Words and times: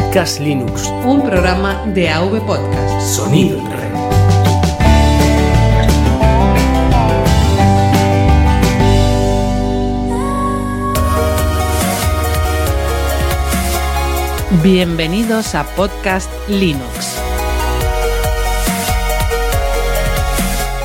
Podcast 0.00 0.40
Linux. 0.40 0.88
Un 1.04 1.22
programa 1.22 1.84
de 1.94 2.08
AV 2.08 2.40
Podcast. 2.46 3.16
Sonido 3.16 3.58
en 3.58 3.70
red. 3.70 3.90
Bienvenidos 14.62 15.54
a 15.54 15.64
Podcast 15.76 16.30
Linux. 16.48 17.16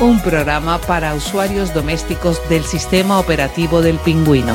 Un 0.00 0.20
programa 0.20 0.78
para 0.78 1.14
usuarios 1.14 1.72
domésticos 1.72 2.46
del 2.48 2.64
sistema 2.64 3.18
operativo 3.18 3.80
del 3.80 3.96
pingüino. 3.98 4.54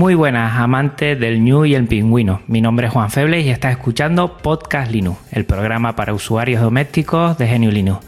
Muy 0.00 0.14
buenas, 0.14 0.58
amantes 0.58 1.20
del 1.20 1.44
New 1.44 1.66
y 1.66 1.74
el 1.74 1.86
pingüino. 1.86 2.40
Mi 2.46 2.62
nombre 2.62 2.86
es 2.86 2.92
Juan 2.94 3.10
Febles 3.10 3.44
y 3.44 3.50
estás 3.50 3.72
escuchando 3.72 4.38
Podcast 4.38 4.90
Linux, 4.90 5.20
el 5.30 5.44
programa 5.44 5.94
para 5.94 6.14
usuarios 6.14 6.62
domésticos 6.62 7.36
de 7.36 7.46
Genio 7.46 7.70
Linux. 7.70 8.02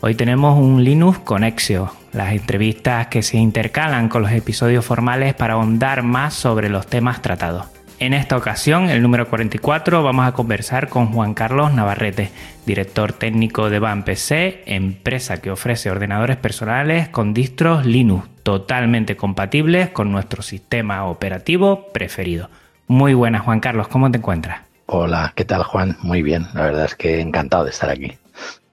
Hoy 0.00 0.14
tenemos 0.14 0.58
un 0.58 0.82
Linux 0.82 1.18
con 1.18 1.44
Exio, 1.44 1.92
las 2.14 2.32
entrevistas 2.32 3.08
que 3.08 3.20
se 3.20 3.36
intercalan 3.36 4.08
con 4.08 4.22
los 4.22 4.32
episodios 4.32 4.86
formales 4.86 5.34
para 5.34 5.52
ahondar 5.52 6.02
más 6.02 6.32
sobre 6.32 6.70
los 6.70 6.86
temas 6.86 7.20
tratados. 7.20 7.75
En 7.98 8.12
esta 8.12 8.36
ocasión, 8.36 8.90
el 8.90 9.00
número 9.00 9.26
44, 9.26 10.02
vamos 10.02 10.26
a 10.26 10.32
conversar 10.32 10.90
con 10.90 11.06
Juan 11.06 11.32
Carlos 11.32 11.72
Navarrete, 11.72 12.30
director 12.66 13.14
técnico 13.14 13.70
de 13.70 13.78
BAM 13.78 14.04
PC, 14.04 14.64
empresa 14.66 15.40
que 15.40 15.50
ofrece 15.50 15.90
ordenadores 15.90 16.36
personales 16.36 17.08
con 17.08 17.32
distros 17.32 17.86
Linux 17.86 18.28
totalmente 18.42 19.16
compatibles 19.16 19.88
con 19.88 20.12
nuestro 20.12 20.42
sistema 20.42 21.06
operativo 21.06 21.86
preferido. 21.94 22.50
Muy 22.86 23.14
buenas, 23.14 23.42
Juan 23.42 23.60
Carlos, 23.60 23.88
¿cómo 23.88 24.10
te 24.10 24.18
encuentras? 24.18 24.60
Hola, 24.84 25.32
¿qué 25.34 25.46
tal, 25.46 25.62
Juan? 25.62 25.96
Muy 26.02 26.22
bien, 26.22 26.48
la 26.52 26.64
verdad 26.64 26.84
es 26.84 26.96
que 26.96 27.20
encantado 27.20 27.64
de 27.64 27.70
estar 27.70 27.88
aquí. 27.88 28.12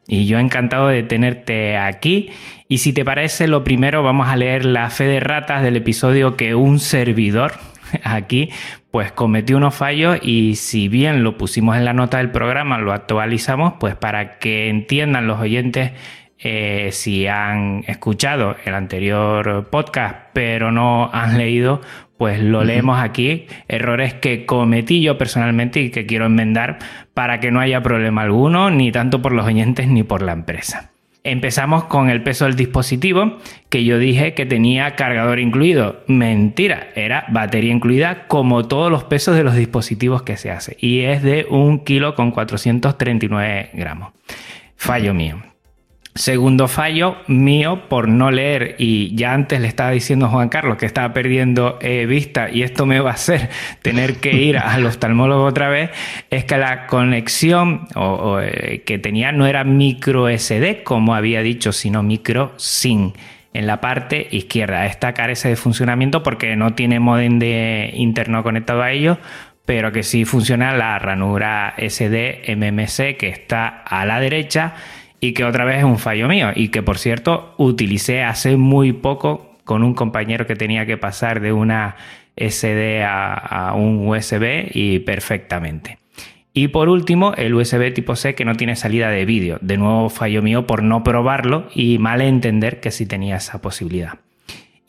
Y 0.05 0.25
yo 0.25 0.37
encantado 0.37 0.89
de 0.89 1.01
tenerte 1.01 1.77
aquí. 1.77 2.29
Y 2.67 2.79
si 2.79 2.91
te 2.91 3.05
parece, 3.05 3.47
lo 3.47 3.63
primero 3.63 4.03
vamos 4.03 4.27
a 4.27 4.35
leer 4.35 4.65
la 4.65 4.89
fe 4.89 5.05
de 5.05 5.21
ratas 5.21 5.63
del 5.63 5.77
episodio 5.77 6.35
que 6.35 6.55
un 6.55 6.81
servidor 6.81 7.53
aquí 8.03 8.49
pues 8.91 9.11
cometió 9.11 9.57
unos 9.57 9.75
fallos 9.75 10.19
y 10.21 10.55
si 10.55 10.87
bien 10.87 11.23
lo 11.23 11.37
pusimos 11.37 11.77
en 11.77 11.85
la 11.85 11.93
nota 11.93 12.17
del 12.17 12.31
programa, 12.31 12.77
lo 12.77 12.93
actualizamos, 12.93 13.73
pues 13.79 13.95
para 13.95 14.37
que 14.39 14.69
entiendan 14.69 15.27
los 15.27 15.39
oyentes 15.39 15.91
eh, 16.37 16.89
si 16.91 17.25
han 17.27 17.83
escuchado 17.87 18.55
el 18.65 18.75
anterior 18.75 19.69
podcast 19.69 20.27
pero 20.33 20.71
no 20.71 21.09
han 21.13 21.37
leído, 21.37 21.81
pues 22.17 22.39
lo 22.39 22.63
leemos 22.63 22.99
aquí, 22.99 23.47
errores 23.67 24.13
que 24.13 24.45
cometí 24.45 25.01
yo 25.01 25.17
personalmente 25.17 25.81
y 25.81 25.89
que 25.89 26.05
quiero 26.05 26.25
enmendar 26.25 26.79
para 27.13 27.39
que 27.39 27.51
no 27.51 27.59
haya 27.59 27.81
problema 27.81 28.21
alguno, 28.21 28.69
ni 28.69 28.91
tanto 28.91 29.21
por 29.21 29.31
los 29.31 29.45
oyentes 29.45 29.87
ni 29.87 30.03
por 30.03 30.21
la 30.21 30.33
empresa. 30.33 30.92
Empezamos 31.25 31.85
con 31.85 32.09
el 32.09 32.21
peso 32.21 32.43
del 32.43 32.57
dispositivo, 32.57 33.37
que 33.69 33.85
yo 33.85 33.97
dije 33.97 34.33
que 34.33 34.45
tenía 34.45 34.95
cargador 34.95 35.39
incluido. 35.39 36.03
Mentira, 36.07 36.89
era 36.95 37.25
batería 37.29 37.71
incluida 37.71 38.27
como 38.27 38.67
todos 38.67 38.91
los 38.91 39.05
pesos 39.05 39.37
de 39.37 39.43
los 39.43 39.55
dispositivos 39.55 40.23
que 40.23 40.35
se 40.35 40.51
hace. 40.51 40.75
Y 40.81 41.01
es 41.01 41.23
de 41.23 41.45
un 41.49 41.79
kilo 41.79 42.15
con 42.15 42.31
439 42.31 43.69
gramos. 43.73 44.11
Fallo 44.75 45.13
mío. 45.13 45.52
Segundo 46.15 46.67
fallo 46.67 47.17
mío 47.25 47.89
por 47.89 48.07
no 48.07 48.29
leer 48.29 48.75
y 48.77 49.15
ya 49.15 49.33
antes 49.33 49.59
le 49.59 49.67
estaba 49.67 49.89
diciendo 49.89 50.27
a 50.27 50.29
Juan 50.29 50.47
Carlos 50.47 50.77
que 50.77 50.85
estaba 50.85 51.11
perdiendo 51.11 51.79
eh, 51.81 52.05
vista 52.05 52.51
y 52.51 52.61
esto 52.61 52.85
me 52.85 52.99
va 52.99 53.11
a 53.11 53.13
hacer 53.13 53.49
tener 53.81 54.17
que 54.17 54.31
ir 54.33 54.59
al 54.59 54.85
oftalmólogo 54.85 55.43
otra 55.43 55.69
vez, 55.69 55.89
es 56.29 56.45
que 56.45 56.57
la 56.57 56.85
conexión 56.85 57.87
eh, 58.43 58.83
que 58.85 58.99
tenía 58.99 59.31
no 59.31 59.47
era 59.47 59.63
micro 59.63 60.29
SD 60.29 60.83
como 60.83 61.15
había 61.15 61.41
dicho, 61.41 61.71
sino 61.71 62.03
micro 62.03 62.53
SIM 62.57 63.13
en 63.53 63.65
la 63.65 63.81
parte 63.81 64.27
izquierda. 64.29 64.85
Esta 64.85 65.13
carece 65.13 65.49
de 65.49 65.55
funcionamiento 65.55 66.21
porque 66.21 66.55
no 66.55 66.75
tiene 66.75 66.99
modem 66.99 67.39
de 67.39 67.89
interno 67.95 68.43
conectado 68.43 68.83
a 68.83 68.91
ello, 68.91 69.17
pero 69.65 69.91
que 69.91 70.03
sí 70.03 70.25
funciona 70.25 70.77
la 70.77 70.99
ranura 70.99 71.73
SD 71.75 72.55
MMC 72.55 73.17
que 73.17 73.29
está 73.29 73.67
a 73.67 74.05
la 74.05 74.19
derecha 74.19 74.75
y 75.23 75.31
que 75.31 75.45
otra 75.45 75.63
vez 75.63 75.77
es 75.77 75.83
un 75.85 75.99
fallo 75.99 76.27
mío 76.27 76.49
y 76.53 76.67
que 76.67 76.83
por 76.83 76.97
cierto 76.97 77.55
utilicé 77.57 78.23
hace 78.23 78.57
muy 78.57 78.91
poco 78.91 79.55
con 79.63 79.81
un 79.81 79.93
compañero 79.93 80.45
que 80.45 80.57
tenía 80.57 80.85
que 80.85 80.97
pasar 80.97 81.39
de 81.39 81.53
una 81.53 81.95
SD 82.35 83.05
a, 83.05 83.71
un 83.73 84.05
USB 84.05 84.69
y 84.73 84.99
perfectamente. 84.99 85.97
Y 86.53 86.67
por 86.67 86.89
último, 86.89 87.33
el 87.37 87.53
USB 87.53 87.93
tipo 87.93 88.17
C 88.17 88.35
que 88.35 88.43
no 88.43 88.55
tiene 88.55 88.75
salida 88.75 89.09
de 89.09 89.23
vídeo. 89.23 89.59
De 89.61 89.77
nuevo 89.77 90.09
fallo 90.09 90.41
mío 90.41 90.67
por 90.67 90.83
no 90.83 91.05
probarlo 91.05 91.69
y 91.73 91.99
mal 91.99 92.19
entender 92.19 92.81
que 92.81 92.91
sí 92.91 93.05
tenía 93.05 93.37
esa 93.37 93.61
posibilidad. 93.61 94.19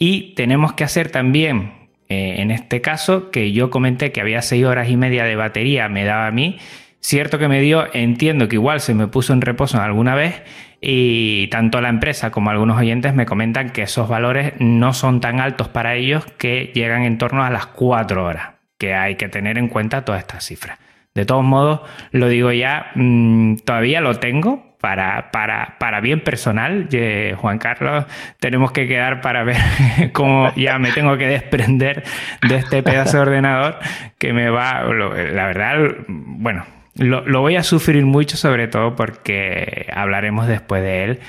Y 0.01 0.35
tenemos 0.35 0.73
que 0.73 0.83
hacer 0.83 1.11
también, 1.11 1.75
eh, 2.09 2.37
en 2.39 2.51
este 2.51 2.81
caso, 2.81 3.31
que 3.31 3.53
yo 3.53 3.71
comenté 3.71 4.11
que 4.11 4.21
había 4.21 4.43
6 4.43 4.65
horas 4.65 4.91
y 4.91 4.97
media 4.97 5.23
de 5.23 5.37
batería, 5.37 5.89
me 5.89 6.05
daba 6.05 6.27
a 6.27 6.33
mí, 6.33 6.59
Cierto 7.05 7.39
que 7.39 7.49
me 7.49 7.61
dio, 7.61 7.87
entiendo 7.93 8.49
que 8.49 8.57
igual 8.57 8.81
se 8.81 8.95
me 8.95 9.09
puso 9.09 9.35
en 9.35 9.43
reposo 9.43 9.79
alguna 9.79 10.15
vez 10.15 10.43
y 10.81 11.49
tanto 11.49 11.83
la 11.83 11.91
empresa 11.91 12.31
como 12.31 12.49
algunos 12.49 12.79
oyentes 12.79 13.13
me 13.13 13.27
comentan 13.27 13.69
que 13.69 13.83
esos 13.83 14.09
valores 14.09 14.55
no 14.59 14.95
son 14.95 15.21
tan 15.21 15.39
altos 15.39 15.69
para 15.69 15.97
ellos 15.97 16.25
que 16.39 16.73
llegan 16.75 17.03
en 17.03 17.19
torno 17.19 17.45
a 17.45 17.51
las 17.51 17.67
4 17.67 18.25
horas, 18.25 18.53
que 18.79 18.95
hay 18.95 19.17
que 19.17 19.29
tener 19.29 19.59
en 19.59 19.69
cuenta 19.69 20.07
todas 20.07 20.23
estas 20.23 20.47
cifras. 20.47 20.79
De 21.15 21.27
todos 21.27 21.45
modos, 21.45 21.83
lo 22.11 22.27
digo 22.29 22.53
ya, 22.53 22.93
mm, 22.95 23.57
todavía 23.67 24.01
lo 24.01 24.15
tengo 24.15 24.79
para, 24.81 25.31
para, 25.31 25.77
para 25.79 26.01
bien 26.01 26.21
personal. 26.25 26.89
Juan 27.37 27.59
Carlos, 27.59 28.07
tenemos 28.41 28.73
que 28.73 28.89
quedar 28.89 29.21
para 29.21 29.45
ver 29.45 29.59
cómo 30.15 30.55
ya 30.57 30.79
me 30.79 30.91
tengo 30.91 31.19
que 31.19 31.27
desprender 31.27 32.03
de 32.49 32.57
este 32.57 32.83
pedazo 32.83 33.19
de 33.19 33.23
ordenador 33.25 33.79
que 34.17 34.33
me 34.33 34.49
va, 34.49 34.85
la 34.85 35.47
verdad, 35.47 35.77
bueno, 36.09 36.65
lo, 36.97 37.41
voy 37.41 37.57
a 37.57 37.63
sufrir 37.63 38.05
mucho, 38.07 38.37
sobre 38.37 38.69
todo 38.69 38.95
porque 38.95 39.87
hablaremos 39.93 40.47
después 40.47 40.83
de 40.83 41.05
él. 41.05 41.21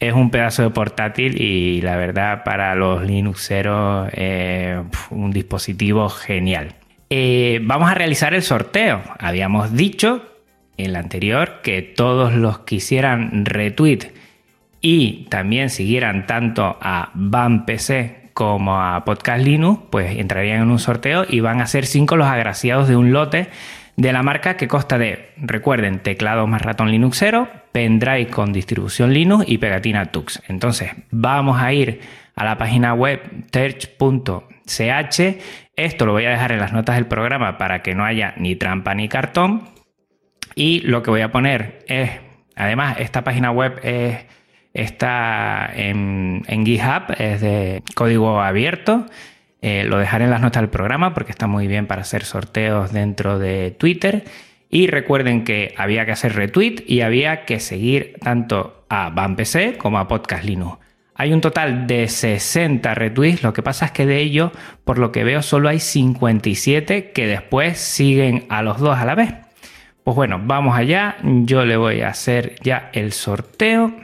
Es 0.00 0.12
un 0.12 0.30
pedazo 0.30 0.62
de 0.62 0.70
portátil 0.70 1.40
y 1.40 1.80
la 1.80 1.96
verdad 1.96 2.42
para 2.44 2.74
los 2.74 3.02
Linuxeros 3.02 4.08
eh, 4.12 4.82
un 5.10 5.30
dispositivo 5.30 6.08
genial. 6.08 6.74
Eh, 7.08 7.60
vamos 7.62 7.90
a 7.90 7.94
realizar 7.94 8.34
el 8.34 8.42
sorteo. 8.42 9.02
Habíamos 9.18 9.72
dicho 9.72 10.22
en 10.76 10.86
el 10.86 10.96
anterior 10.96 11.60
que 11.62 11.80
todos 11.80 12.34
los 12.34 12.60
que 12.60 12.76
hicieran 12.76 13.46
retweet 13.46 14.12
y 14.80 15.26
también 15.30 15.70
siguieran 15.70 16.26
tanto 16.26 16.76
a 16.80 17.10
BAMPC 17.14 18.34
como 18.34 18.82
a 18.82 19.04
Podcast 19.04 19.42
Linux, 19.42 19.84
pues 19.90 20.18
entrarían 20.18 20.62
en 20.62 20.70
un 20.70 20.80
sorteo 20.80 21.24
y 21.26 21.40
van 21.40 21.60
a 21.60 21.66
ser 21.66 21.86
cinco 21.86 22.16
los 22.16 22.26
agraciados 22.26 22.88
de 22.88 22.96
un 22.96 23.12
lote 23.12 23.48
de 23.96 24.12
la 24.12 24.22
marca 24.22 24.56
que 24.56 24.68
consta 24.68 24.98
de, 24.98 25.32
recuerden, 25.36 26.00
teclado 26.00 26.46
más 26.46 26.62
ratón 26.62 26.90
Linuxero, 26.90 27.48
pendrive 27.72 28.28
con 28.28 28.52
distribución 28.52 29.12
Linux 29.12 29.44
y 29.48 29.58
pegatina 29.58 30.06
Tux. 30.06 30.42
Entonces, 30.48 30.92
vamos 31.10 31.60
a 31.60 31.72
ir 31.72 32.00
a 32.34 32.44
la 32.44 32.58
página 32.58 32.94
web 32.94 33.20
terch.ch. 33.50 35.20
Esto 35.76 36.06
lo 36.06 36.12
voy 36.12 36.24
a 36.24 36.30
dejar 36.30 36.52
en 36.52 36.60
las 36.60 36.72
notas 36.72 36.96
del 36.96 37.06
programa 37.06 37.58
para 37.58 37.82
que 37.82 37.94
no 37.94 38.04
haya 38.04 38.34
ni 38.36 38.56
trampa 38.56 38.94
ni 38.94 39.08
cartón. 39.08 39.68
Y 40.54 40.80
lo 40.80 41.02
que 41.02 41.10
voy 41.10 41.20
a 41.20 41.32
poner 41.32 41.84
es, 41.88 42.10
además, 42.56 42.96
esta 42.98 43.24
página 43.24 43.50
web 43.50 43.80
está 44.72 45.70
en, 45.74 46.42
en 46.46 46.66
GitHub, 46.66 47.14
es 47.18 47.40
de 47.40 47.82
código 47.94 48.40
abierto. 48.40 49.06
Eh, 49.66 49.82
lo 49.84 49.96
dejaré 49.96 50.24
en 50.24 50.30
las 50.30 50.42
notas 50.42 50.60
del 50.60 50.68
programa 50.68 51.14
porque 51.14 51.32
está 51.32 51.46
muy 51.46 51.66
bien 51.66 51.86
para 51.86 52.02
hacer 52.02 52.24
sorteos 52.24 52.92
dentro 52.92 53.38
de 53.38 53.70
Twitter. 53.70 54.24
Y 54.68 54.88
recuerden 54.88 55.42
que 55.42 55.72
había 55.78 56.04
que 56.04 56.12
hacer 56.12 56.34
retweet 56.34 56.84
y 56.86 57.00
había 57.00 57.46
que 57.46 57.60
seguir 57.60 58.18
tanto 58.20 58.84
a 58.90 59.08
BAMPC 59.08 59.78
como 59.78 59.98
a 59.98 60.06
Podcast 60.06 60.44
Linux. 60.44 60.76
Hay 61.14 61.32
un 61.32 61.40
total 61.40 61.86
de 61.86 62.08
60 62.08 62.92
retweets, 62.92 63.42
lo 63.42 63.54
que 63.54 63.62
pasa 63.62 63.86
es 63.86 63.92
que 63.92 64.04
de 64.04 64.18
ellos, 64.18 64.50
por 64.84 64.98
lo 64.98 65.12
que 65.12 65.24
veo, 65.24 65.40
solo 65.40 65.70
hay 65.70 65.80
57 65.80 67.12
que 67.12 67.26
después 67.26 67.78
siguen 67.78 68.44
a 68.50 68.60
los 68.60 68.80
dos 68.80 68.98
a 68.98 69.06
la 69.06 69.14
vez. 69.14 69.32
Pues 70.02 70.14
bueno, 70.14 70.38
vamos 70.44 70.76
allá, 70.76 71.16
yo 71.22 71.64
le 71.64 71.78
voy 71.78 72.02
a 72.02 72.08
hacer 72.08 72.56
ya 72.62 72.90
el 72.92 73.12
sorteo 73.12 73.94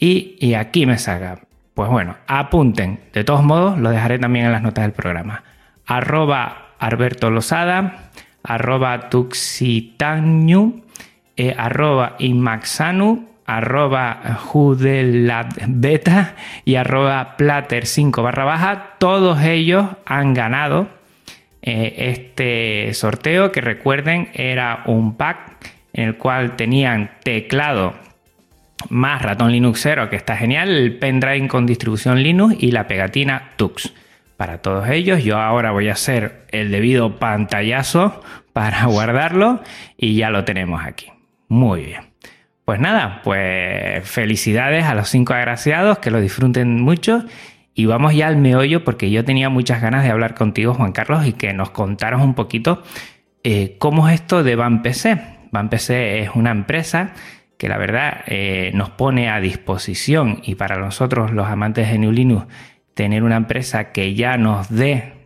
y, 0.00 0.34
y 0.40 0.54
aquí 0.54 0.84
me 0.84 0.98
salga. 0.98 1.42
Pues 1.74 1.88
bueno, 1.88 2.16
apunten, 2.26 3.00
de 3.12 3.24
todos 3.24 3.42
modos 3.42 3.78
lo 3.78 3.90
dejaré 3.90 4.18
también 4.18 4.46
en 4.46 4.52
las 4.52 4.62
notas 4.62 4.84
del 4.84 4.92
programa. 4.92 5.42
Arroba 5.86 6.74
Alberto 6.78 7.30
Losada, 7.30 8.10
arroba 8.42 9.08
eh, 11.36 11.54
arroba 11.56 12.16
Inmaxanu, 12.18 13.28
arroba 13.46 14.38
Judelatbeta 14.44 16.34
y 16.64 16.74
arroba 16.74 17.36
Plater5 17.38 18.22
barra 18.22 18.44
baja, 18.44 18.94
todos 18.98 19.40
ellos 19.42 19.86
han 20.04 20.34
ganado 20.34 20.88
eh, 21.62 21.94
este 22.10 22.92
sorteo 22.94 23.52
que 23.52 23.60
recuerden 23.60 24.30
era 24.34 24.82
un 24.86 25.16
pack 25.16 25.70
en 25.92 26.08
el 26.08 26.16
cual 26.16 26.56
tenían 26.56 27.12
teclado 27.22 27.94
más 28.90 29.22
ratón 29.22 29.52
Linuxero 29.52 30.10
que 30.10 30.16
está 30.16 30.36
genial, 30.36 30.68
el 30.70 30.98
pendrive 30.98 31.48
con 31.48 31.66
distribución 31.66 32.22
Linux 32.22 32.56
y 32.58 32.72
la 32.72 32.86
pegatina 32.86 33.52
Tux. 33.56 33.92
Para 34.36 34.58
todos 34.58 34.88
ellos 34.88 35.22
yo 35.22 35.38
ahora 35.38 35.70
voy 35.70 35.88
a 35.88 35.92
hacer 35.92 36.46
el 36.50 36.70
debido 36.70 37.18
pantallazo 37.18 38.22
para 38.52 38.84
guardarlo 38.86 39.62
y 39.96 40.16
ya 40.16 40.30
lo 40.30 40.44
tenemos 40.44 40.82
aquí. 40.84 41.06
Muy 41.48 41.84
bien. 41.84 42.12
Pues 42.64 42.80
nada, 42.80 43.20
pues 43.24 44.08
felicidades 44.08 44.84
a 44.84 44.94
los 44.94 45.08
cinco 45.08 45.34
agraciados, 45.34 45.98
que 45.98 46.10
lo 46.10 46.20
disfruten 46.20 46.80
mucho. 46.80 47.24
Y 47.74 47.86
vamos 47.86 48.14
ya 48.14 48.28
al 48.28 48.36
meollo 48.36 48.84
porque 48.84 49.10
yo 49.10 49.24
tenía 49.24 49.48
muchas 49.48 49.82
ganas 49.82 50.04
de 50.04 50.10
hablar 50.10 50.34
contigo, 50.34 50.74
Juan 50.74 50.92
Carlos, 50.92 51.26
y 51.26 51.32
que 51.32 51.52
nos 51.52 51.70
contaras 51.70 52.22
un 52.22 52.34
poquito 52.34 52.82
eh, 53.44 53.76
cómo 53.78 54.08
es 54.08 54.14
esto 54.14 54.42
de 54.42 54.56
Van 54.56 54.82
PC. 54.82 55.20
Van 55.50 55.68
PC 55.68 56.20
es 56.20 56.30
una 56.34 56.50
empresa 56.50 57.12
que 57.62 57.68
la 57.68 57.78
verdad 57.78 58.24
eh, 58.26 58.72
nos 58.74 58.90
pone 58.90 59.30
a 59.30 59.38
disposición 59.38 60.40
y 60.42 60.56
para 60.56 60.78
nosotros 60.78 61.30
los 61.30 61.46
amantes 61.46 61.88
de 61.92 61.96
New 61.96 62.10
Linux 62.10 62.48
tener 62.94 63.22
una 63.22 63.36
empresa 63.36 63.92
que 63.92 64.16
ya 64.16 64.36
nos 64.36 64.68
dé 64.68 65.21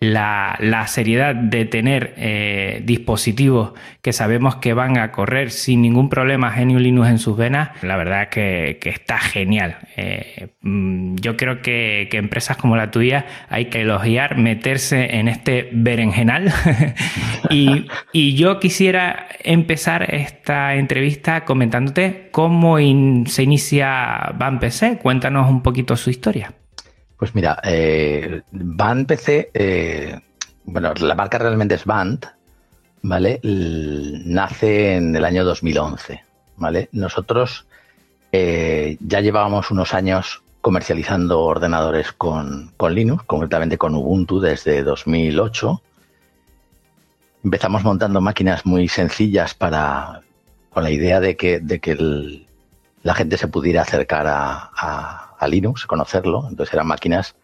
la, 0.00 0.84
seriedad 0.86 1.34
de 1.34 1.64
tener 1.64 2.14
eh, 2.16 2.82
dispositivos 2.84 3.72
que 4.00 4.12
sabemos 4.12 4.56
que 4.56 4.72
van 4.72 4.96
a 4.98 5.10
correr 5.10 5.50
sin 5.50 5.82
ningún 5.82 6.08
problema 6.08 6.50
Genio 6.50 6.78
Linux 6.78 7.08
en 7.08 7.18
sus 7.18 7.36
venas, 7.36 7.70
la 7.82 7.96
verdad 7.96 8.28
que, 8.28 8.78
que 8.80 8.90
está 8.90 9.18
genial. 9.18 9.78
Eh, 9.96 10.48
mm, 10.62 11.16
yo 11.16 11.36
creo 11.36 11.62
que, 11.62 12.08
que, 12.10 12.16
empresas 12.16 12.56
como 12.56 12.76
la 12.76 12.90
tuya 12.90 13.26
hay 13.48 13.66
que 13.66 13.82
elogiar, 13.82 14.36
meterse 14.38 15.16
en 15.16 15.28
este 15.28 15.68
berenjenal. 15.72 16.52
y, 17.50 17.86
y, 18.12 18.34
yo 18.34 18.60
quisiera 18.60 19.26
empezar 19.42 20.14
esta 20.14 20.74
entrevista 20.76 21.44
comentándote 21.44 22.28
cómo 22.30 22.78
se 22.78 23.42
inicia 23.42 24.32
Van 24.38 24.60
PC. 24.60 24.98
Cuéntanos 24.98 25.50
un 25.50 25.62
poquito 25.62 25.96
su 25.96 26.10
historia. 26.10 26.52
Pues 27.18 27.34
mira, 27.34 27.60
eh, 27.64 28.42
Band 28.52 29.06
PC, 29.08 29.50
eh, 29.52 30.20
bueno, 30.64 30.94
la 30.94 31.16
marca 31.16 31.36
realmente 31.38 31.74
es 31.74 31.84
Band, 31.84 32.26
¿vale? 33.02 33.40
nace 33.42 34.94
en 34.94 35.16
el 35.16 35.24
año 35.24 35.44
2011, 35.44 36.22
¿vale? 36.56 36.88
Nosotros 36.92 37.66
eh, 38.30 38.98
ya 39.00 39.20
llevábamos 39.20 39.72
unos 39.72 39.94
años 39.94 40.44
comercializando 40.60 41.40
ordenadores 41.40 42.12
con, 42.12 42.72
Linux, 42.88 43.24
concretamente 43.24 43.78
con 43.78 43.96
Ubuntu 43.96 44.38
desde 44.38 44.84
2008. 44.84 45.82
Empezamos 47.42 47.82
montando 47.82 48.20
máquinas 48.20 48.64
muy 48.64 48.86
sencillas 48.86 49.54
para, 49.54 50.22
con 50.70 50.84
la 50.84 50.90
idea 50.92 51.18
de 51.18 51.36
que, 51.36 51.58
de 51.58 51.80
que 51.80 52.46
la 53.02 53.14
gente 53.14 53.36
se 53.38 53.48
pudiera 53.48 53.82
acercar 53.82 54.26
a 54.28 55.27
Linux, 55.46 55.86
conocerlo. 55.86 56.46
Entonces 56.48 56.74
eran 56.74 56.86
máquinas 56.86 57.36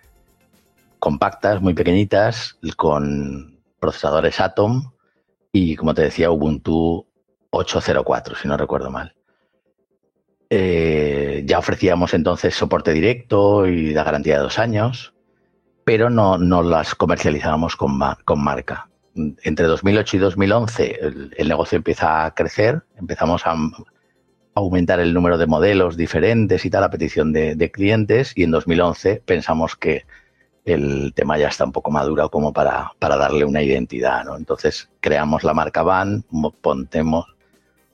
compactas, 0.99 1.61
muy 1.61 1.75
pequeñitas, 1.75 2.59
con 2.77 3.61
procesadores 3.79 4.41
Atom 4.41 4.91
y, 5.53 5.77
como 5.77 5.95
te 5.95 6.03
decía, 6.03 6.31
Ubuntu 6.31 7.07
8.04, 7.51 8.37
si 8.41 8.49
no 8.49 8.57
recuerdo 8.57 8.91
mal. 8.91 9.15
Eh, 10.49 11.43
ya 11.47 11.59
ofrecíamos 11.59 12.15
entonces 12.15 12.55
soporte 12.55 12.93
directo 12.93 13.67
y 13.67 13.93
la 13.93 14.05
garantía 14.05 14.37
de 14.37 14.43
dos 14.45 14.59
años, 14.59 15.15
pero 15.85 16.09
no, 16.09 16.39
no 16.39 16.63
las 16.63 16.95
comercializábamos 16.95 17.77
con, 17.77 18.01
con 18.25 18.43
marca. 18.43 18.89
Entre 19.15 19.67
2008 19.67 20.17
y 20.17 20.21
2011 20.21 21.01
el 21.37 21.49
negocio 21.49 21.77
empieza 21.77 22.25
a 22.25 22.35
crecer, 22.35 22.83
empezamos 22.97 23.47
a, 23.47 23.55
aumentar 24.55 25.01
el 25.01 25.13
número 25.13 25.37
de 25.37 25.47
modelos 25.47 25.97
diferentes 25.97 26.65
y 26.65 26.71
tal 26.71 26.85
a 26.85 26.91
petición 26.91 27.33
de, 27.33 27.71
clientes 27.73 28.33
y 28.37 28.45
en 28.45 28.53
2011 28.53 29.23
pensamos 29.25 29.75
que 29.77 30.07
el 30.65 31.13
tema 31.15 31.37
ya 31.37 31.49
está 31.49 31.65
un 31.65 31.73
poco 31.73 31.91
maduro 31.91 32.31
como 32.31 32.53
para, 32.53 32.93
para 32.99 33.17
darle 33.17 33.45
una 33.45 33.63
identidad, 33.63 34.25
¿no? 34.25 34.37
Entonces 34.37 34.89
creamos 35.01 35.45
la 35.45 35.53
marca 35.53 35.83
Van, 35.83 36.25
ponemos, 36.61 37.27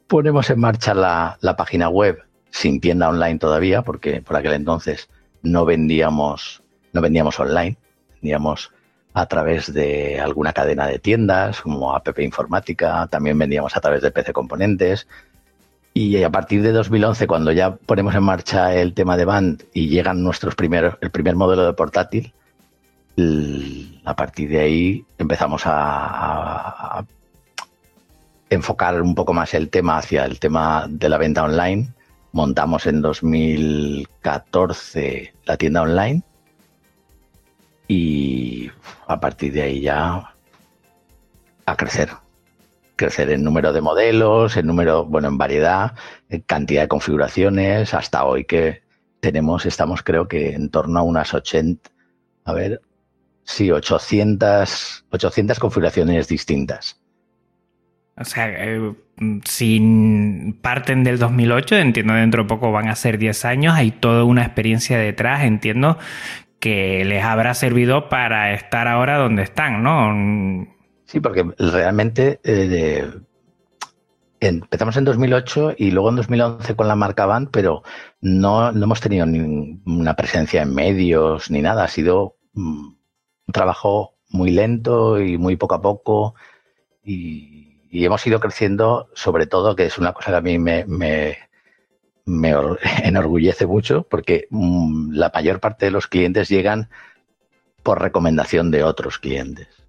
ponemos 0.06 0.50
en 0.50 0.60
marcha 0.60 0.94
la, 0.94 1.38
la, 1.40 1.56
página 1.56 1.88
web 1.88 2.22
sin 2.50 2.80
tienda 2.80 3.08
online 3.08 3.38
todavía, 3.38 3.82
porque 3.82 4.22
por 4.22 4.36
aquel 4.36 4.52
entonces 4.52 5.08
no 5.42 5.64
vendíamos, 5.64 6.62
no 6.92 7.00
vendíamos 7.00 7.40
online, 7.40 7.76
vendíamos 8.20 8.70
a 9.14 9.26
través 9.26 9.72
de 9.72 10.20
alguna 10.20 10.52
cadena 10.52 10.86
de 10.86 10.98
tiendas 10.98 11.60
como 11.60 11.94
App 11.94 12.16
Informática, 12.18 13.08
también 13.08 13.38
vendíamos 13.38 13.76
a 13.76 13.80
través 13.80 14.02
de 14.02 14.10
PC 14.10 14.32
Componentes, 14.32 15.08
y 15.92 16.22
a 16.22 16.30
partir 16.30 16.62
de 16.62 16.72
2011, 16.72 17.26
cuando 17.26 17.52
ya 17.52 17.74
ponemos 17.74 18.14
en 18.14 18.22
marcha 18.22 18.74
el 18.74 18.94
tema 18.94 19.16
de 19.16 19.24
Band 19.24 19.64
y 19.72 19.88
llegan 19.88 20.22
nuestros 20.22 20.54
primeros, 20.54 20.94
el 21.00 21.10
primer 21.10 21.34
modelo 21.34 21.64
de 21.64 21.72
portátil, 21.72 22.32
a 24.04 24.14
partir 24.16 24.50
de 24.50 24.60
ahí 24.60 25.04
empezamos 25.18 25.62
a, 25.66 27.04
enfocar 28.48 29.00
un 29.00 29.14
poco 29.14 29.32
más 29.32 29.54
el 29.54 29.70
tema 29.70 29.98
hacia 29.98 30.24
el 30.24 30.40
tema 30.40 30.86
de 30.88 31.08
la 31.08 31.18
venta 31.18 31.44
online. 31.44 31.94
Montamos 32.32 32.84
en 32.86 33.00
2014 33.00 35.34
la 35.44 35.56
tienda 35.56 35.82
online 35.82 36.24
y 37.86 38.68
a 39.06 39.20
partir 39.20 39.52
de 39.52 39.62
ahí 39.62 39.82
ya 39.82 40.34
a 41.66 41.76
crecer 41.76 42.10
crecer 43.00 43.30
en 43.30 43.42
número 43.42 43.72
de 43.72 43.80
modelos, 43.80 44.58
en 44.58 44.66
número, 44.66 45.06
bueno, 45.06 45.28
en 45.28 45.38
variedad, 45.38 45.94
en 46.28 46.42
cantidad 46.42 46.82
de 46.82 46.88
configuraciones, 46.88 47.94
hasta 47.94 48.24
hoy 48.26 48.44
que 48.44 48.82
tenemos, 49.20 49.64
estamos 49.64 50.02
creo 50.02 50.28
que 50.28 50.52
en 50.52 50.68
torno 50.68 50.98
a 50.98 51.02
unas 51.02 51.32
80, 51.32 51.90
a 52.44 52.52
ver, 52.52 52.82
sí, 53.42 53.70
800, 53.70 55.06
800 55.10 55.58
configuraciones 55.58 56.28
distintas. 56.28 57.00
O 58.18 58.24
sea, 58.26 58.48
eh, 58.50 58.92
si 59.46 60.54
parten 60.60 61.02
del 61.02 61.18
2008, 61.18 61.76
entiendo 61.78 62.12
dentro 62.12 62.42
de 62.42 62.48
poco 62.50 62.70
van 62.70 62.88
a 62.88 62.96
ser 62.96 63.16
10 63.16 63.46
años, 63.46 63.74
hay 63.74 63.92
toda 63.92 64.24
una 64.24 64.44
experiencia 64.44 64.98
detrás, 64.98 65.44
entiendo 65.44 65.96
que 66.58 67.02
les 67.06 67.24
habrá 67.24 67.54
servido 67.54 68.10
para 68.10 68.52
estar 68.52 68.88
ahora 68.88 69.16
donde 69.16 69.42
están, 69.42 69.82
¿no? 69.82 70.68
Sí, 71.10 71.18
porque 71.18 71.44
realmente 71.58 72.38
eh, 72.44 73.10
empezamos 74.38 74.96
en 74.96 75.04
2008 75.04 75.74
y 75.76 75.90
luego 75.90 76.10
en 76.10 76.14
2011 76.14 76.76
con 76.76 76.86
la 76.86 76.94
marca 76.94 77.26
Band, 77.26 77.48
pero 77.50 77.82
no, 78.20 78.68
hemos 78.68 79.00
tenido 79.00 79.26
una 79.86 80.14
presencia 80.14 80.62
en 80.62 80.72
medios 80.72 81.50
ni 81.50 81.62
nada. 81.62 81.82
Ha 81.82 81.88
sido 81.88 82.36
mm, 82.52 82.90
un 83.48 83.52
trabajo 83.52 84.18
muy 84.28 84.52
lento 84.52 85.20
y 85.20 85.36
muy 85.36 85.56
poco 85.56 85.74
a 85.74 85.82
poco 85.82 86.36
y, 87.02 87.90
hemos 87.90 88.24
ido 88.24 88.38
creciendo 88.38 89.08
sobre 89.12 89.46
todo, 89.46 89.74
que 89.74 89.86
es 89.86 89.98
una 89.98 90.12
cosa 90.12 90.30
que 90.30 90.36
a 90.36 90.40
mí 90.40 90.60
me, 90.60 90.84
me, 90.86 91.38
enorgullece 93.02 93.66
mucho 93.66 94.06
porque 94.08 94.46
mm, 94.50 95.10
la 95.14 95.32
mayor 95.34 95.58
parte 95.58 95.86
de 95.86 95.90
los 95.90 96.06
clientes 96.06 96.48
llegan 96.48 96.88
por 97.82 98.00
recomendación 98.00 98.70
de 98.70 98.84
otros 98.84 99.18
clientes. 99.18 99.79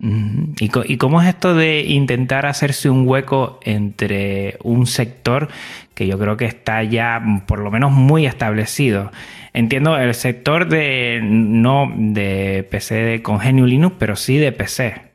¿Y, 0.00 0.96
cómo 0.98 1.20
es 1.20 1.28
esto 1.28 1.54
de 1.54 1.80
intentar 1.82 2.46
hacerse 2.46 2.88
un 2.88 3.06
hueco 3.08 3.58
entre 3.62 4.56
un 4.62 4.86
sector 4.86 5.48
que 5.94 6.06
yo 6.06 6.18
creo 6.18 6.36
que 6.36 6.44
está 6.44 6.84
ya 6.84 7.20
por 7.46 7.58
lo 7.58 7.70
menos 7.70 7.90
muy 7.90 8.26
establecido? 8.26 9.10
Entiendo 9.52 9.96
el 9.96 10.14
sector 10.14 10.68
de 10.68 11.20
no 11.22 11.92
de 11.96 12.66
PC 12.70 13.22
con 13.22 13.38
GNU 13.38 13.66
Linux, 13.66 13.96
pero 13.98 14.14
sí 14.14 14.38
de 14.38 14.52
PC. 14.52 15.08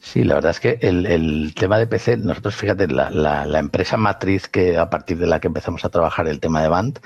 Sí, 0.00 0.24
la 0.24 0.36
verdad 0.36 0.52
es 0.52 0.60
que 0.60 0.78
el, 0.80 1.52
tema 1.54 1.78
de 1.78 1.86
PC, 1.86 2.16
nosotros 2.18 2.54
fíjate, 2.56 2.86
la, 2.88 3.58
empresa 3.58 3.96
matriz 3.96 4.48
que 4.48 4.76
a 4.76 4.88
partir 4.88 5.18
de 5.18 5.26
la 5.26 5.40
que 5.40 5.48
empezamos 5.48 5.84
a 5.84 5.90
trabajar 5.90 6.28
el 6.28 6.40
tema 6.40 6.62
de 6.62 6.68
Band, 6.68 6.98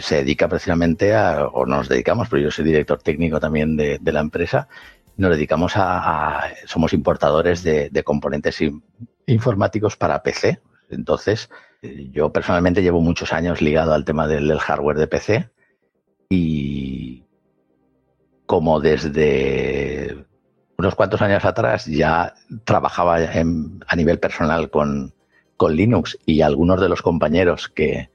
se 0.00 0.16
dedica 0.16 0.48
precisamente 0.48 1.14
a, 1.14 1.46
o 1.46 1.66
nos 1.66 1.88
dedicamos, 1.88 2.28
pero 2.28 2.42
yo 2.42 2.50
soy 2.50 2.64
director 2.64 3.02
técnico 3.02 3.40
también 3.40 3.76
de, 3.76 4.00
la 4.02 4.20
empresa, 4.20 4.68
nos 5.16 5.30
dedicamos 5.30 5.74
a, 5.76 6.50
somos 6.66 6.92
importadores 6.92 7.62
de, 7.62 8.02
componentes 8.04 8.58
informáticos 9.26 9.96
para 9.96 10.22
PC. 10.22 10.60
Entonces, 10.90 11.50
yo 12.12 12.32
personalmente 12.32 12.82
llevo 12.82 13.00
muchos 13.00 13.32
años 13.32 13.60
ligado 13.60 13.94
al 13.94 14.04
tema 14.04 14.26
del, 14.26 14.58
hardware 14.58 14.98
de 14.98 15.06
PC 15.06 15.50
y 16.28 17.24
como 18.46 18.80
desde 18.80 20.26
unos 20.76 20.94
cuantos 20.94 21.22
años 21.22 21.44
atrás 21.44 21.86
ya 21.86 22.34
trabajaba 22.64 23.16
a 23.16 23.96
nivel 23.96 24.18
personal 24.18 24.70
con, 24.70 25.12
Linux 25.66 26.18
y 26.26 26.42
algunos 26.42 26.78
de 26.78 26.90
los 26.90 27.00
compañeros 27.00 27.70
que, 27.70 28.10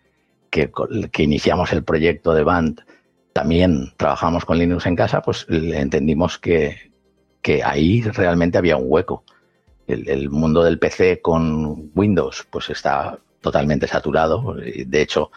que, 0.52 0.70
iniciamos 1.24 1.74
el 1.74 1.84
proyecto 1.84 2.36
de 2.36 2.44
Band 2.44 2.82
también 3.34 3.92
trabajamos 3.98 4.46
con 4.46 4.60
Linux 4.60 4.86
en 4.86 4.96
casa, 4.96 5.24
pues 5.24 5.48
entendimos 5.50 6.38
que, 6.38 6.89
que 7.42 7.64
ahí 7.64 8.02
realmente 8.02 8.58
había 8.58 8.78
un 8.78 8.86
hueco. 8.88 9.24
El, 9.88 10.30
mundo 10.30 10.64
del 10.64 10.78
PC 10.78 11.20
con 11.22 11.92
Windows 11.96 12.46
pues 12.50 12.70
está 12.70 13.18
totalmente 13.42 13.88
saturado. 13.88 14.56
De 14.56 15.02
hecho, 15.02 15.32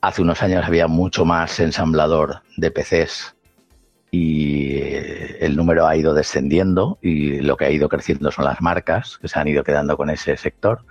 hace 0.00 0.22
unos 0.22 0.42
años 0.42 0.64
había 0.64 0.86
mucho 0.86 1.24
más 1.24 1.60
ensamblador 1.60 2.42
de 2.56 2.70
PCs 2.70 3.34
y 4.10 4.76
eh, 4.76 5.38
el 5.40 5.56
número 5.56 5.86
ha 5.86 5.96
ido 5.96 6.14
descendiendo 6.14 6.98
y 7.02 7.40
lo 7.40 7.56
que 7.56 7.66
ha 7.66 7.70
ido 7.70 7.88
creciendo 7.88 8.30
son 8.30 8.46
las 8.46 8.60
marcas 8.62 9.18
que 9.18 9.28
se 9.28 9.38
han 9.38 9.48
ido 9.48 9.62
quedando 9.62 9.96
con 9.96 10.10
ese 10.10 10.36
sector 10.36 10.84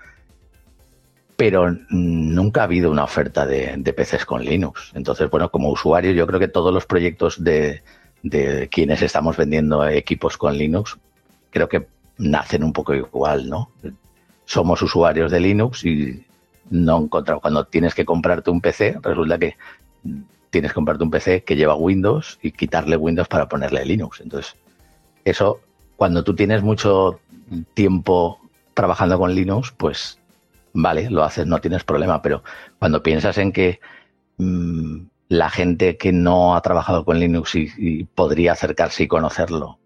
pero 1.41 1.75
nunca 1.89 2.62
ha 2.62 2.65
habido 2.65 2.91
una 2.91 3.03
oferta 3.03 3.48
de, 3.48 3.81
PCs 3.81 4.27
con 4.27 4.46
Linux. 4.46 4.91
Entonces, 4.93 5.27
bueno, 5.27 5.50
como 5.50 5.72
usuario, 5.72 6.12
yo 6.12 6.27
creo 6.27 6.39
que 6.39 6.48
todos 6.48 6.72
los 6.72 6.86
proyectos 6.86 7.43
de, 7.43 7.81
quienes 8.70 9.01
estamos 9.01 9.38
vendiendo 9.38 9.88
equipos 9.88 10.38
con 10.38 10.58
Linux, 10.58 10.98
creo 11.50 11.68
que 11.68 11.88
nacen 12.18 12.63
un 12.63 12.74
poco 12.74 12.94
igual, 12.94 13.50
¿no? 13.50 13.72
Somos 14.46 14.82
usuarios 14.82 15.32
de 15.32 15.40
Linux 15.40 15.86
y 15.86 16.25
no 16.70 17.00
encontramos, 17.00 17.42
cuando 17.42 17.66
tienes 17.66 17.96
que 17.96 18.06
comprarte 18.06 18.51
un 18.51 18.62
PC, 18.62 18.98
resulta 19.01 19.38
que 19.38 19.58
tienes 20.50 20.72
que 20.72 20.75
comprarte 20.75 21.04
un 21.04 21.12
PC 21.12 21.44
que 21.44 21.56
lleva 21.56 21.75
Windows 21.75 22.38
y 22.42 22.51
quitarle 22.51 22.98
Windows 22.98 23.28
para 23.28 23.48
ponerle 23.48 23.86
Linux. 23.86 24.22
Entonces, 24.22 24.56
eso, 25.25 25.60
cuando 25.96 26.24
tú 26.24 26.36
tienes 26.36 26.62
mucho 26.62 27.20
tiempo 27.74 28.40
trabajando 28.74 29.18
con 29.18 29.34
Linux, 29.34 29.74
pues 29.75 30.20
vale, 30.74 31.10
lo 31.10 31.24
haces, 31.24 31.46
no 31.46 31.60
tienes 31.60 31.84
problema, 31.84 32.22
pero 32.22 32.44
cuando 32.80 33.04
piensas 33.04 33.38
en 33.38 33.51
que 33.51 33.80
mm, 34.38 35.01
la 35.31 35.50
gente 35.50 35.95
que 35.95 36.11
no 36.11 36.57
ha 36.57 36.61
trabajado 36.61 37.05
con 37.05 37.17
Linux 37.17 37.55
y, 37.55 38.03
podría 38.03 38.51
acercarse 38.51 39.03
y 39.03 39.07
conocerlo, 39.07 39.79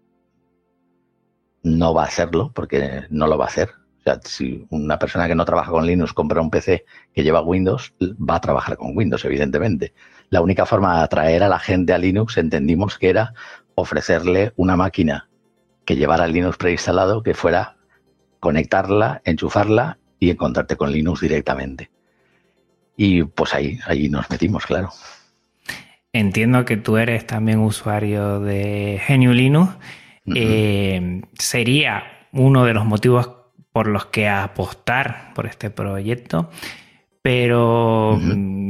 no 1.62 1.94
va 1.94 2.02
a 2.02 2.06
hacerlo 2.06 2.50
porque 2.52 3.04
no 3.10 3.28
lo 3.28 3.38
va 3.38 3.44
a 3.44 3.48
hacer. 3.48 3.70
O 4.00 4.02
sea, 4.02 4.18
si 4.24 4.66
una 4.70 4.98
persona 4.98 5.28
que 5.28 5.36
no 5.36 5.44
trabaja 5.44 5.70
con 5.70 5.86
Linux 5.86 6.12
compra 6.12 6.40
un 6.40 6.50
PC 6.50 6.84
que 7.14 7.22
lleva 7.22 7.42
Windows, 7.42 7.94
va 8.02 8.34
a 8.34 8.40
trabajar 8.40 8.76
con 8.76 8.96
Windows, 8.96 9.24
evidentemente. 9.24 9.94
La 10.30 10.40
única 10.40 10.66
forma 10.66 10.98
de 10.98 11.04
atraer 11.04 11.44
a 11.44 11.48
la 11.48 11.60
gente 11.60 11.92
a 11.92 11.98
Linux 11.98 12.38
entendimos 12.38 12.98
que 12.98 13.10
era 13.10 13.32
ofrecerle 13.76 14.52
una 14.56 14.76
máquina 14.76 15.28
que 15.84 15.94
llevara 15.94 16.26
Linux 16.26 16.56
preinstalado, 16.56 17.22
que 17.22 17.34
fuera 17.34 17.76
conectarla, 18.40 19.22
enchufarla 19.24 19.98
y 20.18 20.30
encontrarte 20.30 20.76
con 20.76 20.90
Linux 20.90 21.20
directamente. 21.20 21.92
Y 22.96 23.22
pues 23.22 23.54
ahí, 23.54 23.78
ahí 23.86 24.08
nos 24.08 24.28
metimos, 24.28 24.66
claro. 24.66 24.90
Entiendo 26.16 26.64
que 26.64 26.78
tú 26.78 26.96
eres 26.96 27.26
también 27.26 27.58
usuario 27.58 28.40
de 28.40 29.00
GNU 29.06 29.34
Linux. 29.34 29.74
Eh, 30.34 31.20
sería 31.38 32.04
uno 32.32 32.64
de 32.64 32.72
los 32.72 32.86
motivos 32.86 33.30
por 33.70 33.86
los 33.86 34.06
que 34.06 34.26
apostar 34.26 35.32
por 35.34 35.44
este 35.44 35.68
proyecto, 35.68 36.50
pero 37.20 38.18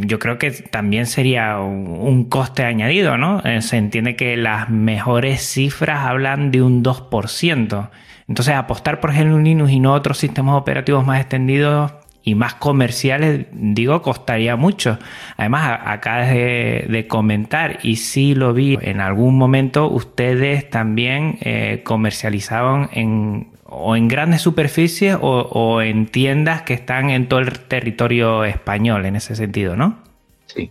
yo 0.01 0.19
creo 0.19 0.39
que 0.39 0.51
también 0.51 1.07
sería 1.07 1.61
un, 1.61 2.25
coste 2.25 2.65
añadido, 2.65 3.17
¿no? 3.17 3.41
Eh, 3.45 3.63
se 3.63 3.77
entiende 3.77 4.17
que 4.17 4.37
las 4.37 4.69
mejores 4.69 5.41
cifras 5.41 6.05
hablan 6.05 6.51
de 6.51 6.63
un 6.63 6.83
2%. 6.83 7.91
Entonces, 8.27 8.55
apostar 8.57 8.99
por 8.99 9.15
GNU 9.15 9.39
Linux 9.39 9.71
y 9.71 9.79
no 9.79 9.93
otros 9.93 10.19
sistemas 10.19 10.57
operativos 10.57 11.07
más 11.07 11.21
extendidos 11.21 11.93
y 12.27 12.35
más 12.35 12.55
comerciales, 12.55 13.47
digo, 13.53 14.03
costaría 14.03 14.57
mucho. 14.57 14.99
Además, 15.37 15.79
acá 15.85 16.27
de, 16.27 16.85
de 16.91 17.07
comentar, 17.07 17.79
y 17.85 17.97
sí 17.97 18.35
lo 18.35 18.53
vi 18.53 18.77
en 18.83 19.01
algún 19.01 19.39
momento, 19.39 19.89
ustedes 19.89 20.69
también 20.69 21.39
eh, 21.41 21.83
comercializaban 21.85 22.91
en 22.93 23.47
o 23.69 23.97
en 23.97 24.09
grandes 24.09 24.43
superficies 24.43 25.17
o, 25.21 25.83
en 25.83 26.07
tiendas 26.07 26.63
que 26.63 26.75
están 26.75 27.11
en 27.11 27.29
todo 27.29 27.41
el 27.41 27.61
territorio 27.61 28.45
español, 28.45 29.07
en 29.07 29.17
ese 29.17 29.35
sentido, 29.35 29.77
¿no? 29.77 29.99
Sí. 30.47 30.71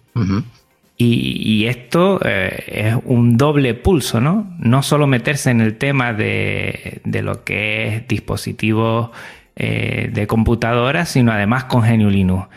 Y, 0.97 1.65
esto 1.67 2.21
eh, 2.24 2.63
es 2.67 2.95
un 3.03 3.38
doble 3.38 3.74
pulso, 3.74 4.21
¿no? 4.21 4.55
No 4.59 4.81
solo 4.81 5.07
meterse 5.07 5.51
en 5.51 5.59
el 5.59 5.77
tema 5.77 6.13
de, 6.13 7.01
lo 7.05 7.43
que 7.43 7.88
es 7.88 8.07
dispositivos 8.07 9.09
eh, 9.55 10.09
de 10.12 10.27
computadora, 10.27 11.05
sino 11.05 11.31
además 11.31 11.65
con 11.65 11.81
GNU 11.81 12.09
Linux. 12.09 12.47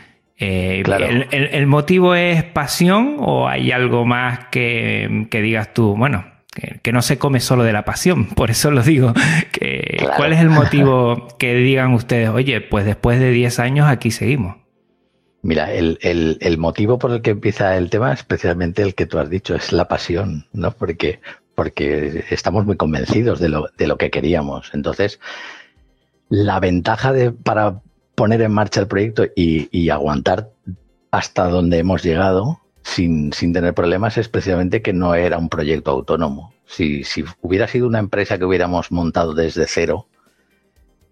Eh, 0.41 0.83
el, 1.31 1.67
motivo 1.67 2.15
es 2.15 2.45
pasión 2.45 3.17
o 3.19 3.49
hay 3.49 3.73
algo 3.73 4.05
más 4.05 4.47
que, 4.51 5.27
digas 5.31 5.75
tú? 5.75 5.97
Bueno, 5.97 6.25
que, 6.83 6.93
no 6.93 7.03
se 7.03 7.19
come 7.19 7.41
solo 7.41 7.65
de 7.65 7.73
la 7.73 7.85
pasión, 7.85 8.27
por 8.37 8.51
eso 8.51 8.71
lo 8.71 8.83
digo. 8.83 9.15
¿Cuál 10.17 10.33
es 10.33 10.41
el 10.41 10.51
motivo 10.51 11.29
que 11.39 11.55
digan 11.55 11.93
ustedes, 11.95 12.29
oye, 12.31 12.61
pues 12.61 12.85
después 12.85 13.19
de 13.19 13.31
10 13.33 13.59
años 13.59 13.89
aquí 13.89 14.11
seguimos? 14.11 14.57
Mira, 15.43 15.73
el, 15.73 15.99
el, 16.03 16.59
motivo 16.59 16.99
por 16.99 17.13
el 17.13 17.23
que 17.23 17.31
empieza 17.31 17.77
el 17.77 17.91
tema, 17.91 18.13
especialmente 18.13 18.83
el 18.83 18.95
que 18.95 19.07
tú 19.07 19.19
has 19.19 19.31
dicho, 19.31 19.55
es 19.55 19.73
la 19.73 19.87
pasión, 19.87 20.47
¿no? 20.53 20.73
Porque, 20.73 21.21
porque 21.55 22.25
estamos 22.31 22.67
muy 22.67 22.77
convencidos 22.77 23.39
de 23.39 23.49
lo, 23.49 23.69
de 23.79 23.87
lo 23.87 23.97
que 23.99 24.11
queríamos. 24.11 24.73
Entonces, 24.75 25.21
la 26.29 26.61
ventaja 26.61 27.13
de, 27.13 27.33
para 27.33 27.81
poner 28.15 28.43
en 28.43 28.53
marcha 28.53 28.81
el 28.81 28.89
proyecto 28.89 29.27
y, 29.35 29.91
aguantar 29.91 30.51
hasta 31.11 31.49
donde 31.49 31.79
hemos 31.79 32.03
llegado 32.03 32.61
sin, 32.83 33.33
sin, 33.33 33.53
tener 33.53 33.75
problemas 33.75 34.19
es 34.19 34.29
precisamente 34.29 34.83
que 34.83 34.93
no 34.93 35.15
era 35.15 35.39
un 35.39 35.49
proyecto 35.49 35.91
autónomo. 35.91 36.53
Si, 36.67 37.05
si 37.05 37.25
hubiera 37.41 37.67
sido 37.67 37.87
una 37.87 37.99
empresa 37.99 38.39
que 38.39 38.45
hubiéramos 38.45 38.93
montado 38.93 39.35
desde 39.35 39.67
cero, 39.67 40.07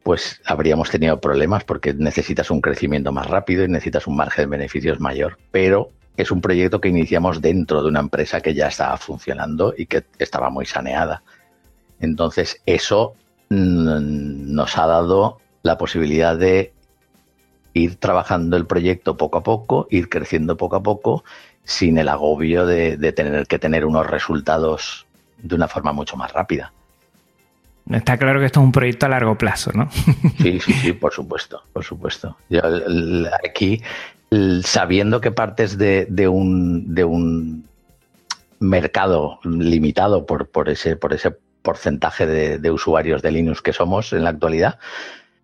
pues 0.02 0.40
habríamos 0.44 0.90
tenido 0.90 1.20
problemas 1.20 1.64
porque 1.64 1.94
necesitas 1.94 2.50
un 2.50 2.60
crecimiento 2.60 3.12
más 3.12 3.26
rápido 3.26 3.64
y 3.64 3.68
necesitas 3.68 4.06
un 4.06 4.16
margen 4.16 4.44
de 4.44 4.56
beneficios 4.56 5.00
mayor. 5.00 5.38
Pero 5.50 5.90
es 6.16 6.30
un 6.30 6.40
proyecto 6.40 6.80
que 6.80 6.88
iniciamos 6.88 7.40
dentro 7.40 7.82
de 7.82 7.88
una 7.88 8.00
empresa 8.00 8.40
que 8.40 8.54
ya 8.54 8.68
estaba 8.68 8.96
funcionando 8.96 9.74
y 9.76 9.86
que 9.86 10.04
estaba 10.18 10.50
muy 10.50 10.66
saneada. 10.66 11.22
Entonces, 12.00 12.62
eso 12.66 13.14
nos 13.48 14.78
ha 14.78 14.86
dado 14.86 15.38
la 15.62 15.78
posibilidad 15.78 16.36
de 16.36 16.72
ir 17.74 17.96
trabajando 17.96 18.56
el 18.56 18.66
proyecto 18.66 19.16
poco 19.16 19.38
a 19.38 19.42
poco, 19.42 19.86
ir 19.90 20.08
creciendo 20.08 20.56
poco 20.56 20.76
a 20.76 20.82
poco, 20.82 21.24
sin 21.64 21.98
el 21.98 22.08
agobio 22.08 22.66
de, 22.66 22.96
de 22.96 23.12
tener 23.12 23.46
que 23.46 23.58
tener 23.58 23.84
unos 23.84 24.06
resultados 24.06 25.06
de 25.38 25.54
una 25.54 25.68
forma 25.68 25.92
mucho 25.92 26.16
más 26.16 26.32
rápida. 26.32 26.72
Está 27.90 28.16
claro 28.16 28.40
que 28.40 28.46
esto 28.46 28.60
es 28.60 28.64
un 28.64 28.72
proyecto 28.72 29.06
a 29.06 29.08
largo 29.08 29.38
plazo, 29.38 29.70
¿no? 29.72 29.88
Sí, 30.38 30.58
sí, 30.60 30.72
sí, 30.72 30.92
por 30.92 31.12
supuesto, 31.12 31.62
por 31.72 31.84
supuesto. 31.84 32.36
aquí, 33.48 33.80
sabiendo 34.62 35.20
que 35.20 35.30
partes 35.30 35.78
de, 35.78 36.28
un, 36.28 36.94
de 36.94 37.04
un 37.04 37.64
mercado 38.58 39.38
limitado 39.44 40.26
por, 40.26 40.48
por, 40.48 40.68
ese, 40.68 40.96
por 40.96 41.12
ese 41.12 41.36
porcentaje 41.66 42.26
de, 42.26 42.70
usuarios 42.70 43.22
de 43.22 43.32
Linux 43.32 43.60
que 43.60 43.72
somos 43.72 44.12
en 44.12 44.22
la 44.22 44.30
actualidad, 44.30 44.78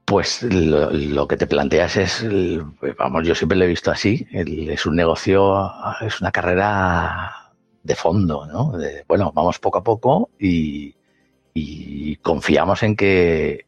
pues 0.04 0.44
lo, 0.44 1.26
que 1.26 1.36
te 1.36 1.48
planteas 1.48 1.96
es, 1.96 2.24
vamos, 2.96 3.26
yo 3.26 3.34
siempre 3.34 3.58
lo 3.58 3.64
he 3.64 3.74
visto 3.76 3.90
así, 3.90 4.24
es 4.30 4.86
un 4.86 4.94
negocio, 4.94 5.68
es 6.00 6.20
una 6.20 6.30
carrera 6.30 7.50
de 7.82 7.96
fondo, 7.96 8.46
¿no? 8.46 8.72
bueno, 9.08 9.32
vamos 9.34 9.58
poco 9.58 9.78
a 9.78 9.82
poco 9.82 10.30
y, 10.38 10.94
confiamos 12.22 12.84
en 12.84 12.94
que 12.94 13.66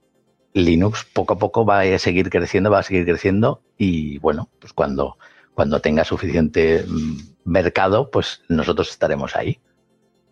Linux 0.52 1.04
poco 1.12 1.34
a 1.34 1.38
poco 1.38 1.66
va 1.66 1.80
a 1.80 1.99
seguir 1.99 2.30
creciendo, 2.30 2.70
va 2.70 2.78
a 2.78 2.84
seguir 2.84 3.04
creciendo 3.04 3.62
y 3.76 4.18
bueno, 4.18 4.49
pues 4.61 4.73
cuando, 4.73 5.18
cuando 5.54 5.80
tenga 5.80 6.04
suficiente 6.04 6.84
mm, 6.87 7.50
mercado, 7.50 8.12
pues 8.12 8.42
nosotros 8.49 8.90
estaremos 8.90 9.34
ahí. 9.34 9.58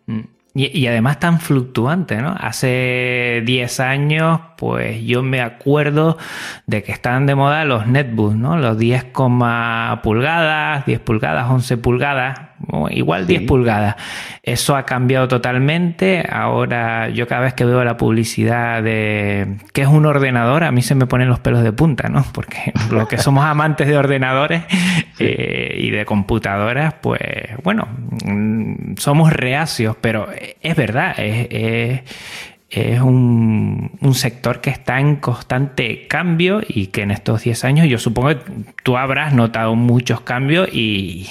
Mm. 0.05 0.21
Y, 0.55 0.85
además 0.85 1.19
tan 1.19 1.39
fluctuante, 1.39 2.17
¿no? 2.17 2.35
Hace 2.39 3.41
10 3.43 3.79
años, 3.79 4.39
pues 4.63 5.03
yo 5.03 5.23
me 5.23 5.41
acuerdo 5.41 6.17
de 6.67 6.83
que 6.83 6.93
estaban 6.93 7.25
de 7.25 7.35
moda 7.35 7.65
los 7.65 7.85
netbooks, 7.85 8.37
¿no? 8.37 8.55
Los 8.55 8.77
10, 8.77 9.07
pulgadas, 10.01 10.85
10 10.85 10.99
pulgadas, 11.01 11.51
11 11.51 11.77
pulgadas, 11.79 12.39
igual 12.91 13.27
10 13.27 13.41
pulgadas. 13.41 13.97
Eso 14.41 14.77
ha 14.77 14.85
cambiado 14.85 15.27
totalmente. 15.27 16.25
Ahora 16.31 17.09
yo 17.09 17.27
cada 17.27 17.41
vez 17.41 17.53
que 17.55 17.65
veo 17.65 17.83
la 17.83 17.97
publicidad 17.97 18.81
de 18.81 19.57
qué 19.73 19.81
es 19.81 19.89
un 19.89 20.05
ordenador, 20.05 20.63
a 20.63 20.71
mí 20.71 20.81
se 20.81 20.95
me 20.95 21.07
ponen 21.07 21.27
los 21.27 21.41
pelos 21.41 21.61
de 21.61 21.73
punta, 21.73 22.07
¿no? 22.07 22.23
Porque 22.33 22.71
los 22.89 23.09
que 23.09 23.17
somos 23.17 23.43
amantes 23.43 23.85
de 23.89 23.97
ordenadores 23.97 24.63
eh, 25.19 25.75
y 25.77 25.89
de 25.89 26.05
computadoras, 26.05 26.93
pues 27.01 27.19
bueno, 27.63 27.89
mm, 28.23 28.95
somos 28.95 29.33
reacios, 29.33 29.97
pero 29.99 30.29
es 30.61 30.75
verdad, 30.77 31.15
es, 31.17 31.47
es 31.51 32.01
un, 33.01 34.13
sector 34.13 34.61
que 34.61 34.69
está 34.69 34.99
en 34.99 35.17
constante 35.17 36.07
cambio 36.07 36.61
y 36.67 36.87
que 36.87 37.01
en 37.01 37.11
estos 37.11 37.43
10 37.43 37.63
años 37.65 37.87
yo 37.87 37.97
supongo 37.99 38.29
que 38.29 38.37
tú 38.83 38.97
habrás 38.97 39.33
notado 39.33 39.75
muchos 39.75 40.21
cambios 40.21 40.69
y, 40.71 41.27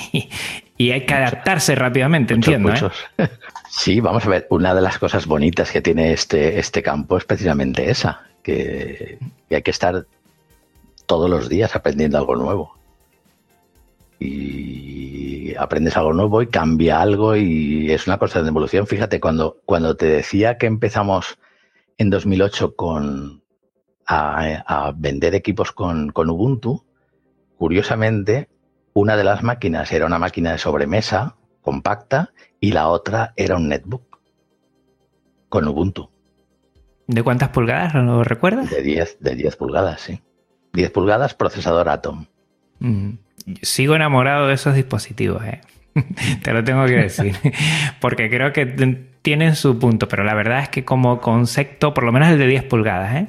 hay 0.79 1.07
que 1.07 1.15
adaptarse 1.15 1.75
rápidamente, 1.75 2.35
entiendo. 2.35 2.71
¿eh? 2.71 2.73
Muchos. 2.73 2.93
Sí, 3.75 4.01
vamos 4.01 4.27
a 4.27 4.29
ver, 4.29 4.47
una 4.51 4.75
de 4.75 4.83
las 4.83 4.99
cosas 4.99 5.27
bonitas 5.27 5.71
que 5.71 5.81
tiene 5.81 6.13
este, 6.13 6.59
este 6.59 6.83
campo 6.83 7.17
es 7.17 7.25
precisamente 7.25 7.89
esa, 7.89 8.21
que, 8.43 9.19
que 9.49 9.57
hay 9.57 9.63
que 9.63 9.71
estar 9.71 10.05
todos 11.07 11.31
los 11.31 11.49
días 11.49 11.75
aprendiendo 11.75 12.19
algo 12.19 12.37
nuevo. 12.37 12.77
Y 14.23 15.55
aprendes 15.57 15.97
algo 15.97 16.13
nuevo 16.13 16.43
y 16.43 16.47
cambia 16.47 17.01
algo 17.01 17.37
y 17.37 17.91
es 17.91 18.07
una 18.07 18.19
cosa 18.19 18.43
de 18.43 18.49
evolución. 18.49 18.87
Fíjate, 18.87 19.21
cuando, 19.21 19.61
cuando 19.65 19.97
te 19.97 20.07
decía 20.07 20.59
que 20.59 20.67
empezamos 20.67 21.39
en 21.99 22.11
2008 22.11 22.77
con, 22.77 23.43
a, 24.07 24.93
vender 24.97 25.35
equipos 25.35 25.73
con, 25.73 26.11
con 26.11 26.31
Ubuntu, 26.31 26.85
curiosamente, 27.57 28.49
una 28.95 29.17
de 29.17 29.25
las 29.25 29.43
máquinas 29.43 29.93
era 29.93 30.07
una 30.07 30.19
máquina 30.19 30.53
de 30.53 30.59
sobremesa 30.59 31.37
compacta 31.61 32.33
y 32.61 32.73
la 32.73 32.89
otra 32.89 33.33
era 33.37 33.57
un 33.57 33.69
netbook 33.69 34.21
con 35.49 35.69
Ubuntu. 35.69 36.11
¿De 37.07 37.23
cuántas 37.23 37.51
pulgadas? 37.51 37.95
¿No 37.95 38.03
lo 38.03 38.25
recuerdas? 38.25 38.71
De 38.71 38.83
10, 38.83 39.19
de 39.21 39.35
10 39.35 39.57
pulgadas, 39.57 40.01
sí. 40.01 40.23
10 40.73 40.91
pulgadas, 40.91 41.35
procesador 41.35 41.89
Atom. 41.89 42.27
Mm. 42.79 43.11
Sigo 43.63 43.95
enamorado 43.95 44.49
de 44.49 44.55
esos 44.55 44.75
dispositivos, 44.75 45.45
¿eh? 45.45 45.61
Te 46.43 46.53
lo 46.53 46.65
tengo 46.65 46.87
que 46.87 46.97
decir. 46.97 47.37
Porque 48.01 48.31
creo 48.31 48.53
que 48.53 48.67
tienen 49.23 49.57
su 49.57 49.79
punto, 49.79 50.09
pero 50.09 50.25
la 50.25 50.35
verdad 50.35 50.61
es 50.61 50.69
que 50.69 50.85
como 50.85 51.21
concepto, 51.21 51.95
por 51.95 52.05
lo 52.05 52.13
menos 52.13 52.29
el 52.29 52.39
de 52.39 52.47
10 52.47 52.65
pulgadas, 52.65 53.15
¿eh? 53.17 53.27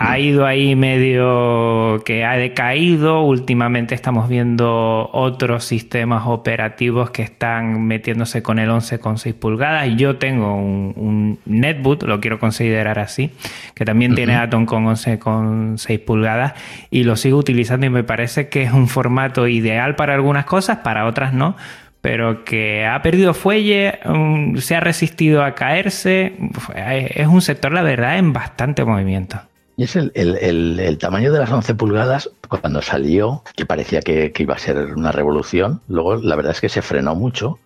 Ha 0.00 0.18
ido 0.20 0.46
ahí 0.46 0.76
medio 0.76 2.02
que 2.04 2.24
ha 2.24 2.36
decaído. 2.36 3.22
Últimamente 3.22 3.96
estamos 3.96 4.28
viendo 4.28 5.10
otros 5.12 5.64
sistemas 5.64 6.22
operativos 6.26 7.10
que 7.10 7.22
están 7.22 7.84
metiéndose 7.84 8.40
con 8.40 8.60
el 8.60 8.70
11,6 8.70 9.34
pulgadas. 9.34 9.88
Yo 9.96 10.16
tengo 10.16 10.54
un, 10.54 11.40
netboot, 11.46 12.04
lo 12.04 12.20
quiero 12.20 12.38
considerar 12.38 13.00
así, 13.00 13.32
que 13.74 13.84
también 13.84 14.14
tiene 14.14 14.36
Atom 14.36 14.66
con 14.66 14.86
11,6 14.86 16.04
pulgadas 16.04 16.54
y 16.90 17.02
lo 17.02 17.16
sigo 17.16 17.38
utilizando 17.38 17.86
y 17.86 17.90
me 17.90 18.04
parece 18.04 18.48
que 18.48 18.62
es 18.62 18.72
un 18.72 18.86
formato 18.86 19.48
ideal 19.48 19.96
para 19.96 20.14
algunas 20.14 20.44
cosas, 20.44 20.78
para 20.78 21.06
otras 21.06 21.32
no 21.32 21.56
pero 22.00 22.44
que 22.44 22.86
ha 22.86 23.02
perdido 23.02 23.34
fuelle, 23.34 23.98
um, 24.04 24.56
se 24.58 24.76
ha 24.76 24.80
resistido 24.80 25.42
a 25.42 25.56
caerse. 25.56 26.32
Es 26.76 27.26
un 27.26 27.42
sector, 27.42 27.72
la 27.72 27.82
verdad, 27.82 28.18
en 28.18 28.32
bastante 28.32 28.84
movimiento. 28.84 29.40
Y 29.78 29.84
es 29.84 29.94
el, 29.94 30.98
tamaño 30.98 31.32
de 31.32 31.38
las 31.38 31.52
11 31.52 31.76
pulgadas, 31.76 32.28
cuando 32.48 32.82
salió, 32.82 33.44
que 33.54 33.64
parecía 33.64 34.00
que, 34.00 34.32
iba 34.36 34.54
a 34.56 34.58
ser 34.58 34.76
una 34.96 35.12
revolución, 35.12 35.82
luego 35.86 36.16
la 36.16 36.34
verdad 36.34 36.50
es 36.50 36.60
que 36.60 36.68
se 36.68 36.82
frenó 36.82 37.14
mucho. 37.14 37.60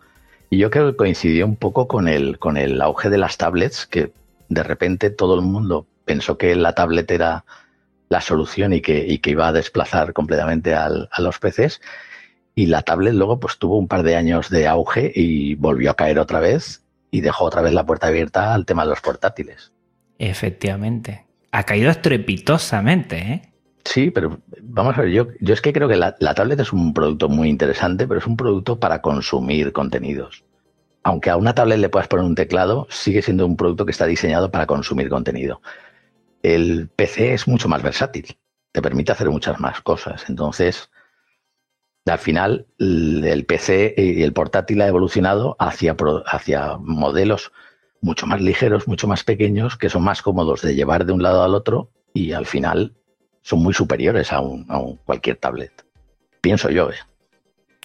Y 0.50 0.58
yo 0.58 0.70
creo 0.70 0.90
que 0.90 0.96
coincidió 0.98 1.46
un 1.46 1.56
poco 1.56 1.88
con 1.88 2.08
el, 2.08 2.38
con 2.38 2.58
el 2.58 2.82
auge 2.82 3.08
de 3.08 3.16
las 3.16 3.38
tablets, 3.38 3.86
que 3.86 4.12
de 4.50 4.62
repente 4.62 5.08
todo 5.08 5.36
el 5.36 5.40
mundo 5.40 5.86
pensó 6.04 6.36
que 6.36 6.54
la 6.54 6.74
tablet 6.74 7.10
era 7.10 7.46
la 8.10 8.20
solución 8.20 8.74
y 8.74 8.82
que, 8.82 9.18
que 9.18 9.30
iba 9.30 9.48
a 9.48 9.52
desplazar 9.52 10.12
completamente 10.12 10.74
a 10.74 10.90
los 10.90 11.38
PCs. 11.38 11.80
Y 12.54 12.66
la 12.66 12.82
tablet 12.82 13.14
luego 13.14 13.40
pues 13.40 13.56
tuvo 13.56 13.78
un 13.78 13.88
par 13.88 14.02
de 14.02 14.16
años 14.16 14.50
de 14.50 14.68
auge 14.68 15.10
y 15.14 15.54
volvió 15.54 15.90
a 15.92 15.96
caer 15.96 16.18
otra 16.18 16.40
vez 16.40 16.84
y 17.10 17.22
dejó 17.22 17.46
otra 17.46 17.62
vez 17.62 17.72
la 17.72 17.86
puerta 17.86 18.08
abierta 18.08 18.52
al 18.52 18.66
tema 18.66 18.82
de 18.84 18.90
los 18.90 19.00
portátiles. 19.00 19.72
Efectivamente 20.18 21.31
ha 21.52 21.64
caído 21.64 21.90
estrepitosamente, 21.90 23.18
¿eh? 23.18 23.52
Sí, 23.84 24.10
pero 24.10 24.40
vamos 24.62 24.96
a 24.96 25.02
ver, 25.02 25.10
yo, 25.10 25.26
es 25.40 25.60
que 25.60 25.72
creo 25.72 25.88
que 25.88 25.96
la, 25.96 26.14
tablet 26.14 26.58
es 26.60 26.72
un 26.72 26.94
producto 26.94 27.28
muy 27.28 27.48
interesante, 27.48 28.06
pero 28.06 28.20
es 28.20 28.26
un 28.26 28.36
producto 28.36 28.78
para 28.78 29.02
consumir 29.02 29.72
contenidos. 29.72 30.44
Aunque 31.02 31.30
a 31.30 31.36
una 31.36 31.54
tablet 31.54 31.78
le 31.78 31.88
puedas 31.88 32.08
poner 32.08 32.24
un 32.24 32.36
teclado, 32.36 32.86
sigue 32.90 33.22
siendo 33.22 33.44
un 33.44 33.56
producto 33.56 33.84
que 33.84 33.90
está 33.90 34.06
diseñado 34.06 34.50
para 34.50 34.66
consumir 34.66 35.08
contenido. 35.08 35.60
El 36.42 36.88
PC 36.88 37.34
es 37.34 37.48
mucho 37.48 37.68
más 37.68 37.82
versátil, 37.82 38.38
te 38.70 38.80
permite 38.80 39.12
hacer 39.12 39.28
muchas 39.30 39.60
más 39.60 39.80
cosas. 39.80 40.24
Entonces, 40.28 40.90
al 42.06 42.18
final, 42.18 42.66
el 42.78 43.44
PC 43.46 43.94
y 43.96 44.22
el 44.22 44.32
portátil 44.32 44.80
ha 44.80 44.88
evolucionado 44.88 45.56
hacia 45.58 45.96
modelos 46.78 47.52
mucho 48.02 48.26
más 48.26 48.40
ligeros, 48.40 48.86
mucho 48.86 49.08
más 49.08 49.24
pequeños, 49.24 49.78
que 49.78 49.88
son 49.88 50.02
más 50.02 50.20
cómodos 50.20 50.60
de 50.60 50.74
llevar 50.74 51.06
de 51.06 51.12
un 51.12 51.22
lado 51.22 51.42
al 51.42 51.54
otro 51.54 51.88
y 52.12 52.32
al 52.32 52.44
final 52.44 52.92
son 53.40 53.62
muy 53.62 53.72
superiores 53.72 54.32
a, 54.32 54.40
un, 54.40 54.66
cualquier 55.04 55.36
tablet. 55.36 55.72
Pienso 56.40 56.68
yo, 56.68 56.90
¿eh? 56.90 56.96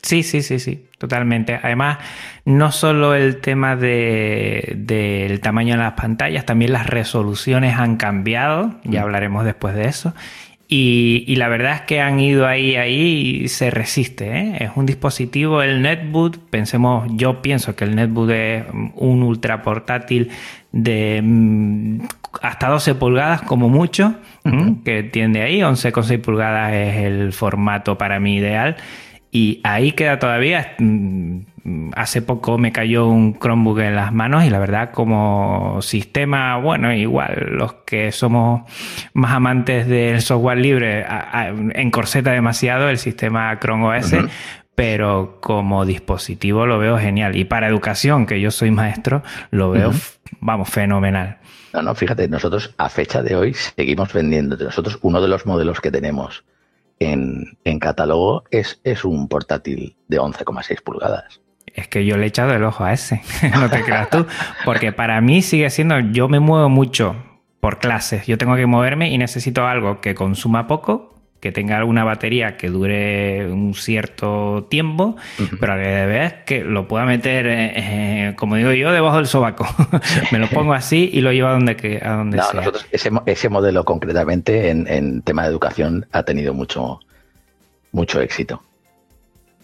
Sí, 0.02 0.24
sí, 0.24 0.42
sí, 0.42 0.60
sí, 0.60 0.88
totalmente. 1.00 1.60
Además, 1.62 1.98
no 2.46 2.72
solo 2.72 3.14
el 3.14 3.42
tema 3.42 3.76
del 3.76 5.40
tamaño 5.42 5.74
de 5.76 5.82
las 5.82 5.94
pantallas, 5.94 6.46
también 6.46 6.72
las 6.72 6.88
resoluciones 6.88 7.76
han 7.78 7.98
cambiado, 7.98 8.80
ya 8.84 9.02
mm. 9.02 9.04
hablaremos 9.04 9.46
después 9.46 9.76
de 9.76 9.88
eso. 9.88 10.14
Y, 10.70 11.34
la 11.38 11.48
verdad 11.48 11.76
es 11.76 11.82
que 11.82 12.02
han 12.02 12.20
ido 12.20 12.46
ahí, 12.46 12.76
ahí 12.76 13.42
y 13.44 13.48
se 13.48 13.72
resiste. 13.72 14.38
¿eh? 14.38 14.58
Es 14.60 14.72
un 14.76 14.86
dispositivo, 14.86 15.62
el 15.62 15.82
netboot, 15.82 16.38
pensemos, 16.50 17.08
yo 17.12 17.42
pienso 17.42 17.76
que 17.76 17.86
el 17.86 17.96
netboot 17.96 18.30
es 18.32 18.64
un 18.96 19.24
ultra 19.24 19.62
portátil 19.62 20.30
de 20.74 21.22
mm, 21.24 22.02
hasta 22.42 22.68
12 22.68 22.96
pulgadas 22.96 23.42
como 23.44 23.70
mucho, 23.70 24.16
que 24.86 25.04
tiende 25.04 25.42
ahí, 25.42 25.60
11,6 25.60 26.22
pulgadas 26.22 26.74
es 26.74 26.96
el 26.98 27.34
formato 27.34 27.98
para 27.98 28.20
mí 28.20 28.38
ideal. 28.38 28.78
Y 29.38 29.62
ahí 29.64 29.92
queda 29.92 30.18
todavía. 30.18 30.74
Mm, 30.80 31.42
hace 31.96 32.24
poco 32.24 32.58
me 32.58 32.72
cayó 32.72 33.06
un 33.06 33.38
Chromebook 33.38 33.78
en 33.82 33.96
las 33.96 34.12
manos 34.12 34.44
y 34.46 34.50
la 34.50 34.58
verdad 34.58 34.90
como 34.92 35.80
sistema, 35.84 36.58
bueno, 36.58 36.92
igual 36.92 37.50
los 37.52 37.74
que 37.86 38.12
somos 38.12 38.64
más 39.14 39.34
amantes 39.34 39.86
del 39.86 40.24
software 40.24 40.58
libre 40.58 41.06
encorseta 41.76 42.32
demasiado 42.32 42.90
el 42.90 42.98
sistema 42.98 43.60
Chrome 43.60 44.00
OS, 44.00 44.16
pero 44.74 45.38
como 45.40 45.86
dispositivo 45.86 46.66
lo 46.66 46.80
veo 46.80 46.98
genial. 46.98 47.36
Y 47.36 47.46
para 47.46 47.68
educación, 47.68 48.26
que 48.26 48.42
yo 48.42 48.50
soy 48.50 48.72
maestro, 48.72 49.22
lo 49.52 49.70
veo, 49.70 49.92
vamos, 50.40 50.68
fenomenal. 50.68 51.38
No, 51.74 51.84
no, 51.84 51.94
fíjate, 51.94 52.28
nosotros 52.28 52.74
a 52.80 52.90
fecha 52.90 53.22
de 53.22 53.36
hoy 53.36 53.54
seguimos 53.54 54.12
vendiendo. 54.14 54.58
Nosotros 54.58 54.98
uno 55.04 55.22
de 55.22 55.28
los 55.28 55.46
modelos 55.46 55.80
que 55.80 55.92
tenemos 55.92 56.44
en, 57.00 57.58
en 57.64 57.80
catálogo 57.80 58.44
es, 58.52 58.80
es 58.84 59.06
un 59.06 59.28
portátil 59.28 59.96
de 60.08 60.20
11,6 60.20 60.82
pulgadas. 60.84 61.42
Es 61.74 61.88
que 61.88 62.06
yo 62.06 62.18
le 62.18 62.24
he 62.24 62.28
echado 62.28 62.54
el 62.54 62.64
ojo 62.64 62.84
a 62.84 62.94
ese, 62.94 63.22
no 63.54 63.70
te 63.70 63.84
creas 63.84 64.10
tú, 64.10 64.26
porque 64.66 64.92
para 64.92 65.22
mí 65.22 65.42
sigue 65.42 65.70
siendo, 65.70 66.00
yo 66.00 66.28
me 66.28 66.40
muevo 66.40 66.70
mucho 66.70 67.16
por 67.60 67.80
clases, 67.80 68.26
yo 68.26 68.38
tengo 68.38 68.56
que 68.56 68.66
moverme 68.66 69.12
y 69.12 69.18
necesito 69.18 69.68
algo 69.68 70.02
que 70.02 70.16
consuma 70.16 70.68
poco, 70.68 71.17
que 71.40 71.52
tenga 71.52 71.78
alguna 71.78 72.04
batería 72.04 72.58
que 72.58 72.70
dure 72.70 73.52
un 73.52 73.74
cierto 73.74 74.66
tiempo, 74.70 75.16
pero 75.60 75.74
a 75.74 75.76
la 75.76 76.06
vez 76.06 76.34
que 76.46 76.64
lo 76.64 76.88
pueda 76.88 77.06
meter, 77.06 77.46
eh, 77.46 77.74
eh, 77.76 78.36
como 78.36 78.56
digo 78.56 78.72
yo, 78.72 78.92
debajo 78.92 79.18
del 79.18 79.28
sobaco. 79.28 79.68
Me 80.32 80.40
lo 80.40 80.48
pongo 80.48 80.74
así 80.74 81.10
y 81.14 81.22
lo 81.22 81.32
llevo 81.32 81.50
a 81.50 81.52
donde, 81.52 81.76
que, 81.76 82.00
a 82.04 82.16
donde 82.16 82.42
sea. 82.42 82.54
Nosotros 82.54 82.88
ese, 82.92 83.12
ese, 83.26 83.50
modelo 83.50 83.86
concretamente 83.86 84.70
en, 84.70 84.88
en, 84.88 85.22
tema 85.22 85.44
de 85.44 85.50
educación 85.50 86.08
ha 86.12 86.24
tenido 86.24 86.54
mucho, 86.54 87.00
mucho 87.92 88.20
éxito. 88.20 88.64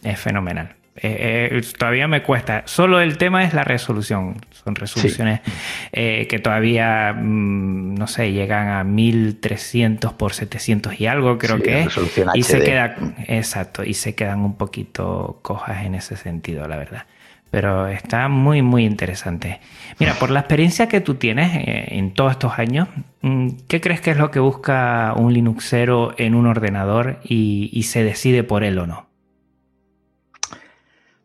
Es 0.04 0.20
fenomenal. 0.20 0.76
Eh, 0.96 1.50
eh, 1.52 1.62
todavía 1.78 2.08
me 2.08 2.22
cuesta. 2.22 2.64
Solo 2.66 3.02
el 3.02 3.18
tema 3.18 3.44
es 3.44 3.54
la 3.54 3.64
resolución. 3.64 4.38
Son 4.52 4.76
resoluciones 4.76 5.42
eh, 5.92 6.28
que 6.30 6.40
todavía, 6.40 7.14
mm, 7.14 7.96
no 7.96 8.08
sé, 8.08 8.32
llegan 8.32 8.68
a 8.68 8.84
1300 8.84 10.14
por 10.14 10.34
700 10.34 11.00
y 11.00 11.08
algo, 11.08 11.38
creo 11.38 11.60
que 11.60 11.82
es. 11.82 11.98
Y 12.36 12.44
se 12.44 12.62
queda, 12.62 12.96
exacto, 13.28 13.84
y 13.84 13.96
se 13.96 14.14
quedan 14.14 14.40
un 14.42 14.56
poquito 14.56 15.40
cojas 15.42 15.86
en 15.86 15.96
ese 15.96 16.16
sentido, 16.16 16.68
la 16.68 16.78
verdad. 16.78 17.06
pero 17.50 17.88
está 17.88 18.30
muy, 18.30 18.64
muy 18.64 18.84
interesante. 18.84 19.60
Mira, 20.00 20.16
por 20.16 20.32
la 20.32 20.40
experiencia 20.40 20.88
que 20.88 21.02
tú 21.02 21.16
tienes 21.16 21.52
en 21.68 22.12
todos 22.16 22.32
estos 22.32 22.58
años, 22.58 22.88
mm, 23.22 23.50
¿qué 23.68 23.80
crees 23.80 24.02
que 24.02 24.10
es 24.10 24.18
lo 24.18 24.32
que 24.32 24.40
busca 24.40 25.14
un 25.16 25.34
Linuxero 25.34 26.16
en 26.18 26.34
un 26.34 26.48
ordenador 26.48 27.20
y, 27.24 27.84
se 27.84 28.04
decide 28.04 28.44
por 28.44 28.64
él 28.64 28.80
o 28.80 28.88
no? 28.88 29.13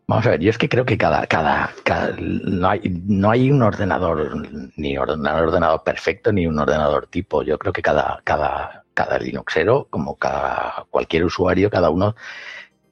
Vamos 0.09 0.25
a 0.27 0.31
ver, 0.31 0.41
yo 0.41 0.49
es 0.49 0.57
que 0.57 0.71
creo 0.71 0.87
que 0.87 0.97
cada, 0.97 1.27
cada, 1.27 1.75
no, 2.19 2.71
hay, 2.71 2.81
no 3.05 3.31
hay 3.31 3.51
un 3.51 3.63
ordenador, 3.63 4.49
ni 4.75 4.97
un 4.97 5.27
ordenador 5.27 5.83
perfecto, 5.85 6.33
ni 6.33 6.47
un 6.47 6.59
ordenador 6.59 7.09
tipo. 7.09 7.43
Yo 7.43 7.59
creo 7.59 7.75
que 7.75 7.83
cada, 7.83 8.23
cada, 8.25 8.87
cada 8.95 9.19
Linuxero, 9.19 9.87
como 9.91 10.17
cada 10.17 10.87
cualquier 10.89 11.27
usuario, 11.27 11.69
cada 11.69 11.91
uno 11.91 12.17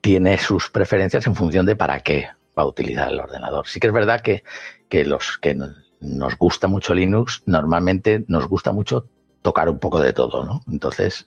tiene 0.02 0.36
sus 0.36 0.68
preferencias 0.68 1.26
en 1.26 1.34
función 1.34 1.64
de 1.64 1.74
para 1.74 2.00
qué 2.00 2.28
va 2.56 2.64
a 2.64 2.66
utilizar 2.66 3.10
el 3.10 3.20
ordenador. 3.20 3.66
Sí 3.66 3.80
que 3.80 3.86
es 3.86 3.94
verdad 3.94 4.20
que, 4.20 4.44
que 4.90 5.06
los 5.06 5.38
que 5.38 5.56
nos 6.00 6.36
gusta 6.36 6.68
mucho 6.68 6.92
Linux, 6.92 7.42
normalmente 7.46 8.26
nos 8.28 8.46
gusta 8.46 8.72
mucho 8.72 9.08
tocar 9.40 9.70
un 9.70 9.78
poco 9.78 10.00
de 10.00 10.12
todo, 10.12 10.44
¿no? 10.44 10.60
Entonces, 10.70 11.26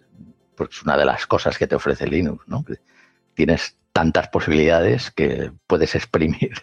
pues 0.56 0.69
es 0.69 0.84
una 0.84 0.97
de 0.97 1.06
las 1.06 1.25
cosas 1.25 1.58
que 1.58 1.65
te 1.65 1.73
ofrece 1.75 2.06
Linux, 2.06 2.47
¿no? 2.47 2.63
Tienes 3.34 3.79
tantas 4.00 4.30
posibilidades 4.30 5.12
que 5.12 5.52
puedes 5.68 5.94
exprimir 5.94 6.54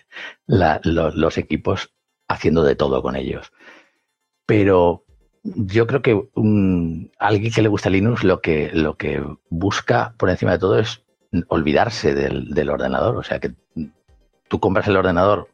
los 0.46 1.36
equipos 1.36 1.92
haciendo 2.28 2.62
de 2.62 2.76
todo 2.76 3.02
con 3.02 3.14
ellos. 3.14 3.52
Pero 4.46 5.04
yo 5.42 5.86
creo 5.86 6.00
que 6.00 6.28
un, 6.34 7.12
alguien 7.18 7.52
que 7.52 7.60
le 7.60 7.68
gusta 7.68 7.90
Linux 7.90 8.24
lo 8.24 8.40
que, 8.40 8.70
lo 8.72 8.96
que 8.96 9.22
busca 9.50 10.14
por 10.16 10.30
encima 10.30 10.52
de 10.52 10.58
todo 10.58 10.78
es 10.78 11.04
olvidarse 11.48 12.14
del, 12.14 12.70
ordenador. 12.70 13.18
O 13.18 13.22
sea, 13.22 13.38
que 13.38 13.52
tú 14.48 14.58
compras 14.58 14.88
el 14.88 14.96
ordenador 14.96 15.50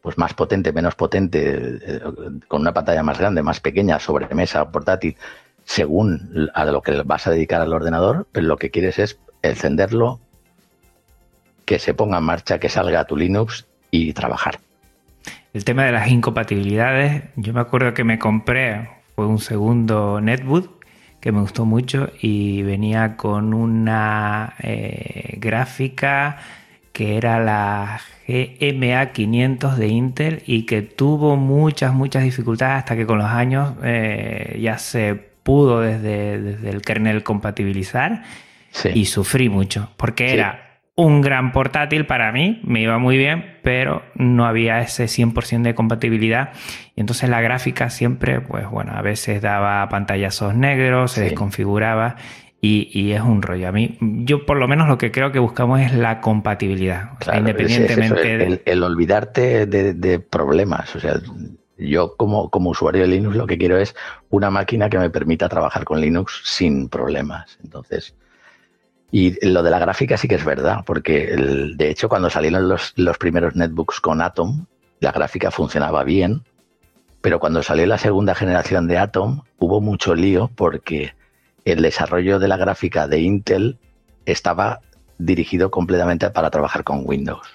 pues 0.00 0.16
más 0.16 0.32
potente, 0.32 0.72
menos 0.72 0.94
potente, 0.94 1.80
eh, 1.82 2.00
con 2.48 2.62
una 2.62 2.72
pantalla 2.72 3.02
más 3.02 3.18
grande, 3.18 3.42
más 3.42 3.60
pequeña, 3.60 3.98
sobremesa, 3.98 4.70
portátil, 4.70 5.18
según 5.64 6.48
a 6.54 6.64
lo 6.64 6.80
que 6.80 7.02
vas 7.02 7.26
a 7.26 7.32
dedicar 7.32 7.60
al 7.60 7.74
ordenador, 7.74 8.26
lo 8.32 8.56
que 8.56 8.70
quieres 8.70 8.98
es 8.98 9.20
encenderlo, 9.42 10.20
que 11.66 11.78
se 11.78 11.92
ponga 11.92 12.18
en 12.18 12.24
marcha, 12.24 12.58
que 12.58 12.70
salga 12.70 13.04
tu 13.04 13.16
Linux 13.16 13.66
y 13.90 14.14
trabajar. 14.14 14.60
El 15.52 15.64
tema 15.64 15.84
de 15.84 15.92
las 15.92 16.08
incompatibilidades, 16.08 17.24
yo 17.36 17.52
me 17.52 17.60
acuerdo 17.60 17.92
que 17.92 18.04
me 18.04 18.18
compré, 18.18 18.88
fue 19.14 19.26
un 19.26 19.38
segundo 19.38 20.20
netbook 20.20 20.84
que 21.20 21.32
me 21.32 21.40
gustó 21.40 21.64
mucho 21.64 22.10
y 22.20 22.62
venía 22.62 23.16
con 23.16 23.52
una 23.52 24.54
eh, 24.60 25.34
gráfica 25.38 26.38
que 26.92 27.16
era 27.16 27.40
la 27.40 28.00
GMA 28.28 29.12
500 29.12 29.76
de 29.76 29.88
Intel 29.88 30.42
y 30.46 30.66
que 30.66 30.82
tuvo 30.82 31.36
muchas, 31.36 31.92
muchas 31.92 32.22
dificultades 32.22 32.78
hasta 32.78 32.96
que 32.96 33.06
con 33.06 33.18
los 33.18 33.26
años 33.26 33.74
eh, 33.82 34.58
ya 34.62 34.78
se 34.78 35.14
pudo 35.14 35.80
desde, 35.80 36.40
desde, 36.40 36.70
el 36.70 36.82
kernel 36.82 37.22
compatibilizar 37.22 38.22
y 38.94 39.06
sufrí 39.06 39.48
mucho 39.48 39.90
porque 39.96 40.32
era 40.32 40.65
un 40.96 41.20
gran 41.20 41.52
portátil 41.52 42.06
para 42.06 42.32
mí, 42.32 42.60
me 42.64 42.80
iba 42.80 42.98
muy 42.98 43.18
bien, 43.18 43.58
pero 43.62 44.02
no 44.14 44.46
había 44.46 44.80
ese 44.80 45.04
100% 45.04 45.62
de 45.62 45.74
compatibilidad. 45.74 46.52
Y 46.94 47.00
entonces 47.00 47.28
la 47.28 47.42
gráfica 47.42 47.90
siempre, 47.90 48.40
pues 48.40 48.68
bueno, 48.68 48.92
a 48.94 49.02
veces 49.02 49.42
daba 49.42 49.86
pantallazos 49.90 50.54
negros, 50.54 51.12
se 51.12 51.24
desconfiguraba 51.24 52.16
y, 52.62 53.12
es 53.12 53.20
un 53.20 53.42
rollo. 53.42 53.68
A 53.68 53.72
mí, 53.72 53.98
yo 54.00 54.46
por 54.46 54.56
lo 54.56 54.66
menos 54.66 54.88
lo 54.88 54.96
que 54.96 55.12
creo 55.12 55.30
que 55.32 55.38
buscamos 55.38 55.80
es 55.80 55.94
la 55.94 56.20
compatibilidad, 56.20 57.10
independientemente 57.36 58.62
el, 58.64 58.82
olvidarte 58.82 59.66
de, 59.66 60.18
problemas. 60.18 60.96
O 60.96 61.00
sea, 61.00 61.20
yo 61.76 62.16
como, 62.16 62.48
como 62.50 62.70
usuario 62.70 63.02
de 63.02 63.08
Linux 63.08 63.36
lo 63.36 63.46
que 63.46 63.58
quiero 63.58 63.76
es 63.76 63.94
una 64.30 64.50
máquina 64.50 64.88
que 64.88 64.98
me 64.98 65.10
permita 65.10 65.48
trabajar 65.50 65.84
con 65.84 66.00
Linux 66.00 66.40
sin 66.44 66.88
problemas. 66.88 67.58
Entonces, 67.62 68.16
y 69.10 69.46
lo 69.46 69.62
de 69.62 69.70
la 69.70 69.78
gráfica 69.78 70.16
sí 70.16 70.28
que 70.28 70.34
es 70.34 70.44
verdad, 70.44 70.80
porque 70.84 71.36
de 71.76 71.90
hecho 71.90 72.08
cuando 72.08 72.30
salieron 72.30 72.68
los, 72.68 72.92
los, 72.96 73.18
primeros 73.18 73.54
netbooks 73.54 74.00
con 74.00 74.20
Atom, 74.20 74.66
la 75.00 75.12
gráfica 75.12 75.50
funcionaba 75.50 76.02
bien, 76.04 76.42
pero 77.20 77.38
cuando 77.38 77.62
salió 77.62 77.86
la 77.86 77.98
segunda 77.98 78.34
generación 78.34 78.88
de 78.88 78.98
Atom 78.98 79.42
hubo 79.58 79.80
mucho 79.80 80.14
lío 80.14 80.50
porque 80.54 81.14
el 81.64 81.82
desarrollo 81.82 82.38
de 82.38 82.48
la 82.48 82.56
gráfica 82.56 83.08
de 83.08 83.20
Intel 83.20 83.78
estaba 84.24 84.80
dirigido 85.18 85.70
completamente 85.70 86.30
para 86.30 86.50
trabajar 86.50 86.84
con 86.84 87.02
Windows. 87.04 87.46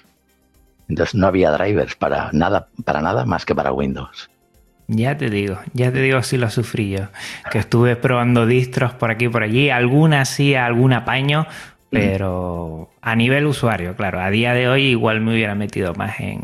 Entonces 0.88 1.14
no 1.14 1.26
había 1.26 1.50
drivers 1.52 1.94
para 1.94 2.30
nada, 2.32 2.68
para 2.84 3.00
nada 3.00 3.24
más 3.24 3.46
que 3.46 3.54
para 3.54 3.72
Windows. 3.72 4.30
Ya 4.94 5.16
te 5.16 5.30
digo, 5.30 5.58
ya 5.72 5.90
te 5.90 6.02
digo 6.02 6.22
si 6.22 6.36
lo 6.36 6.50
sufrí 6.50 6.90
yo. 6.90 7.08
Que 7.50 7.58
estuve 7.58 7.96
probando 7.96 8.46
distros 8.46 8.92
por 8.92 9.10
aquí 9.10 9.26
y 9.26 9.28
por 9.28 9.42
allí, 9.42 9.70
alguna 9.70 10.24
sí, 10.26 10.54
algún 10.54 10.92
apaño, 10.92 11.46
pero 11.88 12.90
a 13.00 13.16
nivel 13.16 13.46
usuario, 13.46 13.96
claro, 13.96 14.20
a 14.20 14.30
día 14.30 14.52
de 14.52 14.68
hoy 14.68 14.84
igual 14.84 15.20
me 15.20 15.32
hubiera 15.32 15.54
metido 15.54 15.94
más 15.94 16.20
en, 16.20 16.42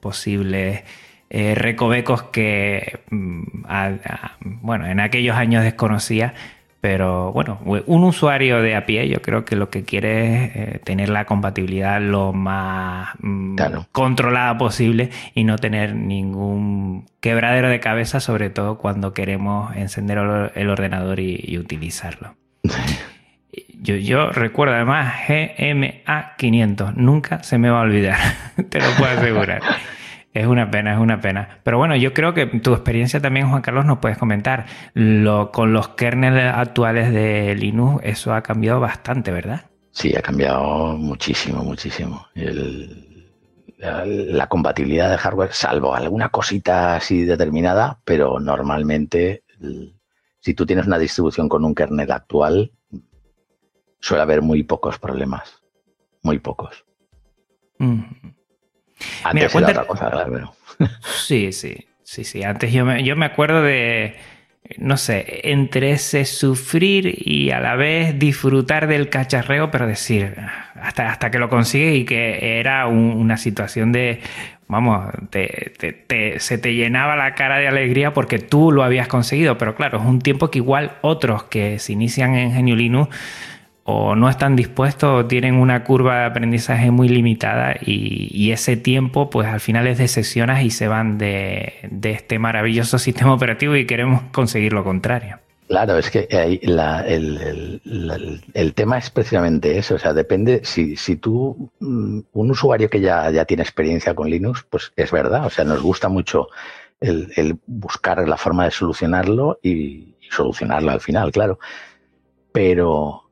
posibles 0.00 0.82
eh, 1.28 1.54
recovecos 1.54 2.24
que, 2.24 3.00
mm, 3.10 3.62
bueno, 4.62 4.86
en 4.86 4.98
aquellos 4.98 5.36
años 5.36 5.62
desconocía 5.62 6.34
pero 6.80 7.30
bueno, 7.32 7.60
un 7.64 8.04
usuario 8.04 8.62
de 8.62 8.74
a 8.74 8.86
pie 8.86 9.08
yo 9.08 9.20
creo 9.20 9.44
que 9.44 9.54
lo 9.54 9.68
que 9.68 9.84
quiere 9.84 10.44
es 10.44 10.56
eh, 10.56 10.80
tener 10.82 11.10
la 11.10 11.26
compatibilidad 11.26 12.00
lo 12.00 12.32
más 12.32 13.10
mm, 13.20 13.56
controlada 13.92 14.56
posible 14.56 15.10
y 15.34 15.44
no 15.44 15.58
tener 15.58 15.94
ningún 15.94 17.06
quebradero 17.20 17.68
de 17.68 17.80
cabeza, 17.80 18.20
sobre 18.20 18.48
todo 18.48 18.78
cuando 18.78 19.12
queremos 19.12 19.76
encender 19.76 20.18
el 20.54 20.70
ordenador 20.70 21.20
y, 21.20 21.58
utilizarlo. 21.58 22.34
Yo, 23.82 23.96
yo, 23.96 24.30
recuerdo 24.30 24.74
además 24.74 25.14
GMA 25.26 26.36
500, 26.36 26.96
nunca 26.96 27.42
se 27.42 27.56
me 27.56 27.70
va 27.70 27.78
a 27.78 27.82
olvidar, 27.82 28.18
te 28.68 28.78
lo 28.78 28.90
puedo 28.98 29.10
asegurar. 29.10 29.62
Es 30.32 30.46
una 30.46 30.70
pena, 30.70 30.94
es 30.94 31.00
una 31.00 31.20
pena. 31.20 31.60
Pero 31.64 31.78
bueno, 31.78 31.96
yo 31.96 32.14
creo 32.14 32.34
que 32.34 32.46
tu 32.46 32.72
experiencia 32.72 33.20
también, 33.20 33.48
Juan 33.48 33.62
Carlos, 33.62 33.84
nos 33.84 33.98
puedes 33.98 34.16
comentar. 34.16 34.66
Lo, 34.94 35.50
con 35.50 35.72
los 35.72 35.88
kernels 35.88 36.54
actuales 36.54 37.12
de 37.12 37.56
Linux, 37.56 38.00
eso 38.04 38.32
ha 38.32 38.42
cambiado 38.42 38.78
bastante, 38.78 39.32
¿verdad? 39.32 39.70
Sí, 39.90 40.14
ha 40.14 40.22
cambiado 40.22 40.96
muchísimo, 40.96 41.64
muchísimo. 41.64 42.26
la, 43.78 44.46
compatibilidad 44.46 45.10
de 45.10 45.18
hardware, 45.18 45.52
salvo 45.52 45.94
alguna 45.94 46.28
cosita 46.28 46.94
así 46.94 47.24
determinada, 47.24 48.00
pero 48.04 48.38
normalmente, 48.38 49.42
si 50.38 50.54
tú 50.54 50.64
tienes 50.64 50.86
una 50.86 50.98
distribución 50.98 51.48
con 51.48 51.64
un 51.64 51.74
kernel 51.74 52.12
actual, 52.12 52.70
suele 53.98 54.22
haber 54.22 54.42
muy 54.42 54.62
pocos 54.62 54.98
problemas. 55.00 55.60
Muy 56.22 56.38
pocos. 56.38 56.84
Mm. 57.78 58.02
Antes 59.24 59.54
Mira, 59.54 59.68
otra 59.70 59.86
cosa, 59.86 60.10
claro, 60.10 60.54
Sí, 61.02 61.52
sí, 61.52 61.86
sí, 62.02 62.24
sí. 62.24 62.42
Antes 62.42 62.72
yo 62.72 62.84
me, 62.84 63.02
yo 63.04 63.16
me 63.16 63.26
acuerdo 63.26 63.62
de, 63.62 64.16
no 64.78 64.96
sé, 64.96 65.40
entre 65.44 65.92
ese 65.92 66.24
sufrir 66.24 67.12
y 67.26 67.50
a 67.50 67.60
la 67.60 67.76
vez 67.76 68.18
disfrutar 68.18 68.86
del 68.86 69.08
cacharreo, 69.08 69.70
pero 69.70 69.86
decir, 69.86 70.36
hasta, 70.80 71.10
hasta 71.10 71.30
que 71.30 71.38
lo 71.38 71.48
consigue 71.48 71.94
y 71.94 72.04
que 72.04 72.60
era 72.60 72.86
una 72.86 73.36
situación 73.36 73.92
de, 73.92 74.20
vamos, 74.68 75.12
se 75.30 76.58
te 76.58 76.74
llenaba 76.74 77.16
la 77.16 77.34
cara 77.34 77.58
de 77.58 77.68
alegría 77.68 78.14
porque 78.14 78.38
tú 78.38 78.70
lo 78.70 78.82
habías 78.84 79.08
conseguido, 79.08 79.58
pero 79.58 79.74
claro, 79.74 79.98
es 79.98 80.04
un 80.04 80.20
tiempo 80.20 80.50
que 80.50 80.58
igual 80.58 80.92
otros 81.00 81.44
que 81.44 81.78
se 81.78 81.92
inician 81.92 82.34
en 82.34 82.52
Genio 82.52 82.76
Linux 82.76 83.14
o 83.90 84.14
no 84.16 84.28
están 84.28 84.56
dispuestos 84.56 85.24
o 85.24 85.26
tienen 85.26 85.54
una 85.54 85.84
curva 85.84 86.20
de 86.20 86.24
aprendizaje 86.26 86.90
muy 86.90 87.08
limitada 87.08 87.76
y, 87.80 88.50
ese 88.50 88.76
tiempo 88.76 89.30
pues 89.30 89.46
al 89.46 89.60
final 89.60 89.86
es 89.86 89.98
de 89.98 90.08
sesiones 90.08 90.64
y 90.64 90.70
se 90.70 90.88
van 90.88 91.18
de, 91.18 91.74
este 92.02 92.38
maravilloso 92.38 92.98
sistema 93.06 93.32
operativo 93.32 93.76
y 93.76 93.86
queremos 93.86 94.22
conseguir 94.32 94.72
lo 94.72 94.82
contrario. 94.82 95.38
Claro, 95.68 95.98
es 95.98 96.10
que 96.10 96.26
el, 96.30 96.74
tema 98.74 98.98
es 98.98 99.10
precisamente 99.10 99.78
eso. 99.78 99.94
O 99.94 99.98
sea, 100.00 100.12
depende, 100.12 100.62
si, 100.64 100.96
si 100.96 101.14
tú, 101.14 101.70
mm, 101.78 102.20
un 102.32 102.50
usuario 102.50 102.90
que 102.90 103.00
ya, 103.00 103.30
ya 103.30 103.44
tiene 103.44 103.62
experiencia 103.62 104.12
con 104.12 104.28
Linux, 104.28 104.66
pues 104.68 104.92
es 104.96 105.12
verdad. 105.12 105.46
O 105.46 105.50
sea, 105.50 105.64
nos 105.64 105.80
gusta 105.80 106.08
mucho 106.08 106.48
el, 107.00 107.58
buscar 107.66 108.28
la 108.28 108.36
forma 108.36 108.64
de 108.64 108.70
solucionarlo 108.70 109.58
y 109.62 110.14
solucionarlo 110.30 110.90
al 110.90 111.00
final, 111.00 111.32
claro. 111.32 111.58
Pero, 112.52 113.29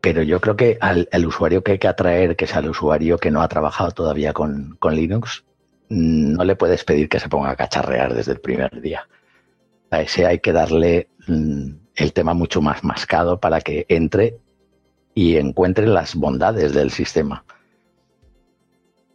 pero 0.00 0.22
yo 0.22 0.40
creo 0.40 0.56
que 0.56 0.78
al, 0.80 1.08
usuario 1.26 1.62
que 1.62 1.72
hay 1.72 1.78
que 1.78 1.88
atraer, 1.88 2.36
que 2.36 2.46
es 2.46 2.54
el 2.54 2.68
usuario 2.68 3.18
que 3.18 3.30
no 3.30 3.42
ha 3.42 3.48
trabajado 3.48 3.90
todavía 3.90 4.32
con, 4.32 4.78
Linux, 4.90 5.44
mm, 5.88 6.32
no 6.34 6.44
le 6.44 6.56
puedes 6.56 6.84
pedir 6.84 7.08
que 7.08 7.20
se 7.20 7.28
ponga 7.28 7.50
a 7.50 7.56
cacharrear 7.56 8.14
desde 8.14 8.32
el 8.32 8.40
primer 8.40 8.80
día. 8.80 9.06
A 9.90 10.00
ese 10.00 10.26
hay 10.26 10.38
que 10.38 10.52
darle 10.52 11.08
mm, 11.26 11.70
el 11.96 12.12
tema 12.12 12.34
mucho 12.34 12.62
más 12.62 12.82
mascado 12.82 13.40
para 13.40 13.60
que 13.60 13.84
entre 13.88 14.38
y 15.14 15.36
encuentre 15.36 15.86
las 15.86 16.14
bondades 16.14 16.72
del 16.72 16.90
sistema. 16.90 17.44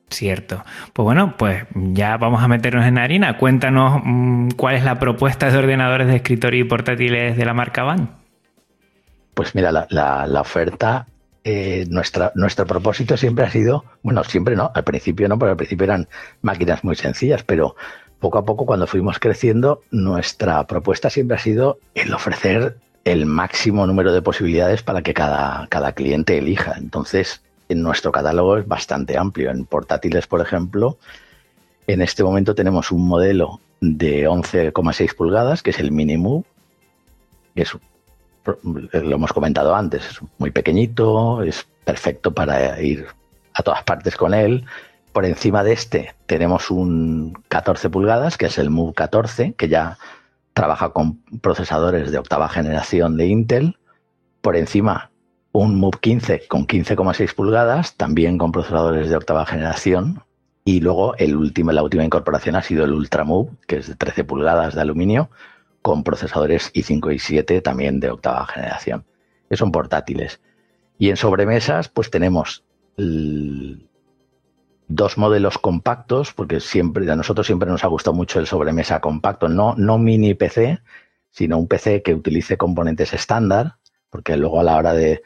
Cierto. 0.09 0.63
Pues 0.93 1.03
bueno, 1.03 1.35
pues 1.35 1.65
ya 1.73 2.17
vamos 2.17 2.43
a 2.43 2.47
meternos 2.47 2.85
en 2.85 2.99
harina. 2.99 3.37
Cuéntanos 3.37 4.01
mm, 4.03 4.49
cuál 4.51 4.75
es 4.75 4.83
la 4.83 4.99
propuesta 4.99 5.49
de 5.49 5.57
ordenadores 5.57 6.07
de 6.07 6.17
escritorio 6.17 6.61
y 6.61 6.67
portátiles 6.67 7.35
de 7.35 7.45
la 7.45 7.53
marca 7.55 7.83
Van. 7.83 8.24
Pues 9.35 9.53
mira, 9.53 9.71
la, 9.71 10.41
oferta, 10.41 11.07
eh, 11.43 11.85
nuestro 11.89 12.65
propósito 12.65 13.17
siempre 13.17 13.45
ha 13.45 13.51
sido, 13.51 13.83
bueno, 14.01 14.23
siempre 14.23 14.55
no, 14.55 14.71
al 14.73 14.83
principio 14.83 15.27
no, 15.27 15.37
porque 15.37 15.51
al 15.51 15.57
principio 15.57 15.83
eran 15.83 16.07
máquinas 16.41 16.83
muy 16.83 16.95
sencillas, 16.95 17.43
pero 17.43 17.75
poco 18.19 18.37
a 18.37 18.45
poco 18.45 18.65
cuando 18.65 18.87
fuimos 18.87 19.19
creciendo, 19.19 19.81
nuestra 19.91 20.65
propuesta 20.65 21.09
siempre 21.09 21.35
ha 21.35 21.39
sido 21.39 21.79
el 21.93 22.13
ofrecer 22.13 22.77
el 23.03 23.25
máximo 23.25 23.85
número 23.85 24.13
de 24.13 24.21
posibilidades 24.21 24.81
para 24.81 25.03
que 25.03 25.13
cada, 25.13 25.67
cada 25.67 25.91
cliente 25.91 26.37
elija. 26.37 26.73
Entonces, 26.77 27.43
en 27.69 27.81
nuestro 27.81 28.11
catálogo 28.11 28.57
es 28.57 28.67
bastante 28.67 29.17
amplio. 29.17 29.51
En 29.51 29.65
portátiles, 29.65 30.27
por 30.27 30.41
ejemplo, 30.41 30.97
en 31.87 32.01
este 32.01 32.23
momento 32.23 32.55
tenemos 32.55 32.91
un 32.91 33.07
modelo 33.07 33.59
de 33.81 34.27
11,6 34.27 35.15
pulgadas, 35.15 35.61
que 35.61 35.69
es 35.69 35.79
el 35.79 35.91
Mini 35.91 36.17
Move. 36.17 36.45
Es, 37.53 37.77
lo 38.63 39.15
hemos 39.15 39.33
comentado 39.33 39.75
antes, 39.75 40.05
es 40.05 40.19
muy 40.37 40.51
pequeñito, 40.51 41.41
es 41.43 41.67
perfecto 41.83 42.33
para 42.33 42.81
ir 42.81 43.07
a 43.53 43.63
todas 43.63 43.83
partes 43.83 44.15
con 44.15 44.33
él. 44.33 44.65
Por 45.13 45.25
encima 45.25 45.63
de 45.63 45.73
este 45.73 46.13
tenemos 46.25 46.69
un 46.69 47.33
14 47.47 47.89
pulgadas, 47.89 48.37
que 48.37 48.47
es 48.47 48.57
el 48.57 48.69
Move 48.69 48.93
14, 48.93 49.53
que 49.53 49.69
ya 49.69 49.97
trabaja 50.53 50.89
con 50.89 51.17
procesadores 51.41 52.11
de 52.11 52.17
octava 52.17 52.49
generación 52.49 53.17
de 53.17 53.27
Intel. 53.27 53.77
Por 54.41 54.55
encima 54.55 55.11
un 55.51 55.79
Move 55.79 55.99
15 56.01 56.47
con 56.47 56.67
15,6 56.67 57.33
pulgadas, 57.33 57.95
también 57.95 58.37
con 58.37 58.51
procesadores 58.51 59.09
de 59.09 59.15
octava 59.15 59.45
generación. 59.45 60.21
Y 60.65 60.81
luego 60.81 61.15
el 61.17 61.35
último, 61.35 61.71
la 61.71 61.83
última 61.83 62.03
incorporación 62.03 62.55
ha 62.55 62.61
sido 62.61 62.85
el 62.85 62.91
Ultra 62.91 63.23
Move, 63.23 63.51
que 63.67 63.77
es 63.77 63.87
de 63.87 63.95
13 63.95 64.23
pulgadas 64.23 64.75
de 64.75 64.81
aluminio, 64.81 65.29
con 65.85 66.03
procesadores 66.03 66.73
i5 66.73 67.13
y 67.13 67.19
7 67.19 67.61
también 67.61 67.99
de 67.99 68.09
octava 68.09 68.47
generación. 68.47 69.05
Que 69.47 69.55
son 69.55 69.71
portátiles. 69.71 70.41
Y 70.97 71.11
en 71.11 71.15
sobremesas, 71.15 71.89
pues 71.89 72.09
tenemos 72.09 72.63
dos 74.87 75.17
modelos 75.19 75.59
compactos, 75.59 76.33
porque 76.33 76.59
siempre, 76.59 77.11
a 77.11 77.15
nosotros 77.15 77.45
siempre 77.45 77.69
nos 77.69 77.83
ha 77.83 77.87
gustado 77.87 78.15
mucho 78.15 78.39
el 78.39 78.47
sobremesa 78.47 78.99
compacto, 78.99 79.47
no, 79.47 79.75
no 79.77 79.99
mini 79.99 80.33
PC, 80.33 80.79
sino 81.29 81.59
un 81.59 81.67
PC 81.67 82.01
que 82.01 82.15
utilice 82.15 82.57
componentes 82.57 83.13
estándar, 83.13 83.75
porque 84.09 84.37
luego 84.37 84.61
a 84.61 84.63
la 84.63 84.77
hora 84.77 84.93
de, 84.95 85.21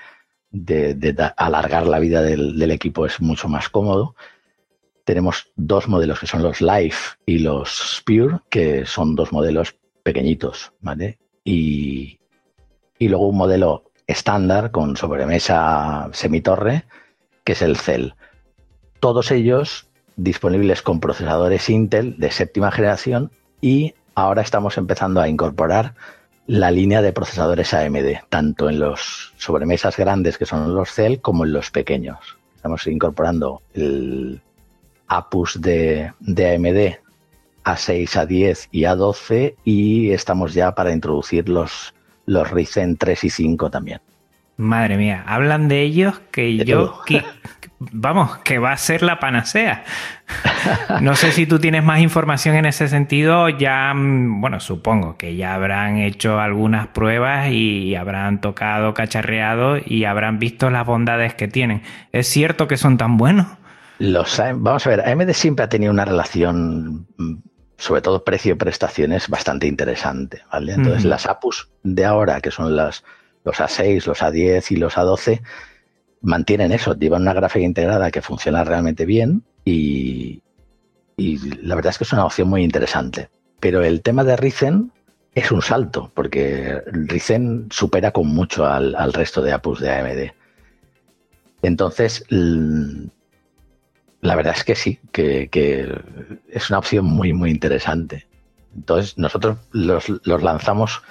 de, 0.52 1.32
alargar 1.38 1.88
la 1.88 2.00
vida 2.00 2.22
del, 2.22 2.70
equipo 2.70 3.06
es 3.06 3.22
mucho 3.22 3.48
más 3.48 3.70
cómodo. 3.70 4.14
Tenemos 5.06 5.54
dos 5.56 5.88
modelos 5.88 6.20
que 6.20 6.28
son 6.28 6.44
los 6.44 6.60
Life 6.60 7.16
y 7.26 7.40
los 7.40 8.04
Pure, 8.06 8.40
que 8.50 8.86
son 8.86 9.16
dos 9.16 9.32
modelos 9.32 9.80
pequeñitos, 10.04 10.74
¿vale? 10.82 11.20
Y, 11.44 12.20
y 12.98 13.08
luego 13.08 13.28
un 13.28 13.38
modelo 13.38 13.92
estándar 14.08 14.72
con 14.72 14.98
sobremesa 14.98 16.10
semitorre, 16.14 16.86
que 17.44 17.54
es 17.54 17.62
el 17.62 17.78
Cell. 17.78 18.12
Todos 19.00 19.32
ellos 19.32 19.88
disponibles 20.16 20.82
con 20.82 21.00
procesadores 21.00 21.70
Intel 21.70 22.18
de 22.18 22.32
séptima 22.32 22.72
generación 22.72 23.32
y 23.62 23.94
ahora 24.16 24.42
estamos 24.42 24.78
empezando 24.78 25.22
a 25.22 25.30
incorporar 25.30 25.96
la 26.48 26.72
línea 26.72 27.02
de 27.02 27.14
procesadores 27.14 27.74
AMD, 27.74 28.24
tanto 28.28 28.70
en 28.70 28.80
los 28.80 29.34
sobremesas 29.38 29.96
grandes 29.98 30.38
que 30.38 30.46
son 30.46 30.74
los 30.74 30.92
Cell 30.92 31.20
como 31.22 31.46
en 31.46 31.54
los 31.54 31.70
pequeños. 31.70 32.18
Estamos 32.56 32.88
incorporando 32.88 33.62
el 33.74 34.42
APUS 35.08 35.62
de, 35.62 36.12
AMD 36.28 37.09
A6, 37.74 38.28
A10 38.28 38.68
y 38.72 38.82
A12 38.82 39.56
y 39.64 40.12
estamos 40.12 40.54
ya 40.54 40.74
para 40.76 40.92
introducir 40.92 41.50
los, 41.50 41.94
los 42.26 42.50
Ryzen 42.50 42.98
3 42.98 43.24
y 43.24 43.30
5 43.30 43.70
también. 43.70 44.02
Madre 44.58 44.98
mía, 44.98 45.24
hablan 45.26 45.70
de 45.70 45.82
ellos 45.82 46.20
que 46.32 46.58
yo 46.58 47.02
vamos, 47.80 48.38
que 48.40 48.60
va 48.60 48.74
a 48.74 48.78
ser 48.78 49.04
la 49.04 49.20
panacea. 49.20 49.84
No 51.02 51.16
sé 51.16 51.32
si 51.32 51.46
tú 51.46 51.60
tienes 51.60 51.84
más 51.84 52.02
información 52.02 52.56
en 52.56 52.66
ese 52.66 52.90
sentido, 52.90 53.48
ya, 53.48 53.94
mm, 53.94 54.42
bueno, 54.42 54.60
supongo 54.60 55.16
que 55.16 55.36
ya 55.38 55.56
habrán 55.56 55.98
hecho 55.98 56.40
algunas 56.40 56.88
pruebas 56.88 57.50
y 57.52 57.96
habrán 57.96 58.42
tocado, 58.42 58.94
cacharreado 58.94 59.78
y 59.84 60.04
habrán 60.04 60.38
visto 60.38 60.70
las 60.70 60.86
bondades 60.86 61.34
que 61.34 61.48
tienen. 61.48 61.82
¿Es 62.12 62.28
cierto 62.28 62.68
que 62.68 62.76
son 62.76 62.98
tan 62.98 63.16
buenos? 63.16 63.48
Los, 64.00 64.42
vamos 64.56 64.86
a 64.86 64.90
ver, 64.90 65.08
AMD 65.08 65.32
siempre 65.32 65.66
ha 65.66 65.70
tenido 65.70 65.92
una 65.92 66.06
relación, 66.06 67.08
mm, 67.18 67.34
sobre 67.80 68.02
todo 68.02 68.26
precio-prestaciones, 68.26 69.30
bastante 69.30 69.66
interesante, 69.66 70.44
¿vale? 70.52 70.74
Entonces, 70.74 71.06
las 71.06 71.26
APUs 71.26 71.70
de 71.82 72.04
ahora, 72.06 72.42
que 72.42 72.52
son 72.52 72.76
las, 72.76 73.06
los 73.46 73.56
A6, 73.56 74.06
los 74.06 74.22
A10 74.22 74.72
y 74.72 74.76
los 74.76 74.98
A12, 74.98 75.42
mantienen 76.22 76.74
eso, 76.74 76.94
llevan 76.94 77.22
una 77.22 77.34
gráfica 77.34 77.64
integrada 77.64 78.12
que 78.12 78.22
funciona 78.22 78.66
realmente 78.66 79.06
bien 79.06 79.44
y, 79.64 80.42
la 81.18 81.76
verdad 81.76 81.92
es 81.92 81.98
que 81.98 82.04
es 82.04 82.14
una 82.14 82.26
opción 82.26 82.50
muy 82.50 82.64
interesante. 82.64 83.30
Pero 83.62 83.84
el 83.84 84.02
tema 84.02 84.24
de 84.26 84.36
Ryzen 84.36 84.92
es 85.34 85.52
un 85.52 85.62
salto, 85.62 86.12
porque 86.14 86.82
Ryzen 86.86 87.68
supera 87.72 88.12
con 88.12 88.28
mucho 88.28 88.66
al, 88.66 89.14
resto 89.14 89.42
de 89.42 89.54
APUs 89.54 89.80
de 89.80 89.92
AMD. 89.92 90.32
Entonces, 91.62 92.26
la 94.22 94.36
verdad 94.36 94.56
es 94.58 94.64
que 94.64 94.76
sí, 94.76 95.00
que, 95.12 95.50
es 96.50 96.70
una 96.70 96.80
opción 96.80 97.06
muy, 97.06 97.34
muy 97.34 97.52
interesante. 97.52 98.28
Entonces, 98.76 99.18
nosotros 99.18 99.58
los, 99.72 100.10
los 100.26 100.44
lanzamos 100.44 101.02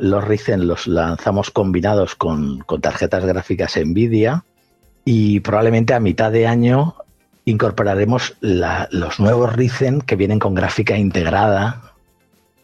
los 0.00 0.24
Ryzen 0.24 0.66
los 0.66 0.86
lanzamos 0.86 1.50
combinados 1.50 2.14
con, 2.14 2.64
tarjetas 2.80 3.24
gráficas 3.24 3.76
Nvidia 3.76 4.44
y 5.04 5.40
probablemente 5.40 5.94
a 5.94 6.00
mitad 6.00 6.32
de 6.32 6.46
año 6.46 6.94
incorporaremos 7.44 8.36
los 8.40 9.20
nuevos 9.20 9.52
Ryzen 9.54 10.00
que 10.00 10.16
vienen 10.16 10.38
con 10.38 10.54
gráfica 10.54 10.96
integrada, 10.96 11.92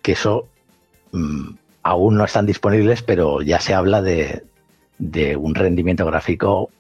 que 0.00 0.12
eso 0.12 0.48
mm, 1.12 1.50
aún 1.82 2.16
no 2.16 2.24
están 2.24 2.46
disponibles, 2.46 3.02
pero 3.02 3.42
ya 3.42 3.60
se 3.60 3.74
habla 3.74 4.00
de, 4.00 4.42
de 4.98 5.36
un 5.36 5.54
rendimiento 5.54 6.06
gráfico 6.06 6.70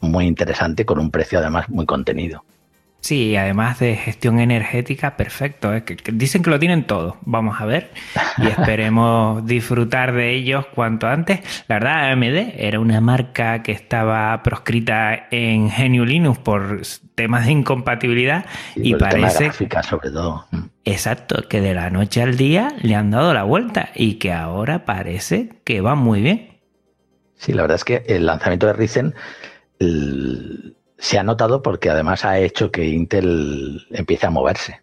muy 0.00 0.26
interesante 0.26 0.84
con 0.84 0.98
un 0.98 1.10
precio 1.10 1.38
además 1.38 1.68
muy 1.68 1.86
contenido. 1.86 2.44
Sí, 3.00 3.34
además 3.34 3.78
de 3.78 3.96
gestión 3.96 4.40
energética, 4.40 5.16
perfecto. 5.16 5.74
¿eh? 5.74 5.82
dicen 6.12 6.42
que 6.42 6.50
lo 6.50 6.58
tienen 6.58 6.86
todo. 6.86 7.16
Vamos 7.22 7.58
a 7.60 7.64
ver 7.64 7.90
y 8.36 8.46
esperemos 8.48 9.46
disfrutar 9.46 10.12
de 10.12 10.34
ellos 10.34 10.66
cuanto 10.74 11.08
antes. 11.08 11.40
La 11.66 11.76
verdad, 11.76 12.12
AMD 12.12 12.54
era 12.58 12.78
una 12.78 13.00
marca 13.00 13.62
que 13.62 13.72
estaba 13.72 14.42
proscrita 14.42 15.28
en 15.30 15.70
GNU 15.70 16.04
Linux 16.04 16.38
por 16.40 16.82
temas 17.14 17.46
de 17.46 17.52
incompatibilidad 17.52 18.44
y 18.76 18.94
parece 18.94 19.50
sobre 19.82 20.10
todo. 20.10 20.46
Mm. 20.50 20.58
Exacto, 20.84 21.48
que 21.48 21.60
de 21.60 21.74
la 21.74 21.88
noche 21.88 22.22
al 22.22 22.36
día 22.36 22.74
le 22.82 22.94
han 22.94 23.10
dado 23.10 23.32
la 23.32 23.44
vuelta 23.44 23.90
y 23.94 24.14
que 24.14 24.32
ahora 24.32 24.84
parece 24.84 25.48
que 25.64 25.80
va 25.80 25.94
muy 25.94 26.20
bien. 26.20 26.60
Sí, 27.36 27.54
la 27.54 27.62
verdad 27.62 27.76
es 27.76 27.84
que 27.84 28.04
el 28.06 28.26
lanzamiento 28.26 28.66
de 28.66 28.74
Ryzen 28.74 29.14
se 29.80 31.18
ha 31.18 31.22
notado 31.22 31.62
porque 31.62 31.90
además 31.90 32.24
ha 32.24 32.38
hecho 32.38 32.70
que 32.70 32.84
Intel 32.86 33.86
empiece 33.90 34.26
a 34.26 34.30
moverse. 34.30 34.80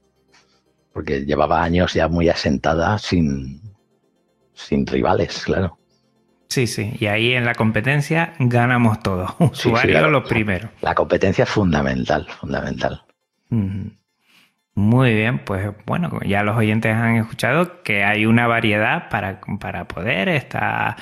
Porque 0.94 1.26
llevaba 1.26 1.64
años 1.64 1.94
ya 1.94 2.08
muy 2.08 2.28
asentada 2.28 2.98
sin, 2.98 3.62
sin 4.54 4.88
rivales, 4.88 5.44
claro. 5.46 5.78
Sí, 6.50 6.66
sí, 6.66 6.94
y 7.00 7.08
ahí 7.08 7.34
en 7.34 7.46
la 7.46 7.54
competencia 7.54 8.34
ganamos 8.40 9.02
todos, 9.02 9.32
usuarios 9.40 10.10
los 10.10 10.28
primeros. 10.28 10.72
La 10.82 10.96
competencia 10.96 11.44
es 11.44 11.50
fundamental, 11.50 12.26
fundamental. 12.40 13.04
Muy 14.74 15.14
bien, 15.14 15.44
pues 15.44 15.72
bueno, 15.86 16.20
ya 16.26 16.44
los 16.44 16.56
oyentes 16.56 16.96
han 16.96 17.18
escuchado 17.18 17.84
que 17.84 18.04
hay 18.04 18.26
una 18.26 18.48
variedad 18.48 19.10
para, 19.10 19.42
para 19.60 19.88
poder 19.88 20.30
estar 20.30 20.96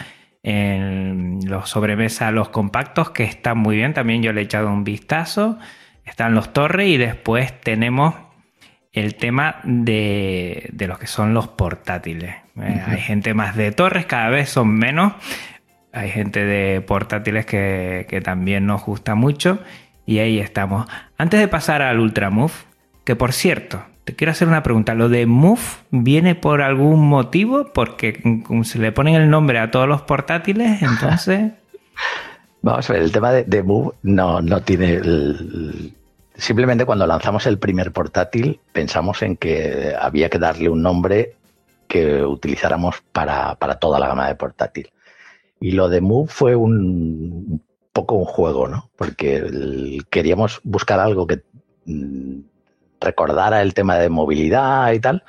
en 0.47 1.39
los 1.43 1.71
sobremesa, 1.71 2.29
los 2.29 2.49
compactos, 2.49 3.10
que 3.10 3.23
están 3.23 3.58
muy 3.58 3.77
bien. 3.77 3.95
También 3.95 4.21
yo 4.21 4.31
le 4.31 4.41
he 4.41 4.43
echado 4.43 4.71
un 4.71 4.84
vistazo. 4.84 5.58
Están 6.05 6.36
los 6.36 6.53
torres 6.53 6.88
y 6.88 6.97
después 6.97 7.60
tenemos 7.62 8.13
el 8.93 9.15
tema 9.15 9.60
de, 9.63 10.69
de 10.71 10.88
los 10.88 10.99
que 10.99 11.08
son 11.08 11.34
los 11.34 11.47
portátiles. 11.47 12.36
Eh, 12.62 12.84
hay 12.86 12.99
gente 12.99 13.34
más 13.34 13.55
de 13.55 13.71
torres, 13.71 14.05
cada 14.05 14.29
vez 14.29 14.49
son 14.49 14.69
menos. 14.69 15.13
Hay 15.91 16.12
gente 16.12 16.45
de 16.45 16.79
portátiles 16.79 17.47
que, 17.47 18.05
que 18.08 18.21
también 18.21 18.67
nos 18.67 18.86
gusta 18.86 19.15
mucho. 19.15 19.58
Y 20.05 20.19
ahí 20.19 20.38
estamos. 20.38 20.88
Antes 21.17 21.39
de 21.39 21.47
pasar 21.47 21.81
al 21.81 21.99
Ultramove, 21.99 22.53
que 23.03 23.15
por 23.15 23.34
cierto, 23.34 23.84
te 24.06 24.15
quiero 24.15 24.32
hacer 24.32 24.48
una 24.48 24.63
pregunta. 24.63 24.94
¿Lo 24.94 25.10
de 25.10 25.26
Move 25.26 25.62
viene 25.91 26.36
por 26.36 26.62
algún 26.62 27.08
motivo? 27.08 27.72
Porque 27.74 28.44
se 28.63 28.80
le 28.80 28.91
ponen 28.91 29.15
el 29.15 29.30
nombre 29.30 29.60
a 29.60 29.72
todos 29.72 29.88
los 29.88 30.02
portátiles, 30.04 30.82
entonces... 30.84 31.52
Vamos 32.62 32.89
a 32.89 32.94
ver, 32.94 33.04
el 33.04 33.12
tema 33.12 33.32
de, 33.32 33.63
Move 33.63 33.94
no, 34.02 34.41
no 34.41 34.62
tiene 34.62 35.00
simplemente 36.38 36.86
cuando 36.86 37.08
lanzamos 37.08 37.46
el 37.46 37.58
primer 37.60 37.91
portátil 37.91 38.60
pensamos 38.74 39.22
en 39.22 39.38
que 39.38 39.94
había 40.00 40.30
que 40.30 40.39
darle 40.39 40.70
un 40.70 40.82
nombre 40.82 41.36
que 41.88 42.24
utilizáramos 42.24 43.04
para, 43.12 43.56
toda 43.80 44.00
la 44.00 44.08
gama 44.08 44.28
de 44.28 44.36
portátil. 44.36 44.89
Y 45.60 45.72
lo 45.72 45.88
de 45.88 46.02
Move 46.02 46.28
fue 46.28 46.56
un, 46.56 47.62
poco 47.94 48.15
un 48.15 48.26
juego, 48.26 48.68
¿no? 48.68 48.89
Porque 48.96 50.00
queríamos 50.10 50.60
buscar 50.63 51.00
algo 51.00 51.28
que 51.28 51.41
mm, 51.86 52.39
recordara 53.06 53.62
el 53.62 53.74
tema 53.74 53.98
de 53.98 54.10
movilidad 54.10 54.91
y 54.91 55.00
tal. 55.00 55.24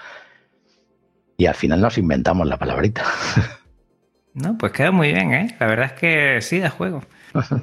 Y 1.36 1.46
al 1.46 1.54
final 1.54 1.80
nos 1.80 1.98
inventamos 1.98 2.46
la 2.46 2.56
palabrita. 2.56 3.04
No, 4.38 4.58
pues 4.58 4.72
queda 4.72 4.90
muy 4.90 5.14
bien, 5.14 5.32
¿eh? 5.32 5.56
La 5.58 5.66
verdad 5.66 5.86
es 5.86 5.92
que 5.94 6.42
sí, 6.42 6.58
de 6.58 6.68
juego. 6.68 7.00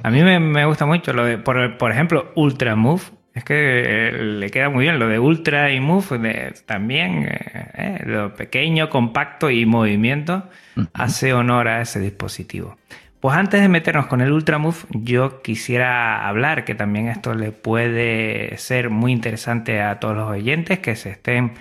A 0.02 0.10
mí 0.10 0.24
me, 0.24 0.66
gusta 0.66 0.86
mucho 0.86 1.12
lo 1.12 1.24
de, 1.24 1.38
por, 1.38 1.78
por 1.78 1.92
ejemplo, 1.92 2.32
Ultra 2.34 2.74
Move 2.74 3.00
es 3.34 3.42
que 3.42 4.08
eh, 4.08 4.12
le 4.12 4.48
queda 4.50 4.68
muy 4.70 4.84
bien 4.84 5.00
lo 5.00 5.08
de 5.08 5.18
Ultra 5.18 5.72
y 5.72 5.80
Move, 5.80 6.52
también 6.66 7.24
eh, 7.24 7.70
eh, 7.74 8.02
lo 8.06 8.32
pequeño, 8.32 8.88
compacto 8.88 9.50
y 9.50 9.66
movimiento 9.66 10.48
hace 10.92 11.32
honor 11.32 11.66
a 11.66 11.80
ese 11.80 11.98
dispositivo. 11.98 12.76
Pues 13.24 13.38
antes 13.38 13.62
de 13.62 13.70
meternos 13.70 14.06
con 14.06 14.20
el 14.20 14.30
Ultra 14.32 14.58
Move, 14.58 14.76
yo 14.90 15.40
quisiera 15.40 16.28
hablar 16.28 16.66
que 16.66 16.74
también 16.74 17.08
esto 17.08 17.32
le 17.32 17.52
puede 17.52 18.54
ser 18.58 18.90
muy 18.90 19.12
interesante 19.12 19.80
a 19.80 19.98
todos 19.98 20.14
los 20.14 20.28
oyentes 20.28 20.80
que 20.80 20.94
se 20.94 21.08
estén 21.08 21.52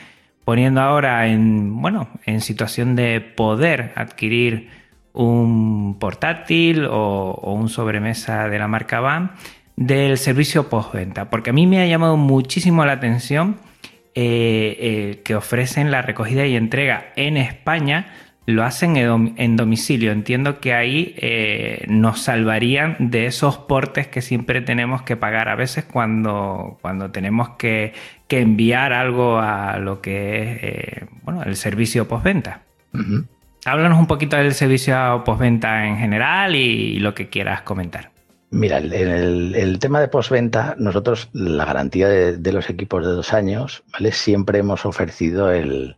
poniendo 0.44 0.82
ahora 0.82 1.26
en, 1.28 1.82
bueno, 1.82 2.10
en 2.26 2.42
situación 2.42 2.98
de 2.98 3.22
poder 3.22 3.94
adquirir 3.96 4.72
un 5.14 5.98
portátil 6.00 6.86
o, 6.86 7.40
un 7.54 7.70
sobremesa 7.70 8.50
de 8.50 8.60
la 8.60 8.68
marca 8.68 9.00
VAN 9.00 9.32
del 9.78 10.18
servicio 10.18 10.68
postventa, 10.68 11.30
porque 11.30 11.52
a 11.52 11.54
mí 11.54 11.66
me 11.66 11.82
ha 11.82 11.88
llamado 11.88 12.18
muchísimo 12.18 12.84
la 12.84 12.92
atención 12.92 13.56
eh, 14.16 14.76
eh, 14.82 15.22
que 15.24 15.34
ofrecen 15.34 15.92
la 15.92 16.02
recogida 16.02 16.46
y 16.46 16.58
entrega 16.58 17.14
en 17.16 17.38
España, 17.38 18.08
lo 18.46 18.64
hacen 18.64 18.98
en 18.98 19.56
domicilio. 19.56 20.12
Entiendo 20.12 20.60
que 20.60 20.74
ahí 20.74 21.16
eh, 21.18 21.86
nos 21.88 22.22
salvarían 22.22 22.98
de 23.00 23.26
esos 23.26 23.58
portes 23.58 24.08
que 24.08 24.22
siempre 24.22 24.62
tenemos 24.62 25.02
que 25.04 25.16
pagar 25.16 25.48
a 25.50 25.56
veces 25.56 25.86
cuando, 25.86 26.78
cuando 26.82 27.12
tenemos 27.12 27.52
que, 27.58 27.94
enviar 28.30 28.94
algo 28.94 29.38
a 29.38 29.78
lo 29.78 30.02
que 30.02 31.04
es 31.04 31.08
bueno, 31.22 31.44
el 31.44 31.56
servicio 31.56 32.08
postventa. 32.08 32.62
Háblanos 33.64 34.00
un 34.00 34.08
poquito 34.08 34.38
del 34.38 34.56
servicio 34.56 35.22
postventa 35.24 35.86
en 35.86 35.98
general 35.98 36.56
y 36.56 36.98
lo 36.98 37.14
que 37.14 37.30
quieras 37.30 37.62
comentar. 37.62 38.10
Mira, 38.50 38.80
en 38.80 39.54
el, 39.56 39.78
tema 39.78 40.02
de 40.02 40.08
postventa, 40.08 40.76
nosotros 40.80 41.30
la 41.34 41.66
garantía 41.66 42.08
de, 42.08 42.54
los 42.54 42.72
equipos 42.72 43.06
de 43.06 43.12
dos 43.12 43.34
años, 43.34 43.84
¿vale? 43.94 44.12
Siempre 44.12 44.58
hemos 44.58 44.84
ofrecido 44.86 45.52
el, 45.52 45.96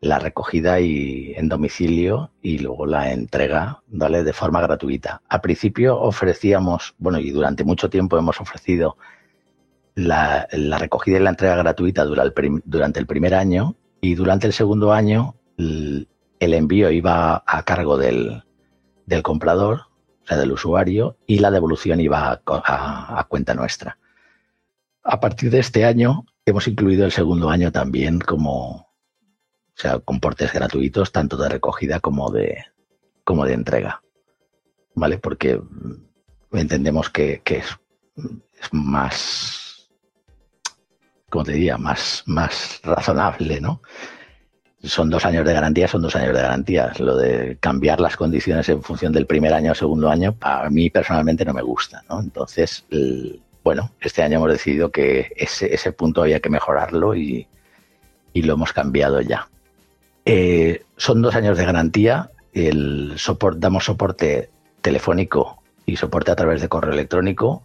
la 0.00 0.18
recogida 0.18 0.80
y, 0.80 1.32
en 1.36 1.48
domicilio 1.48 2.30
y 2.42 2.58
luego 2.58 2.86
la 2.86 3.12
entrega, 3.12 3.82
¿vale? 3.88 4.24
De 4.24 4.32
forma 4.32 4.60
gratuita. 4.60 5.22
Al 5.28 5.40
principio 5.40 5.98
ofrecíamos, 6.00 6.94
bueno, 6.98 7.18
y 7.18 7.30
durante 7.30 7.64
mucho 7.64 7.90
tiempo 7.90 8.18
hemos 8.18 8.40
ofrecido 8.40 8.96
la, 9.94 10.48
recogida 10.78 11.18
y 11.18 11.22
la 11.22 11.30
entrega 11.30 11.56
gratuita 11.56 12.04
durante 12.04 13.00
el 13.00 13.06
primer 13.06 13.34
año 13.34 13.76
y 14.00 14.14
durante 14.14 14.46
el 14.46 14.52
segundo 14.52 14.92
año 14.92 15.34
el, 15.58 16.08
envío 16.40 16.90
iba 16.90 17.42
a 17.46 17.62
cargo 17.64 17.98
del, 17.98 18.42
del 19.04 19.22
comprador 19.22 19.90
del 20.36 20.52
usuario, 20.52 21.16
y 21.26 21.38
la 21.38 21.50
devolución 21.50 22.00
iba 22.00 22.40
a, 22.46 23.26
cuenta 23.28 23.54
nuestra. 23.54 23.98
A 25.02 25.20
partir 25.20 25.50
de 25.50 25.60
este 25.60 25.84
año 25.84 26.26
hemos 26.44 26.68
incluido 26.68 27.04
el 27.04 27.12
segundo 27.12 27.50
año 27.50 27.72
también 27.72 28.18
como, 28.20 28.89
o 29.80 29.82
sea, 29.82 29.98
con 29.98 30.20
portes 30.20 30.52
gratuitos, 30.52 31.10
tanto 31.10 31.38
de 31.38 31.48
recogida 31.48 32.00
como 32.00 32.30
de, 32.30 32.66
como 33.24 33.46
de 33.46 33.54
entrega. 33.54 34.02
¿Vale? 34.94 35.16
Porque 35.16 35.58
entendemos 36.52 37.08
que, 37.08 37.40
es, 37.46 37.64
es, 38.60 38.72
más, 38.72 39.90
como 41.30 41.44
te 41.44 41.52
diría, 41.52 41.78
más, 41.78 42.22
más 42.26 42.80
razonable, 42.84 43.58
¿no? 43.62 43.80
son 44.82 45.08
dos 45.08 45.24
años 45.24 45.46
de 45.46 45.54
garantía, 45.54 45.88
son 45.88 46.02
dos 46.02 46.14
años 46.14 46.34
de 46.34 46.42
garantía. 46.42 46.92
Lo 46.98 47.16
de 47.16 47.56
cambiar 47.58 48.00
las 48.00 48.16
condiciones 48.16 48.68
en 48.68 48.82
función 48.82 49.14
del 49.14 49.26
primer 49.26 49.54
año 49.54 49.72
o 49.72 49.74
segundo 49.74 50.10
año, 50.10 50.36
a 50.42 50.68
mí 50.68 50.90
personalmente 50.90 51.46
no 51.46 51.54
me 51.54 51.62
gusta. 51.62 52.04
¿no? 52.10 52.20
Entonces, 52.20 52.84
bueno, 53.64 53.92
este 53.98 54.22
año 54.22 54.36
hemos 54.36 54.52
decidido 54.52 54.90
que 54.90 55.32
ese, 55.36 55.74
ese 55.74 55.92
punto 55.92 56.20
había 56.20 56.40
que 56.40 56.50
mejorarlo 56.50 57.14
y, 57.14 57.48
y 58.34 58.42
lo 58.42 58.52
hemos 58.52 58.74
cambiado 58.74 59.22
ya. 59.22 59.48
Eh, 60.24 60.82
son 60.96 61.22
dos 61.22 61.34
años 61.34 61.58
de 61.58 61.64
garantía. 61.64 62.30
El 62.52 63.16
damos 63.56 63.84
soporte 63.84 64.50
telefónico 64.80 65.62
y 65.86 65.96
soporte 65.96 66.30
a 66.30 66.36
través 66.36 66.60
de 66.60 66.68
correo 66.68 66.92
electrónico 66.92 67.62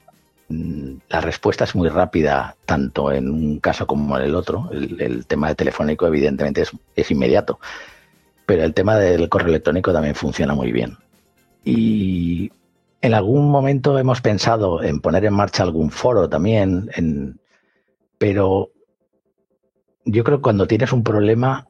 Mm, 0.48 0.98
la 1.10 1.22
respuesta 1.22 1.64
es 1.64 1.74
muy 1.76 1.90
rápida, 1.90 2.56
tanto 2.66 3.12
en 3.12 3.32
un 3.32 3.60
caso 3.60 3.88
como 3.88 4.18
en 4.18 4.24
el 4.26 4.36
otro. 4.36 4.70
El, 4.72 5.26
tema 5.26 5.50
de 5.50 5.56
telefónico, 5.56 6.06
evidentemente, 6.08 6.64
es, 6.96 7.12
inmediato. 7.12 7.60
Pero 8.46 8.64
el 8.64 8.74
tema 8.74 8.98
del 8.98 9.30
correo 9.30 9.50
electrónico 9.50 9.92
también 9.94 10.16
funciona 10.16 10.54
muy 10.54 10.72
bien. 10.72 10.98
Y 11.64 12.52
en 13.02 13.14
algún 13.14 13.50
momento 13.50 13.98
hemos 13.98 14.22
pensado 14.22 14.84
en 14.84 15.00
poner 15.02 15.26
en 15.26 15.34
marcha 15.34 15.64
algún 15.64 15.90
foro 15.92 16.30
también, 16.30 16.90
pero 18.18 18.70
yo 20.06 20.24
creo 20.24 20.38
que 20.38 20.44
cuando 20.44 20.68
tienes 20.68 20.94
un 20.94 21.04
problema, 21.04 21.68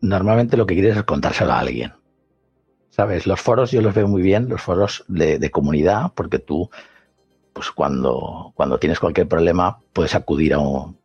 normalmente 0.00 0.56
lo 0.56 0.66
que 0.66 0.74
quieres 0.74 0.96
es 0.96 1.04
contárselo 1.04 1.52
a 1.52 1.60
alguien. 1.60 1.92
¿Sabes? 2.90 3.26
Los 3.26 3.40
foros 3.40 3.70
yo 3.70 3.80
los 3.82 3.94
veo 3.94 4.08
muy 4.08 4.20
bien, 4.20 4.48
los 4.48 4.60
foros 4.60 5.04
de 5.08 5.50
comunidad, 5.50 6.12
porque 6.14 6.38
tú 6.38 6.68
pues 7.52 7.70
cuando, 7.70 8.52
cuando 8.54 8.78
tienes 8.78 8.98
cualquier 8.98 9.28
problema 9.28 9.78
puedes 9.92 10.14
acudir 10.14 10.54
a 10.54 10.58
un, 10.58 10.96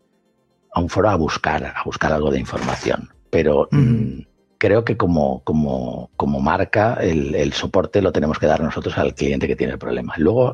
a 0.73 0.79
un 0.79 0.89
foro 0.89 1.09
a 1.09 1.15
buscar, 1.15 1.65
a 1.65 1.83
buscar 1.83 2.13
algo 2.13 2.31
de 2.31 2.39
información. 2.39 3.09
Pero 3.29 3.67
mm, 3.71 4.19
creo 4.57 4.85
que 4.85 4.97
como, 4.97 5.41
como, 5.43 6.11
como 6.15 6.39
marca 6.39 6.95
el, 7.01 7.51
soporte 7.53 8.01
lo 8.01 8.11
tenemos 8.11 8.39
que 8.39 8.47
dar 8.47 8.61
nosotros 8.61 8.97
al 8.97 9.13
cliente 9.15 9.47
que 9.47 9.55
tiene 9.55 9.73
el 9.73 9.79
problema. 9.79 10.13
Luego, 10.17 10.51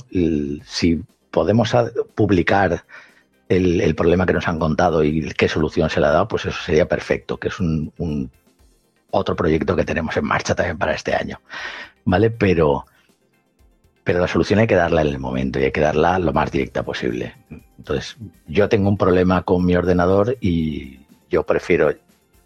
si 0.65 1.01
podemos 1.29 1.75
publicar 2.15 2.83
el, 3.55 3.95
problema 3.95 4.25
que 4.25 4.33
nos 4.33 4.47
han 4.47 4.59
contado 4.59 5.03
y 5.03 5.29
qué 5.31 5.47
solución 5.47 5.89
se 5.89 5.99
le 5.99 6.07
ha 6.07 6.11
dado, 6.11 6.27
pues 6.27 6.45
eso 6.45 6.57
sería 6.63 6.87
perfecto, 6.87 7.37
que 7.37 7.49
es 7.49 7.59
un, 7.59 7.91
un 7.97 8.31
otro 9.11 9.35
proyecto 9.35 9.75
que 9.75 9.83
tenemos 9.83 10.15
en 10.17 10.25
marcha 10.25 10.55
también 10.55 10.77
para 10.77 10.93
este 10.93 11.13
año. 11.15 11.39
¿Vale? 12.05 12.31
Pero 12.31 12.85
pero 14.03 14.19
la 14.19 14.27
solución 14.27 14.59
hay 14.59 14.67
que 14.67 14.75
darla 14.75 15.01
en 15.01 15.07
el 15.07 15.19
momento 15.19 15.59
y 15.59 15.63
hay 15.63 15.71
que 15.71 15.81
darla 15.81 16.17
lo 16.17 16.33
más 16.33 16.51
directa 16.51 16.83
posible. 16.83 17.35
Entonces, 17.77 18.17
yo 18.47 18.67
tengo 18.67 18.89
un 18.89 18.97
problema 18.97 19.43
con 19.43 19.63
mi 19.63 19.75
ordenador 19.75 20.37
y 20.41 21.01
yo 21.29 21.43
prefiero 21.43 21.93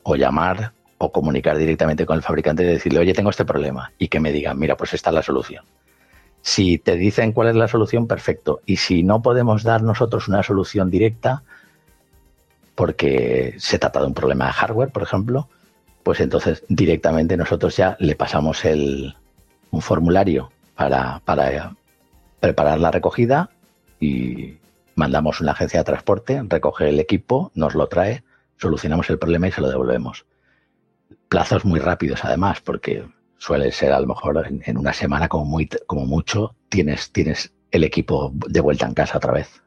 o 0.04 0.16
llamar 0.16 0.74
o 0.98 1.12
comunicar 1.12 1.58
directamente 1.58 2.06
con 2.06 2.18
el 2.18 2.24
fabricante 2.24 2.64
y 2.64 2.68
decirle, 2.68 3.00
oye, 3.00 3.14
tengo 3.14 3.30
este 3.30 3.46
problema 3.46 3.92
y 3.98 4.10
que 4.10 4.20
me 4.20 4.32
digan, 4.32 4.60
mira, 4.60 4.76
pues 4.76 4.94
esta 4.94 5.12
es 5.12 5.14
la 5.14 5.22
solución. 5.22 5.64
Si 6.46 6.78
te 6.78 6.96
dicen 6.96 7.32
cuál 7.32 7.48
es 7.48 7.56
la 7.56 7.68
solución, 7.68 8.06
perfecto. 8.06 8.62
Y 8.68 8.78
si 8.78 9.02
no 9.02 9.24
podemos 9.24 9.64
dar 9.64 9.82
nosotros 9.82 10.28
una 10.28 10.44
solución 10.44 10.92
directa, 10.92 11.42
porque 12.76 13.56
se 13.58 13.80
trata 13.80 14.00
de 14.00 14.06
un 14.06 14.14
problema 14.14 14.46
de 14.46 14.52
hardware, 14.52 14.92
por 14.92 15.02
ejemplo, 15.02 15.50
pues 16.04 16.20
entonces 16.20 16.64
directamente 16.70 17.36
nosotros 17.36 17.76
ya 17.76 17.98
le 18.00 18.16
pasamos 18.16 18.64
el, 18.64 19.16
un 19.72 19.82
formulario 19.82 20.52
para, 20.76 21.20
para 21.26 21.76
preparar 22.40 22.80
la 22.80 22.92
recogida 22.92 23.50
y 24.00 24.60
mandamos 24.94 25.42
una 25.42 25.54
agencia 25.54 25.80
de 25.80 25.86
transporte, 25.86 26.44
recoge 26.48 26.90
el 26.90 27.00
equipo, 27.00 27.52
nos 27.56 27.74
lo 27.74 27.88
trae, 27.88 28.24
solucionamos 28.58 29.10
el 29.10 29.18
problema 29.18 29.48
y 29.48 29.52
se 29.52 29.62
lo 29.62 29.70
devolvemos. 29.70 30.28
Plazos 31.28 31.66
muy 31.66 31.80
rápidos 31.80 32.24
además, 32.24 32.62
porque 32.62 33.04
suele 33.38 33.72
ser 33.72 33.92
a 33.92 34.00
lo 34.00 34.08
mejor 34.08 34.46
en, 34.48 34.78
una 34.78 34.94
semana 34.94 35.28
como, 35.28 35.46
muy, 35.46 35.70
como 35.88 36.06
mucho 36.06 36.56
tienes, 36.70 37.12
tienes 37.12 37.54
el 37.72 37.84
equipo 37.84 38.32
de 38.48 38.62
vuelta 38.62 38.86
en 38.86 38.94
casa 38.94 39.18
otra 39.18 39.34
vez. 39.34 39.62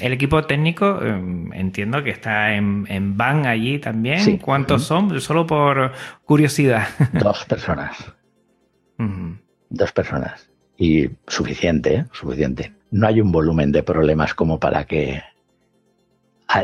El 0.00 0.14
equipo 0.14 0.44
técnico 0.44 1.02
em, 1.02 1.52
entiendo 1.52 2.02
que 2.02 2.10
está 2.10 2.54
en, 2.54 2.86
en 2.88 3.18
van 3.18 3.46
allí 3.46 3.78
también. 3.78 4.38
¿Cuántos 4.38 4.84
son? 4.84 5.20
Solo 5.20 5.46
por 5.46 5.92
curiosidad. 6.24 6.88
Dos 7.12 7.44
personas 7.44 8.14
dos 9.68 9.92
personas. 9.92 10.50
Y 10.76 11.10
suficiente, 11.26 11.94
¿eh? 11.94 12.04
suficiente. 12.12 12.74
No 12.90 13.06
hay 13.06 13.20
un 13.20 13.32
volumen 13.32 13.72
de 13.72 13.82
problemas 13.82 14.34
como 14.34 14.58
para 14.58 14.84
que 14.84 15.22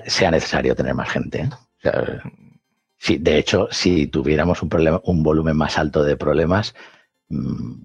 sea 0.06 0.30
necesario 0.30 0.74
tener 0.74 0.94
más 0.94 1.10
gente. 1.10 1.48
¿eh? 1.82 1.90
De 3.08 3.38
hecho, 3.38 3.68
si 3.70 4.06
tuviéramos 4.06 4.62
un, 4.62 4.68
problema, 4.68 5.00
un 5.04 5.22
volumen 5.22 5.56
más 5.56 5.78
alto 5.78 6.02
de 6.02 6.16
problemas, 6.16 6.74
mm, 7.28 7.82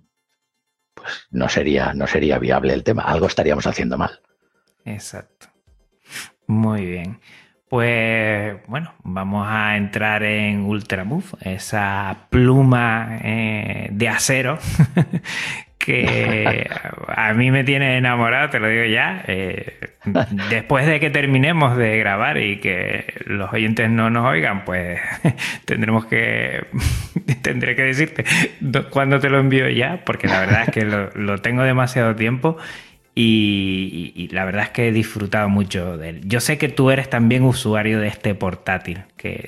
pues 0.93 1.27
no 1.31 1.49
sería, 1.49 1.93
no 1.93 2.07
sería 2.07 2.39
viable 2.39 2.73
el 2.73 2.83
tema. 2.83 3.03
Algo 3.03 3.27
estaríamos 3.27 3.67
haciendo 3.67 3.97
mal. 3.97 4.21
Exacto. 4.85 5.47
Muy 6.47 6.85
bien. 6.85 7.19
Pues 7.69 8.65
bueno, 8.67 8.95
vamos 9.03 9.45
a 9.47 9.77
entrar 9.77 10.23
en 10.23 10.61
Ultramove, 10.61 11.37
esa 11.41 12.25
pluma 12.31 13.19
eh, 13.21 13.89
de 13.91 14.09
acero 14.09 14.57
que 15.79 16.69
a 17.07 17.33
mí 17.33 17.51
me 17.51 17.63
tiene 17.63 17.97
enamorado, 17.97 18.49
te 18.49 18.59
lo 18.59 18.67
digo 18.67 18.83
ya. 18.85 19.23
Eh, 19.27 19.79
después 20.49 20.85
de 20.85 20.99
que 20.99 21.09
terminemos 21.09 21.77
de 21.77 21.97
grabar 21.97 22.37
y 22.37 22.57
que 22.57 23.13
los 23.25 23.51
oyentes 23.51 23.89
no 23.89 24.09
nos 24.09 24.25
oigan, 24.25 24.65
pues 24.65 24.99
tendremos 25.65 26.05
que 26.05 26.65
tendré 27.41 27.75
que 27.75 27.83
decirte 27.83 28.25
cuándo 28.89 29.19
te 29.19 29.29
lo 29.29 29.39
envío 29.39 29.69
ya, 29.69 30.03
porque 30.05 30.27
la 30.27 30.41
verdad 30.41 30.63
es 30.67 30.69
que 30.71 30.83
lo, 30.83 31.37
tengo 31.39 31.63
demasiado 31.63 32.15
tiempo. 32.15 32.57
Y, 33.21 34.29
la 34.31 34.45
verdad 34.45 34.63
es 34.63 34.69
que 34.69 34.87
he 34.87 34.91
disfrutado 34.93 35.49
mucho 35.49 35.97
de 35.97 36.09
él. 36.09 36.21
Yo 36.23 36.39
sé 36.39 36.57
que 36.57 36.69
tú 36.69 36.89
eres 36.89 37.09
también 37.09 37.43
usuario 37.43 37.99
de 37.99 38.07
este 38.07 38.33
portátil, 38.33 38.99
que, 39.17 39.43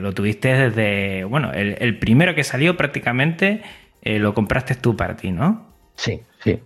lo 0.00 0.12
tuviste 0.12 0.48
desde, 0.54 1.22
bueno, 1.22 1.52
el, 1.52 1.98
primero 1.98 2.34
que 2.34 2.42
salió 2.42 2.76
prácticamente 2.76 3.62
eh, 4.02 4.18
lo 4.18 4.34
compraste 4.34 4.74
tú 4.74 4.96
para 4.96 5.16
ti, 5.16 5.30
¿no? 5.30 5.71
Sí, 5.96 6.20
sí. 6.42 6.60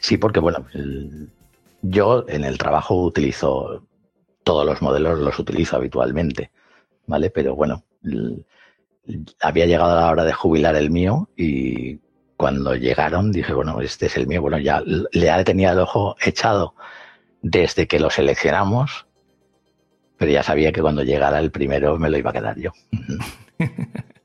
Sí, 0.00 0.16
porque 0.16 0.40
bueno, 0.40 0.64
yo 1.82 2.24
en 2.28 2.44
el 2.44 2.58
trabajo 2.58 3.02
utilizo 3.02 3.82
todos 4.44 4.64
los 4.64 4.80
modelos, 4.80 5.18
los 5.18 5.38
utilizo 5.38 5.76
habitualmente, 5.76 6.50
¿vale? 7.06 7.30
Pero 7.30 7.54
bueno, 7.54 7.84
había 9.40 9.66
llegado 9.66 9.94
la 9.94 10.10
hora 10.10 10.24
de 10.24 10.32
jubilar 10.32 10.76
el 10.76 10.90
mío 10.90 11.28
y 11.36 11.98
cuando 12.36 12.74
llegaron 12.76 13.32
dije, 13.32 13.52
bueno, 13.52 13.80
este 13.80 14.06
es 14.06 14.16
el 14.16 14.26
mío. 14.26 14.40
Bueno, 14.40 14.58
ya 14.58 14.80
le 14.80 15.44
tenía 15.44 15.72
el 15.72 15.80
ojo 15.80 16.16
echado 16.24 16.74
desde 17.42 17.86
que 17.86 18.00
lo 18.00 18.10
seleccionamos, 18.10 19.06
pero 20.16 20.30
ya 20.30 20.42
sabía 20.42 20.72
que 20.72 20.80
cuando 20.82 21.02
llegara 21.02 21.38
el 21.40 21.50
primero 21.50 21.98
me 21.98 22.10
lo 22.10 22.18
iba 22.18 22.30
a 22.30 22.34
quedar 22.34 22.58
yo. 22.58 22.72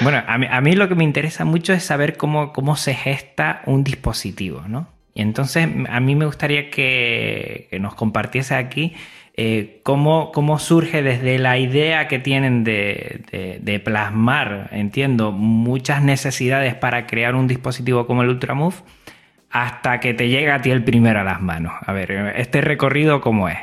Bueno, 0.00 0.22
a 0.26 0.60
mí, 0.60 0.72
lo 0.74 0.88
que 0.88 0.94
me 0.94 1.04
interesa 1.04 1.44
mucho 1.44 1.72
es 1.72 1.84
saber 1.84 2.16
cómo, 2.16 2.76
se 2.76 2.94
gesta 2.94 3.62
un 3.66 3.84
dispositivo, 3.84 4.62
¿no? 4.66 4.88
Y 5.14 5.22
entonces 5.22 5.68
a 5.88 6.00
mí 6.00 6.14
me 6.14 6.26
gustaría 6.26 6.70
que, 6.70 7.68
nos 7.80 7.94
compartiese 7.94 8.54
aquí 8.54 8.94
eh, 9.34 9.80
cómo, 9.82 10.58
surge 10.58 11.02
desde 11.02 11.38
la 11.38 11.58
idea 11.58 12.08
que 12.08 12.18
tienen 12.18 12.64
de, 12.64 13.82
plasmar, 13.84 14.68
entiendo, 14.72 15.32
muchas 15.32 16.02
necesidades 16.02 16.74
para 16.74 17.06
crear 17.06 17.34
un 17.34 17.46
dispositivo 17.46 18.06
como 18.06 18.22
el 18.22 18.28
Ultramove, 18.30 18.76
hasta 19.50 19.98
que 20.00 20.14
te 20.14 20.28
llega 20.28 20.56
a 20.56 20.62
ti 20.62 20.70
el 20.70 20.84
primero 20.84 21.20
a 21.20 21.24
las 21.24 21.40
manos. 21.40 21.72
A 21.84 21.92
ver, 21.92 22.12
este 22.36 22.60
recorrido, 22.60 23.20
¿cómo 23.20 23.48
es? 23.48 23.58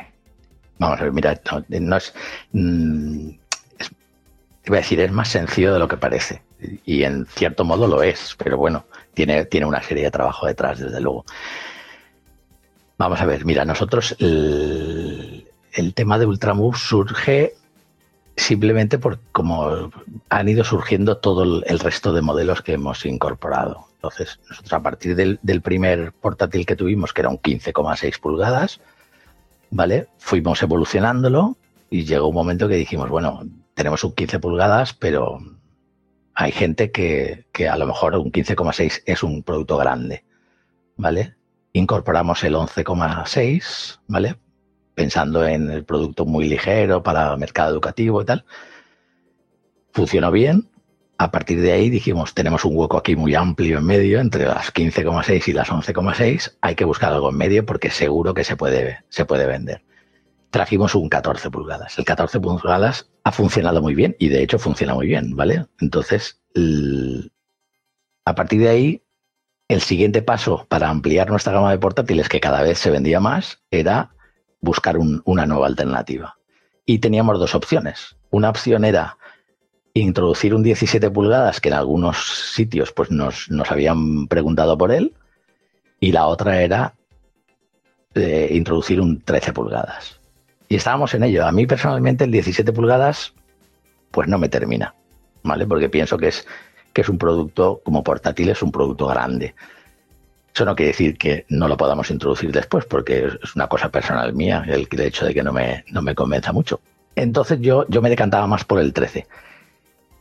Vamos 0.78 1.00
a 1.00 1.04
ver, 1.04 1.12
mira, 1.12 1.40
no, 1.80 1.96
es... 1.96 2.14
Iba 4.68 4.76
a 4.76 4.80
decir, 4.80 5.00
es 5.00 5.10
más 5.10 5.28
sencillo 5.28 5.72
de 5.72 5.78
lo 5.78 5.88
que 5.88 5.96
parece. 5.96 6.42
Y 6.84 7.02
en 7.04 7.24
cierto 7.24 7.64
modo 7.64 7.86
lo 7.86 8.02
es, 8.02 8.34
pero 8.36 8.58
bueno, 8.58 8.84
tiene, 9.14 9.46
tiene 9.46 9.64
una 9.64 9.82
serie 9.82 10.04
de 10.04 10.10
trabajo 10.10 10.46
detrás, 10.46 10.78
desde 10.78 11.00
luego. 11.00 11.24
Vamos 12.98 13.18
a 13.18 13.24
ver, 13.24 13.46
mira, 13.46 13.64
nosotros 13.64 14.14
el, 14.18 15.46
tema 15.94 16.18
de 16.18 16.26
Ultramove 16.26 16.76
surge 16.76 17.54
simplemente 18.36 18.98
por 18.98 19.20
como 19.32 19.90
han 20.28 20.48
ido 20.50 20.64
surgiendo 20.64 21.16
todo 21.16 21.62
el, 21.64 21.78
resto 21.78 22.12
de 22.12 22.20
modelos 22.20 22.60
que 22.60 22.74
hemos 22.74 23.06
incorporado. 23.06 23.86
Entonces, 23.94 24.38
nosotros 24.50 24.72
a 24.74 24.82
partir 24.82 25.16
del, 25.16 25.38
del 25.42 25.62
primer 25.62 26.12
portátil 26.12 26.66
que 26.66 26.76
tuvimos, 26.76 27.14
que 27.14 27.22
era 27.22 27.30
un 27.30 27.38
15,6 27.38 28.20
pulgadas, 28.20 28.80
¿vale? 29.70 30.08
Fuimos 30.18 30.62
evolucionándolo 30.62 31.56
y 31.88 32.04
llegó 32.04 32.28
un 32.28 32.34
momento 32.34 32.68
que 32.68 32.74
dijimos, 32.74 33.08
bueno, 33.08 33.40
tenemos 33.78 34.02
un 34.02 34.12
15 34.12 34.40
pulgadas, 34.40 34.92
pero 34.92 35.38
hay 36.34 36.50
gente 36.50 36.90
que, 36.90 37.46
a 37.70 37.76
lo 37.76 37.86
mejor 37.86 38.16
un 38.16 38.32
15,6 38.32 39.02
es 39.06 39.22
un 39.22 39.44
producto 39.44 39.76
grande, 39.76 40.24
¿vale? 40.96 41.36
Incorporamos 41.72 42.42
el 42.42 42.56
11,6, 42.56 44.00
¿vale? 44.08 44.36
Pensando 44.96 45.46
en 45.46 45.70
el 45.70 45.84
producto 45.84 46.24
muy 46.24 46.48
ligero 46.48 47.04
para 47.04 47.36
mercado 47.36 47.70
educativo 47.70 48.20
y 48.20 48.24
tal. 48.24 48.44
Funcionó 49.92 50.32
bien. 50.32 50.68
A 51.16 51.30
partir 51.30 51.60
de 51.60 51.70
ahí 51.70 51.88
dijimos, 51.88 52.34
tenemos 52.34 52.64
un 52.64 52.76
hueco 52.76 52.96
aquí 52.96 53.14
muy 53.14 53.36
amplio 53.36 53.78
en 53.78 53.86
medio, 53.86 54.18
entre 54.18 54.44
las 54.44 54.74
15,6 54.74 55.48
y 55.48 55.52
las 55.52 55.68
11,6. 55.68 56.56
Hay 56.62 56.74
que 56.74 56.84
buscar 56.84 57.12
algo 57.12 57.30
en 57.30 57.36
medio 57.36 57.64
porque 57.64 57.90
seguro 57.90 58.34
que 58.34 58.42
se 58.42 58.56
puede, 58.56 59.04
se 59.08 59.24
puede 59.24 59.46
vender 59.46 59.87
trajimos 60.50 60.94
un 60.94 61.08
14 61.08 61.50
pulgadas. 61.50 61.98
El 61.98 62.04
14 62.04 62.40
pulgadas 62.40 63.10
ha 63.24 63.32
funcionado 63.32 63.82
muy 63.82 63.94
bien 63.94 64.16
y 64.18 64.28
de 64.28 64.42
hecho 64.42 64.58
funciona 64.58 64.94
muy 64.94 65.06
bien, 65.06 65.36
¿vale? 65.36 65.66
Entonces, 65.80 66.40
a 68.24 68.34
partir 68.34 68.60
de 68.60 68.68
ahí, 68.68 69.02
el 69.68 69.82
siguiente 69.82 70.22
paso 70.22 70.66
para 70.68 70.88
ampliar 70.88 71.30
nuestra 71.30 71.52
gama 71.52 71.70
de 71.70 71.78
portátiles, 71.78 72.28
que 72.28 72.40
cada 72.40 72.62
vez 72.62 72.78
se 72.78 72.90
vendía 72.90 73.20
más, 73.20 73.62
era 73.70 74.14
buscar 74.60 74.96
una 74.98 75.46
nueva 75.46 75.66
alternativa. 75.66 76.38
Y 76.86 76.98
teníamos 76.98 77.38
dos 77.38 77.54
opciones. 77.54 78.16
Una 78.30 78.48
opción 78.48 78.84
era 78.84 79.18
introducir 79.92 80.54
un 80.54 80.62
17 80.62 81.10
pulgadas, 81.10 81.60
que 81.60 81.68
en 81.68 81.74
algunos 81.74 82.52
sitios 82.54 82.92
pues, 82.92 83.10
nos, 83.10 83.48
habían 83.68 84.26
preguntado 84.26 84.78
por 84.78 84.90
él, 84.92 85.14
y 86.00 86.12
la 86.12 86.26
otra 86.26 86.62
era 86.62 86.94
eh, 88.14 88.48
introducir 88.52 89.00
un 89.00 89.20
13 89.20 89.52
pulgadas. 89.52 90.17
Y 90.68 90.76
estábamos 90.76 91.14
en 91.14 91.24
ello. 91.24 91.46
A 91.46 91.52
mí 91.52 91.66
personalmente 91.66 92.24
el 92.24 92.30
17 92.30 92.72
pulgadas, 92.72 93.34
pues 94.10 94.28
no 94.28 94.38
me 94.38 94.48
termina, 94.48 94.94
¿vale? 95.42 95.66
Porque 95.66 95.88
pienso 95.88 96.18
que 96.18 96.28
es, 96.28 96.46
que 96.92 97.00
es 97.00 97.08
un 97.08 97.18
producto, 97.18 97.80
como 97.84 98.02
portátil, 98.02 98.50
es 98.50 98.62
un 98.62 98.70
producto 98.70 99.06
grande. 99.06 99.54
Eso 100.54 100.64
no 100.64 100.76
quiere 100.76 100.92
decir 100.92 101.16
que 101.16 101.46
no 101.48 101.68
lo 101.68 101.76
podamos 101.76 102.10
introducir 102.10 102.52
después, 102.52 102.84
porque 102.84 103.26
es 103.42 103.56
una 103.56 103.68
cosa 103.68 103.90
personal 103.90 104.34
mía, 104.34 104.64
el, 104.66 104.88
hecho 105.00 105.24
de 105.24 105.32
que 105.32 105.42
no 105.42 105.52
me, 105.52 105.84
no 105.90 106.02
me 106.02 106.14
convenza 106.14 106.52
mucho. 106.52 106.80
Entonces 107.14 107.60
yo, 107.60 107.86
yo 107.88 108.02
me 108.02 108.10
decantaba 108.10 108.46
más 108.46 108.64
por 108.64 108.80
el 108.80 108.92
13. 108.92 109.26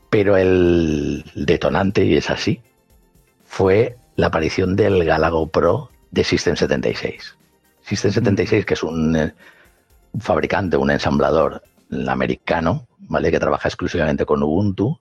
Pero 0.10 0.38
el 0.38 1.26
detonante, 1.36 2.06
y 2.06 2.16
es 2.16 2.30
así, 2.30 2.62
fue 3.46 3.98
la 4.16 4.28
aparición 4.28 4.76
del 4.76 5.04
Galago 5.04 5.48
Pro 5.48 5.90
de 6.12 6.24
System 6.24 6.56
76. 6.56 7.36
System 7.82 8.12
76, 8.12 8.66
que 8.66 8.74
es 8.74 8.84
un, 8.84 9.34
un 10.12 10.22
fabricante, 10.22 10.78
un 10.78 10.92
ensamblador 10.92 11.62
americano, 12.08 12.88
¿vale? 13.00 13.32
Que 13.32 13.40
trabaja 13.40 13.68
exclusivamente 13.68 14.26
con 14.26 14.44
Ubuntu, 14.44 15.00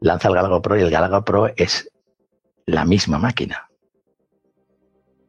lanza 0.00 0.28
el 0.28 0.34
Galago 0.34 0.62
Pro 0.62 0.78
y 0.78 0.82
el 0.82 0.90
Galago 0.90 1.24
Pro 1.24 1.48
es 1.56 1.90
la 2.66 2.84
misma 2.84 3.18
máquina. 3.18 3.68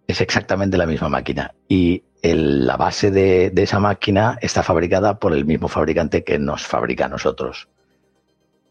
Es 0.07 0.21
exactamente 0.21 0.77
la 0.77 0.85
misma 0.85 1.09
máquina. 1.09 1.53
Y 1.67 2.03
la 2.21 2.77
base 2.77 3.11
de, 3.11 3.51
esa 3.55 3.79
máquina 3.79 4.37
está 4.41 4.63
fabricada 4.63 5.19
por 5.19 5.33
el 5.33 5.45
mismo 5.45 5.67
fabricante 5.67 6.23
que 6.23 6.39
nos 6.39 6.65
fabrica 6.65 7.05
a 7.05 7.09
nosotros 7.09 7.69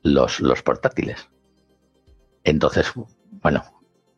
los, 0.03 0.41
los 0.41 0.63
portátiles. 0.63 1.29
Entonces, 2.43 2.93
bueno, 3.43 3.65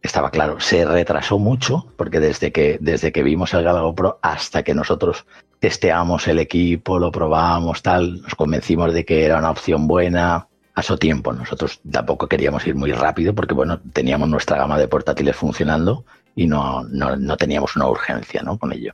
estaba 0.06 0.30
claro, 0.30 0.60
se 0.60 0.84
retrasó 0.84 1.38
mucho, 1.38 1.86
porque 1.96 2.20
desde 2.20 2.52
que, 2.52 2.78
desde 2.80 3.12
que 3.12 3.22
vimos 3.22 3.52
el 3.54 3.64
Galago 3.64 3.94
Pro 3.94 4.18
hasta 4.22 4.62
que 4.62 4.74
nosotros 4.74 5.26
testeamos 5.58 6.28
el 6.28 6.38
equipo, 6.38 6.98
lo 6.98 7.10
probamos, 7.10 7.82
tal, 7.82 8.22
nos 8.22 8.34
convencimos 8.34 8.92
de 8.94 9.04
que 9.04 9.24
era 9.24 9.38
una 9.38 9.50
opción 9.50 9.86
buena. 9.86 10.48
A 10.74 10.82
su 10.82 10.98
tiempo, 10.98 11.32
nosotros 11.32 11.80
tampoco 11.90 12.26
queríamos 12.26 12.66
ir 12.66 12.74
muy 12.74 12.92
rápido 12.92 13.34
porque, 13.34 13.54
bueno, 13.54 13.80
teníamos 13.94 14.28
nuestra 14.28 14.58
gama 14.58 14.76
de 14.78 14.88
portátiles 14.88 15.34
funcionando 15.34 16.04
y 16.34 16.46
no, 16.46 16.84
no, 16.84 17.16
no 17.16 17.36
teníamos 17.38 17.76
una 17.76 17.88
urgencia 17.88 18.42
¿no? 18.42 18.58
con 18.58 18.74
ello. 18.74 18.92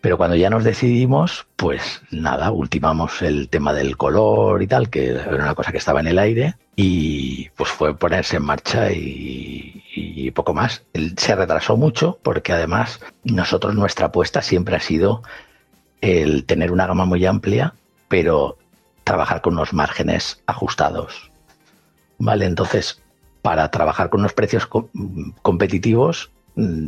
Pero 0.00 0.16
cuando 0.16 0.36
ya 0.36 0.48
nos 0.48 0.64
decidimos, 0.64 1.46
pues 1.56 2.02
nada, 2.10 2.50
ultimamos 2.52 3.20
el 3.20 3.48
tema 3.48 3.74
del 3.74 3.96
color 3.96 4.62
y 4.62 4.66
tal, 4.66 4.88
que 4.88 5.10
era 5.10 5.34
una 5.34 5.54
cosa 5.54 5.72
que 5.72 5.78
estaba 5.78 6.00
en 6.00 6.06
el 6.06 6.18
aire, 6.18 6.56
y 6.74 7.50
pues 7.50 7.68
fue 7.68 7.94
ponerse 7.94 8.36
en 8.36 8.44
marcha 8.44 8.90
y, 8.92 10.30
poco 10.34 10.54
más. 10.54 10.84
se 11.16 11.34
retrasó 11.34 11.76
mucho 11.76 12.18
porque 12.22 12.52
además 12.52 13.00
nosotros 13.24 13.74
nuestra 13.74 14.06
apuesta 14.06 14.42
siempre 14.42 14.76
ha 14.76 14.80
sido 14.80 15.22
el 16.00 16.46
tener 16.46 16.72
una 16.72 16.86
gama 16.86 17.04
muy 17.04 17.26
amplia, 17.26 17.74
pero 18.08 18.56
trabajar 19.04 19.42
con 19.42 19.54
unos 19.54 19.72
márgenes 19.72 20.40
ajustados. 20.46 21.30
Vale, 22.18 22.46
entonces, 22.46 23.02
para 23.42 23.70
trabajar 23.70 24.08
con 24.08 24.20
unos 24.20 24.32
precios 24.32 24.68
competitivos, 25.42 26.30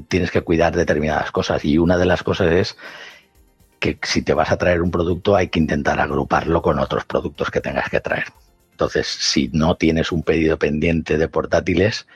tienes 0.08 0.30
que 0.30 0.42
cuidar 0.42 0.74
determinadas 0.74 1.30
cosas 1.30 1.64
y 1.64 1.78
una 1.78 1.96
de 1.96 2.06
las 2.06 2.22
cosas 2.22 2.52
es 2.52 2.76
que 3.78 3.98
si 4.02 4.22
te 4.22 4.34
vas 4.34 4.52
a 4.52 4.58
traer 4.58 4.82
un 4.82 4.90
producto 4.90 5.34
hay 5.34 5.48
que 5.48 5.58
intentar 5.58 6.00
agruparlo 6.00 6.62
con 6.62 6.78
otros 6.78 7.04
productos 7.04 7.50
que 7.50 7.60
tengas 7.60 7.88
que 7.90 8.00
traer. 8.00 8.26
Entonces, 8.70 9.06
si 9.06 9.50
no 9.52 9.76
tienes 9.76 10.12
un 10.12 10.22
pedido 10.22 10.58
pendiente 10.58 11.18
de 11.18 11.28
portátiles, 11.28 12.06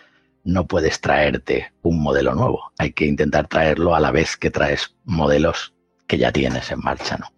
no 0.45 0.67
puedes 0.67 1.01
traerte 1.01 1.73
un 1.83 2.01
modelo 2.01 2.35
nuevo. 2.35 2.73
Hay 2.79 2.93
que 2.93 3.05
intentar 3.05 3.49
traerlo 3.49 3.95
a 3.95 4.01
la 4.01 4.11
vez 4.11 4.37
que 4.37 4.51
traes 4.51 4.95
modelos 5.05 5.75
que 6.07 6.19
ya 6.19 6.33
tienes 6.33 6.71
en 6.71 6.81
marcha, 6.81 7.19
¿no? 7.19 7.33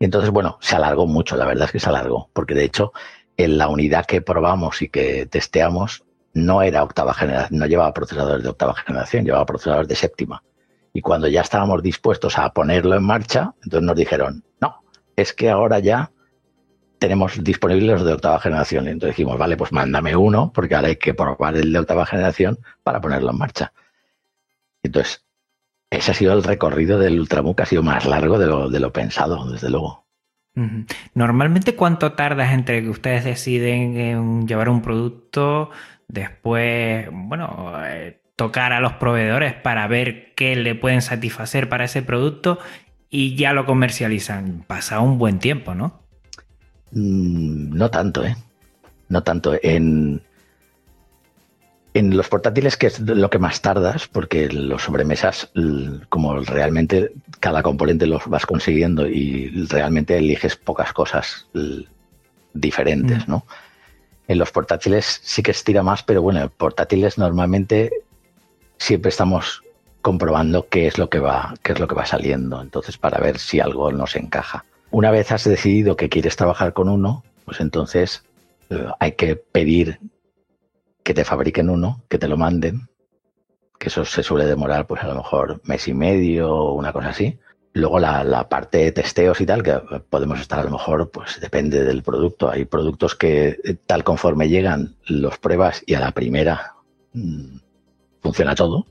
Y 0.00 0.04
entonces, 0.04 0.30
bueno, 0.30 0.58
se 0.60 0.74
alargó 0.76 1.06
mucho, 1.06 1.36
la 1.36 1.46
verdad 1.46 1.66
es 1.66 1.72
que 1.72 1.80
se 1.80 1.88
alargó, 1.88 2.28
porque 2.32 2.54
de 2.54 2.64
hecho 2.64 2.92
en 3.36 3.58
la 3.58 3.68
unidad 3.68 4.06
que 4.06 4.20
probamos 4.20 4.82
y 4.82 4.88
que 4.88 5.26
testeamos 5.26 6.04
no 6.34 6.62
era 6.62 6.82
octava 6.82 7.14
generación, 7.14 7.58
no 7.58 7.66
llevaba 7.66 7.94
procesadores 7.94 8.42
de 8.42 8.50
octava 8.50 8.74
generación, 8.74 9.24
llevaba 9.24 9.46
procesadores 9.46 9.88
de 9.88 9.94
séptima. 9.94 10.42
Y 10.92 11.00
cuando 11.00 11.26
ya 11.28 11.40
estábamos 11.40 11.82
dispuestos 11.82 12.38
a 12.38 12.52
ponerlo 12.52 12.94
en 12.96 13.04
marcha, 13.04 13.54
entonces 13.64 13.86
nos 13.86 13.96
dijeron, 13.96 14.44
no, 14.60 14.82
es 15.16 15.32
que 15.32 15.50
ahora 15.50 15.78
ya 15.78 16.10
tenemos 16.98 17.42
disponibles 17.42 17.98
los 18.00 18.04
de 18.04 18.12
octava 18.12 18.40
generación. 18.40 18.86
Y 18.86 18.90
entonces 18.90 19.16
dijimos, 19.16 19.38
vale, 19.38 19.56
pues 19.56 19.72
mándame 19.72 20.14
uno, 20.16 20.52
porque 20.54 20.74
ahora 20.74 20.88
hay 20.88 20.96
que 20.96 21.14
probar 21.14 21.56
el 21.56 21.72
de 21.72 21.78
octava 21.78 22.06
generación 22.06 22.58
para 22.82 23.00
ponerlo 23.00 23.30
en 23.30 23.38
marcha. 23.38 23.72
Entonces, 24.82 25.24
ese 25.90 26.10
ha 26.10 26.14
sido 26.14 26.32
el 26.32 26.42
recorrido 26.42 26.98
del 26.98 27.20
Ultrabook, 27.20 27.60
ha 27.60 27.66
sido 27.66 27.82
más 27.82 28.06
largo 28.06 28.38
de 28.38 28.46
lo, 28.46 28.68
de 28.68 28.80
lo 28.80 28.92
pensado, 28.92 29.50
desde 29.50 29.70
luego. 29.70 30.04
Normalmente, 31.14 31.74
¿cuánto 31.74 32.12
tardas 32.12 32.52
entre 32.52 32.82
que 32.82 32.88
ustedes 32.88 33.24
deciden 33.24 34.46
llevar 34.46 34.68
un 34.68 34.82
producto, 34.82 35.70
después, 36.14 37.08
bueno, 37.12 37.74
eh, 37.84 38.20
tocar 38.36 38.72
a 38.72 38.80
los 38.80 38.94
proveedores 38.94 39.52
para 39.52 39.86
ver 39.86 40.32
qué 40.34 40.56
le 40.56 40.74
pueden 40.74 41.02
satisfacer 41.02 41.68
para 41.68 41.84
ese 41.84 42.02
producto 42.02 42.58
y 43.10 43.36
ya 43.36 43.52
lo 43.52 43.66
comercializan? 43.66 44.64
Pasa 44.66 45.00
un 45.00 45.18
buen 45.18 45.38
tiempo, 45.38 45.74
¿no? 45.74 46.00
Mm, 46.92 47.76
no 47.76 47.90
tanto, 47.90 48.24
¿eh? 48.24 48.36
No 49.08 49.22
tanto. 49.22 49.54
En, 49.62 50.22
en 51.92 52.16
los 52.16 52.28
portátiles, 52.28 52.76
que 52.76 52.86
es 52.86 53.00
lo 53.00 53.28
que 53.28 53.38
más 53.38 53.60
tardas, 53.60 54.08
porque 54.08 54.48
los 54.48 54.82
sobremesas, 54.82 55.50
como 56.08 56.36
realmente 56.40 57.12
cada 57.40 57.62
componente 57.62 58.06
los 58.06 58.26
vas 58.28 58.46
consiguiendo 58.46 59.06
y 59.06 59.66
realmente 59.68 60.16
eliges 60.16 60.56
pocas 60.56 60.92
cosas 60.92 61.48
diferentes, 62.52 63.28
mm. 63.28 63.30
¿no? 63.30 63.46
En 64.26 64.38
los 64.38 64.50
portátiles 64.50 65.20
sí 65.22 65.42
que 65.42 65.50
estira 65.50 65.82
más, 65.82 66.02
pero 66.02 66.22
bueno, 66.22 66.40
en 66.40 66.48
portátiles 66.48 67.18
normalmente 67.18 67.90
siempre 68.78 69.10
estamos 69.10 69.62
comprobando 70.00 70.68
qué 70.68 70.86
es 70.86 70.98
lo 70.98 71.08
que 71.08 71.18
va, 71.18 71.54
qué 71.62 71.72
es 71.72 71.80
lo 71.80 71.88
que 71.88 71.94
va 71.94 72.06
saliendo. 72.06 72.60
Entonces, 72.60 72.98
para 72.98 73.18
ver 73.18 73.38
si 73.38 73.60
algo 73.60 73.90
nos 73.92 74.16
encaja. 74.16 74.64
Una 74.90 75.10
vez 75.10 75.32
has 75.32 75.44
decidido 75.44 75.96
que 75.96 76.08
quieres 76.08 76.36
trabajar 76.36 76.72
con 76.72 76.88
uno, 76.88 77.24
pues 77.44 77.60
entonces 77.60 78.24
eh, 78.70 78.86
hay 79.00 79.12
que 79.12 79.36
pedir 79.36 79.98
que 81.02 81.14
te 81.14 81.24
fabriquen 81.24 81.70
uno, 81.70 82.02
que 82.08 82.18
te 82.18 82.28
lo 82.28 82.36
manden, 82.36 82.88
que 83.78 83.88
eso 83.88 84.04
se 84.04 84.22
suele 84.22 84.46
demorar 84.46 84.86
pues 84.86 85.02
a 85.02 85.08
lo 85.08 85.16
mejor 85.16 85.60
mes 85.64 85.88
y 85.88 85.94
medio 85.94 86.54
o 86.54 86.74
una 86.74 86.92
cosa 86.92 87.10
así. 87.10 87.38
Luego 87.76 87.98
la, 87.98 88.48
parte 88.48 88.78
de 88.78 88.92
testeos 88.92 89.40
y 89.40 89.46
tal, 89.46 89.64
que 89.64 89.72
podemos 90.08 90.40
estar 90.40 90.60
a 90.60 90.64
lo 90.64 90.70
mejor, 90.70 91.10
pues 91.10 91.40
depende 91.40 91.82
del 91.82 92.04
producto. 92.04 92.48
Hay 92.48 92.66
productos 92.66 93.16
que 93.16 93.58
eh, 93.64 93.76
tal 93.84 94.04
conforme 94.04 94.48
llegan, 94.48 94.94
los 95.06 95.38
pruebas 95.38 95.82
y 95.84 95.94
a 95.94 96.00
la 96.00 96.12
primera 96.12 96.76
mm, 97.12 97.56
funciona 98.22 98.54
todo. 98.54 98.86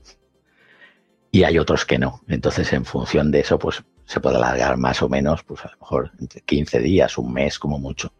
Y 1.30 1.44
hay 1.44 1.58
otros 1.58 1.86
que 1.86 1.98
no. 1.98 2.20
Entonces, 2.28 2.74
en 2.74 2.84
función 2.84 3.30
de 3.30 3.40
eso, 3.40 3.58
pues 3.58 3.82
se 4.04 4.20
puede 4.20 4.36
alargar 4.36 4.76
más 4.76 5.00
o 5.00 5.08
menos, 5.08 5.42
pues 5.44 5.64
a 5.64 5.70
lo 5.70 5.78
mejor 5.78 6.12
entre 6.20 6.42
15 6.42 6.80
días, 6.80 7.16
un 7.16 7.32
mes 7.32 7.58
como 7.58 7.78
mucho. 7.78 8.12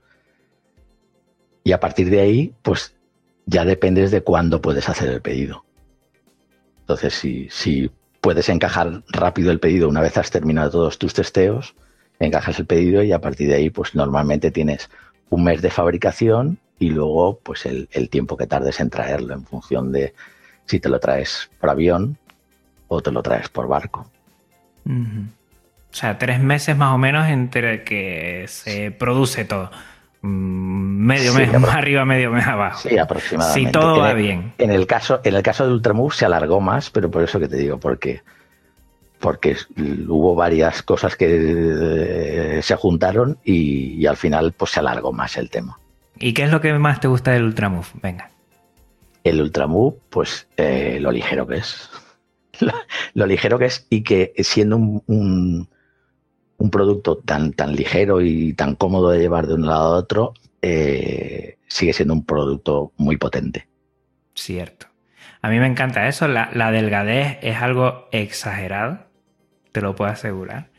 Y 1.63 1.73
a 1.73 1.81
partir 1.81 2.09
de 2.09 2.21
ahí, 2.21 2.55
pues 2.63 2.97
ya 3.45 3.67
dependes 3.67 4.11
de 4.11 4.23
cuándo 4.23 4.63
puedes 4.63 4.89
hacer 4.89 5.11
el 5.11 5.21
pedido. 5.21 5.67
Entonces, 6.81 7.13
si, 7.13 7.51
si 7.51 7.91
puedes 8.25 8.49
encajar 8.49 9.03
rápido 9.11 9.51
el 9.53 9.61
pedido 9.61 9.87
una 9.87 10.01
vez 10.01 10.17
has 10.17 10.31
terminado 10.31 10.71
todos 10.71 10.99
tus 10.99 11.13
testeos, 11.13 11.75
encajas 12.19 12.59
el 12.59 12.65
pedido 12.65 13.03
y 13.03 13.13
a 13.13 13.21
partir 13.21 13.51
de 13.51 13.57
ahí, 13.57 13.69
pues 13.69 13.95
normalmente 13.95 14.51
tienes 14.51 14.89
un 15.29 15.45
mes 15.45 15.61
de 15.61 15.69
fabricación 15.69 16.59
y 16.79 16.89
luego, 16.89 17.39
pues 17.43 17.67
el, 17.67 18.09
tiempo 18.09 18.39
que 18.39 18.47
tardes 18.47 18.81
en 18.81 18.89
traerlo 18.89 19.35
en 19.35 19.45
función 19.45 19.93
de 19.93 20.15
si 20.65 20.81
te 20.81 20.89
lo 20.89 21.01
traes 21.01 21.51
por 21.61 21.69
avión 21.69 22.17
o 22.89 23.03
te 23.03 23.13
lo 23.13 23.23
traes 23.23 23.51
por 23.51 23.69
barco. 23.69 24.11
O 24.87 24.91
sea, 25.91 26.17
tres 26.17 26.41
meses 26.41 26.79
más 26.79 26.95
o 26.95 26.99
menos 26.99 27.29
entre 27.29 27.85
que 27.85 28.47
se 28.49 28.91
produce 28.91 29.45
todo. 29.45 29.71
Mm, 30.25 31.05
medio 31.05 31.35
mes 31.35 31.53
más 31.61 31.75
arriba, 31.75 32.07
medio 32.07 32.31
mes 32.31 32.47
abajo. 32.47 32.89
Sí, 32.89 32.97
aproximadamente. 32.97 33.69
Si 33.69 33.73
todo 33.73 33.99
va 33.99 34.15
bien. 34.15 34.55
En 34.57 34.71
el 34.71 34.87
caso, 34.87 35.21
en 35.23 35.35
el 35.35 35.43
caso 35.43 35.67
de 35.67 35.75
Ultramove 35.75 36.15
se 36.15 36.25
alargó 36.25 36.63
más, 36.63 36.89
pero 36.89 37.11
por 37.11 37.23
eso 37.23 37.39
que 37.39 37.47
te 37.47 37.57
digo, 37.57 37.79
porque 37.79 38.23
porque 39.21 39.57
hubo 40.09 40.35
varias 40.35 40.83
cosas 40.83 41.17
que 41.17 41.27
eh, 41.29 42.63
se 42.63 42.77
juntaron 42.77 43.39
y, 43.45 44.05
al 44.07 44.17
final 44.17 44.53
pues 44.53 44.73
se 44.73 44.81
alargó 44.81 45.13
más 45.13 45.37
el 45.37 45.51
tema. 45.51 45.79
¿Y 46.19 46.33
qué 46.33 46.45
es 46.45 46.51
lo 46.51 46.61
que 46.61 46.73
más 46.75 47.01
te 47.01 47.09
gusta 47.09 47.33
del 47.33 47.45
Ultramove? 47.45 47.89
Venga. 48.03 48.31
El 49.25 49.43
Ultramove, 49.43 49.97
pues 50.09 50.47
eh, 50.57 50.99
lo 51.01 51.13
ligero 51.13 51.47
que 51.47 51.57
es. 51.57 51.91
Lo, 53.15 53.27
ligero 53.27 53.59
que 53.59 53.65
es 53.67 53.87
y 53.91 54.03
que 54.03 54.33
siendo 54.39 54.77
un, 54.77 55.03
un 55.07 55.69
producto 56.71 57.17
tan, 57.19 57.53
tan 57.53 57.75
ligero 57.75 58.21
y 58.21 58.53
tan 58.55 58.75
cómodo 58.75 59.11
de 59.11 59.21
llevar 59.21 59.47
de 59.47 59.55
un 59.55 59.67
lado 59.67 59.95
a 59.95 59.99
otro, 59.99 60.35
eh, 60.63 61.59
sigue 61.67 61.93
siendo 61.93 62.15
un 62.15 62.25
producto 62.25 62.93
muy 62.97 63.17
potente. 63.17 63.69
Cierto. 64.35 64.87
A 65.43 65.51
mí 65.51 65.59
me 65.59 65.67
encanta 65.67 66.09
eso. 66.09 66.27
La, 66.27 66.71
delgadez 66.71 67.39
es 67.43 67.57
algo 67.57 68.09
exagerado, 68.13 69.07
te 69.73 69.83
lo 69.83 69.95
puedo 69.95 70.11
asegurar. 70.11 70.71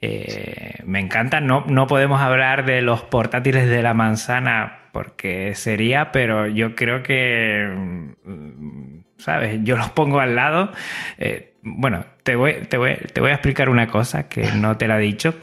Eh, 0.00 0.74
me 0.84 0.98
encanta. 0.98 1.40
No, 1.40 1.64
no 1.68 1.86
podemos 1.86 2.20
hablar 2.20 2.64
de 2.64 2.82
los 2.82 3.02
portátiles 3.02 3.68
de 3.68 3.82
la 3.82 3.94
manzana 3.94 4.88
porque 4.92 5.54
sería, 5.54 6.10
pero 6.10 6.48
yo 6.48 6.74
creo 6.74 7.02
que, 7.02 7.72
mm, 8.24 9.00
¿sabes? 9.18 9.60
Yo 9.62 9.76
los 9.76 9.90
pongo 9.90 10.18
al 10.18 10.34
lado. 10.34 10.72
Eh, 11.18 11.49
bueno, 11.62 12.04
te 12.22 12.36
voy, 12.36 12.54
te, 12.68 12.76
voy, 12.76 12.96
te 13.12 13.20
voy, 13.20 13.30
a 13.30 13.34
explicar 13.34 13.68
una 13.68 13.88
cosa 13.88 14.28
que 14.28 14.50
no 14.52 14.76
te 14.76 14.88
la 14.88 14.98
he 14.98 15.02
dicho. 15.02 15.34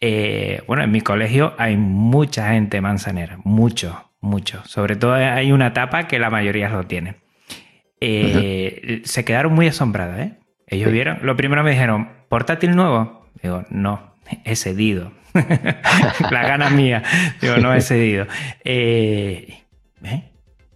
Eh, 0.00 0.62
bueno, 0.66 0.82
en 0.82 0.90
mi 0.90 1.00
colegio 1.00 1.54
hay 1.58 1.76
mucha 1.76 2.52
gente 2.52 2.80
manzanera, 2.80 3.38
mucho, 3.44 4.10
mucho. 4.20 4.62
Sobre 4.64 4.96
todo 4.96 5.14
hay 5.14 5.52
una 5.52 5.68
etapa 5.68 6.06
que 6.06 6.18
la 6.18 6.30
mayoría 6.30 6.68
lo 6.68 6.84
tiene. 6.84 7.16
Eh, 8.00 9.02
se 9.04 9.24
quedaron 9.24 9.52
muy 9.52 9.68
asombrados, 9.68 10.18
¿eh? 10.18 10.32
Ellos 10.66 10.92
vieron, 10.92 11.18
lo 11.22 11.36
primero 11.36 11.62
me 11.64 11.72
dijeron, 11.72 12.08
¿portátil 12.28 12.76
nuevo? 12.76 13.26
Digo, 13.42 13.64
no, 13.70 14.14
he 14.44 14.56
cedido. 14.56 15.12
la 16.30 16.42
gana 16.42 16.70
mía. 16.70 17.02
Digo, 17.40 17.56
no 17.56 17.74
he 17.74 17.80
cedido. 17.80 18.26
Eh, 18.64 19.64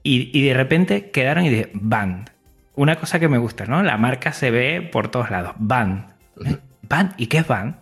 y, 0.02 0.38
y, 0.38 0.44
de 0.46 0.54
repente 0.54 1.10
quedaron 1.10 1.44
y 1.46 1.48
dije, 1.48 1.70
band 1.72 2.33
una 2.76 2.96
cosa 2.96 3.20
que 3.20 3.28
me 3.28 3.38
gusta, 3.38 3.66
¿no? 3.66 3.82
La 3.82 3.96
marca 3.96 4.32
se 4.32 4.50
ve 4.50 4.80
por 4.80 5.08
todos 5.08 5.30
lados. 5.30 5.54
Van. 5.58 6.14
Van. 6.82 7.14
¿Y 7.16 7.26
qué 7.26 7.38
es 7.38 7.46
Van? 7.46 7.76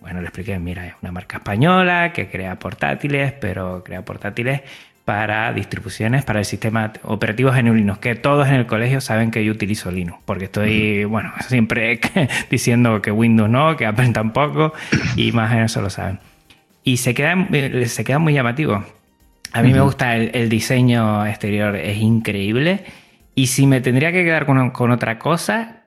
Bueno, 0.00 0.20
le 0.20 0.26
expliqué, 0.26 0.58
mira, 0.58 0.86
es 0.86 0.94
una 1.02 1.12
marca 1.12 1.38
española 1.38 2.12
que 2.12 2.28
crea 2.28 2.58
portátiles, 2.58 3.32
pero 3.32 3.82
crea 3.84 4.04
portátiles 4.04 4.62
para 5.04 5.52
distribuciones, 5.52 6.24
para 6.24 6.38
el 6.38 6.44
sistema 6.44 6.92
operativo 7.02 7.50
GNU 7.50 7.74
Linux, 7.74 7.98
que 7.98 8.14
todos 8.14 8.46
en 8.48 8.54
el 8.54 8.66
colegio 8.66 9.00
saben 9.00 9.30
que 9.30 9.44
yo 9.44 9.52
utilizo 9.52 9.90
Linux, 9.90 10.18
porque 10.24 10.44
estoy, 10.44 11.04
bueno, 11.04 11.32
siempre 11.48 11.98
diciendo 12.50 13.02
que 13.02 13.10
Windows 13.10 13.50
no, 13.50 13.76
que 13.76 13.86
Apple 13.86 14.10
tampoco, 14.10 14.72
y 15.16 15.32
más 15.32 15.50
menos 15.50 15.72
eso 15.72 15.82
lo 15.82 15.90
saben. 15.90 16.20
Y 16.84 16.98
se 16.98 17.12
queda, 17.14 17.36
se 17.86 18.04
queda 18.04 18.18
muy 18.18 18.34
llamativo. 18.34 18.84
A 19.52 19.62
mí 19.62 19.72
me 19.72 19.80
gusta 19.80 20.14
el, 20.14 20.30
el 20.34 20.48
diseño 20.48 21.26
exterior, 21.26 21.74
es 21.74 21.96
increíble 21.98 22.84
y 23.38 23.46
si 23.46 23.68
me 23.68 23.80
tendría 23.80 24.10
que 24.10 24.24
quedar 24.24 24.46
con, 24.46 24.90
otra 24.90 25.20
cosa, 25.20 25.84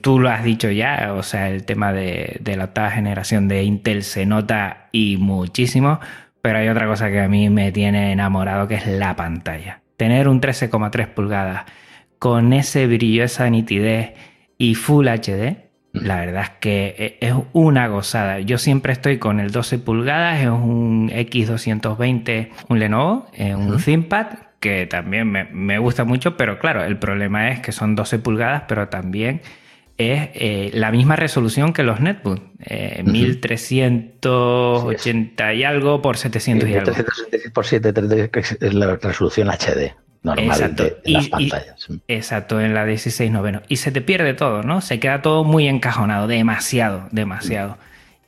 tú 0.00 0.18
lo 0.18 0.30
has 0.30 0.42
dicho 0.42 0.70
ya, 0.70 1.12
o 1.12 1.22
sea, 1.22 1.50
el 1.50 1.64
tema 1.64 1.92
de, 1.92 2.40
la 2.42 2.64
octava 2.64 2.90
generación 2.90 3.46
de 3.46 3.62
Intel 3.62 4.04
se 4.04 4.24
nota 4.24 4.88
y 4.90 5.18
muchísimo, 5.18 6.00
pero 6.40 6.60
hay 6.60 6.68
otra 6.68 6.86
cosa 6.86 7.10
que 7.10 7.20
a 7.20 7.28
mí 7.28 7.50
me 7.50 7.72
tiene 7.72 8.10
enamorado, 8.10 8.68
que 8.68 8.76
es 8.76 8.86
la 8.86 9.16
pantalla. 9.16 9.82
Tener 9.98 10.28
un 10.28 10.40
13,3 10.40 11.08
pulgadas 11.08 11.64
con 12.18 12.54
ese 12.54 12.86
brillo, 12.86 13.24
esa 13.24 13.50
nitidez 13.50 14.14
y 14.56 14.74
Full 14.74 15.06
HD, 15.06 15.58
la 15.92 16.16
verdad 16.16 16.44
es 16.44 16.50
que 16.58 17.18
e, 17.20 17.26
es 17.26 17.34
una 17.52 17.86
gozada. 17.88 18.40
Yo 18.40 18.56
siempre 18.56 18.94
estoy 18.94 19.18
con 19.18 19.40
el 19.40 19.50
12 19.50 19.78
pulgadas, 19.78 20.40
es 20.40 20.48
un 20.48 21.10
X220, 21.10 22.48
un 22.70 22.78
Lenovo, 22.78 23.26
un 23.38 23.76
ThinkPad 23.76 24.53
que 24.64 24.86
también 24.86 25.30
me, 25.30 25.78
gusta 25.78 26.04
mucho, 26.04 26.38
pero 26.38 26.58
claro, 26.58 26.84
el 26.84 26.96
problema 26.96 27.50
es 27.50 27.60
que 27.60 27.70
son 27.70 27.94
12 27.94 28.18
pulgadas, 28.20 28.62
pero 28.66 28.88
también 28.88 29.42
es 29.98 30.30
eh, 30.32 30.70
la 30.72 30.90
misma 30.90 31.16
resolución 31.16 31.74
que 31.74 31.82
los 31.82 32.00
netbooks, 32.00 32.40
1380 33.04 35.52
eh, 35.52 35.56
y 35.56 35.64
algo 35.64 36.00
por 36.00 36.16
700 36.16 36.66
y 36.66 36.76
algo. 36.76 36.94
por 37.52 37.66
730 37.66 38.66
es 38.66 38.72
la 38.72 38.96
resolución 38.96 39.50
HD 39.50 39.92
normal 40.22 40.76
de, 40.76 40.96
las 41.04 41.28
pantallas. 41.28 41.86
exacto, 42.08 42.58
en 42.58 42.72
la 42.72 42.86
16 42.86 43.30
noveno. 43.30 43.60
Y 43.68 43.76
se 43.76 43.92
te 43.92 44.00
pierde 44.00 44.32
todo, 44.32 44.62
¿no? 44.62 44.80
Se 44.80 44.98
queda 44.98 45.20
todo 45.20 45.44
muy 45.44 45.68
encajonado, 45.68 46.26
demasiado, 46.26 47.06
demasiado. 47.12 47.76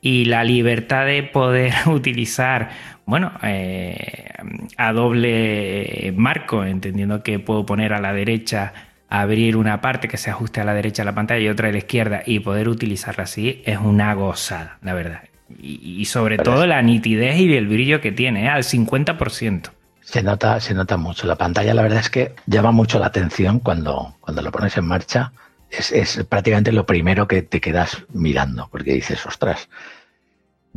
Y 0.01 0.25
la 0.25 0.43
libertad 0.43 1.05
de 1.05 1.23
poder 1.23 1.73
utilizar, 1.87 2.69
bueno, 3.05 3.31
eh, 3.43 4.29
a 4.77 4.93
doble 4.93 6.13
marco, 6.15 6.63
entendiendo 6.63 7.23
que 7.23 7.39
puedo 7.39 7.65
poner 7.65 7.93
a 7.93 8.01
la 8.01 8.13
derecha, 8.13 8.73
abrir 9.09 9.55
una 9.55 9.81
parte 9.81 10.07
que 10.07 10.17
se 10.17 10.29
ajuste 10.29 10.61
a 10.61 10.65
la 10.65 10.73
derecha 10.73 11.03
de 11.03 11.05
la 11.05 11.15
pantalla 11.15 11.39
y 11.39 11.49
otra 11.49 11.69
a 11.69 11.71
la 11.71 11.77
izquierda 11.77 12.21
y 12.25 12.39
poder 12.39 12.67
utilizarla 12.67 13.23
así, 13.23 13.61
es 13.65 13.77
una 13.79 14.13
gozada, 14.13 14.77
la 14.81 14.93
verdad. 14.93 15.21
Y, 15.61 16.03
sobre 16.05 16.37
todo 16.37 16.67
la 16.67 16.81
nitidez 16.81 17.37
y 17.39 17.55
el 17.55 17.67
brillo 17.67 18.01
que 18.01 18.11
tiene, 18.11 18.45
¿eh? 18.45 18.49
al 18.49 18.63
50%. 18.63 19.69
Se 20.01 20.21
nota, 20.21 20.59
se 20.59 20.73
nota 20.73 20.97
mucho. 20.97 21.25
La 21.25 21.35
pantalla, 21.35 21.73
la 21.73 21.81
verdad 21.81 21.99
es 21.99 22.09
que 22.09 22.33
llama 22.47 22.71
mucho 22.71 22.99
la 22.99 23.07
atención 23.07 23.59
cuando, 23.59 24.15
cuando 24.19 24.41
lo 24.41 24.51
pones 24.51 24.75
en 24.77 24.85
marcha 24.85 25.31
es, 25.69 26.23
prácticamente 26.29 26.71
lo 26.71 26.85
primero 26.85 27.27
que 27.27 27.41
te 27.41 27.61
quedas 27.61 28.05
mirando, 28.13 28.67
porque 28.71 28.93
dices, 28.93 29.25
ostras. 29.25 29.69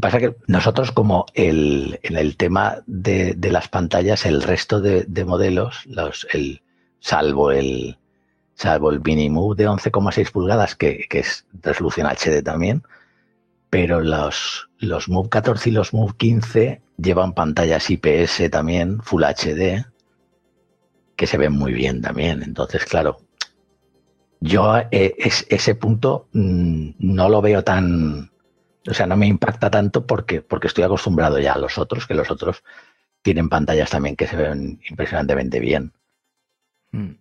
Pasa 0.01 0.19
que 0.19 0.35
nosotros, 0.47 0.93
como 0.93 1.27
el, 1.35 2.01
en 2.03 2.17
el 2.17 2.37
tema 2.37 2.83
de, 2.87 3.37
las 3.43 3.69
pantallas, 3.69 4.25
el 4.25 4.43
resto 4.43 4.81
de, 4.81 5.25
modelos, 5.25 5.85
los, 5.87 6.27
el, 6.33 6.63
salvo 7.01 7.51
el 7.51 7.99
salvo 8.61 8.91
el 8.91 9.01
Minimove 9.01 9.57
de 9.57 9.69
11,6 9.69 10.33
pulgadas, 10.33 10.75
que, 10.75 11.07
es 11.11 11.47
resolución 11.63 12.07
HD 12.07 12.43
también, 12.43 12.83
pero 13.71 14.01
los, 14.01 14.69
los 14.79 15.09
Move 15.09 15.31
14 15.31 15.71
y 15.71 15.73
los 15.73 15.95
Move 15.95 16.15
15 16.19 16.83
llevan 16.99 17.33
pantallas 17.33 17.89
IPS 17.89 18.51
también, 18.51 19.01
Full 19.01 19.25
HD, 19.25 19.87
que 21.17 21.27
se 21.27 21.39
ven 21.39 21.53
muy 21.53 21.73
bien 21.73 22.03
también. 22.03 22.43
Entonces, 22.43 22.85
claro, 22.85 23.21
yo 24.41 24.79
eh, 24.91 25.15
ese 25.19 25.75
punto 25.75 26.29
mm, 26.33 26.91
no 26.99 27.29
lo 27.29 27.43
veo 27.43 27.63
tan, 27.63 28.31
o 28.89 28.95
sea, 28.95 29.07
no 29.07 29.17
me 29.17 29.27
impacta 29.27 29.71
tanto 29.71 30.07
porque, 30.07 30.41
porque 30.41 30.67
estoy 30.67 30.85
acostumbrado 30.85 31.39
ya 31.39 31.53
a 31.53 31.59
los 31.59 31.79
otros, 31.79 32.07
que 32.07 32.15
los 32.15 32.31
otros 32.31 32.63
tienen 33.23 33.49
pantallas 33.49 33.91
también 33.91 34.17
que 34.17 34.27
se 34.27 34.37
ven 34.37 34.81
impresionantemente 34.89 35.61
bien. 35.61 35.93
Mm. 36.93 37.13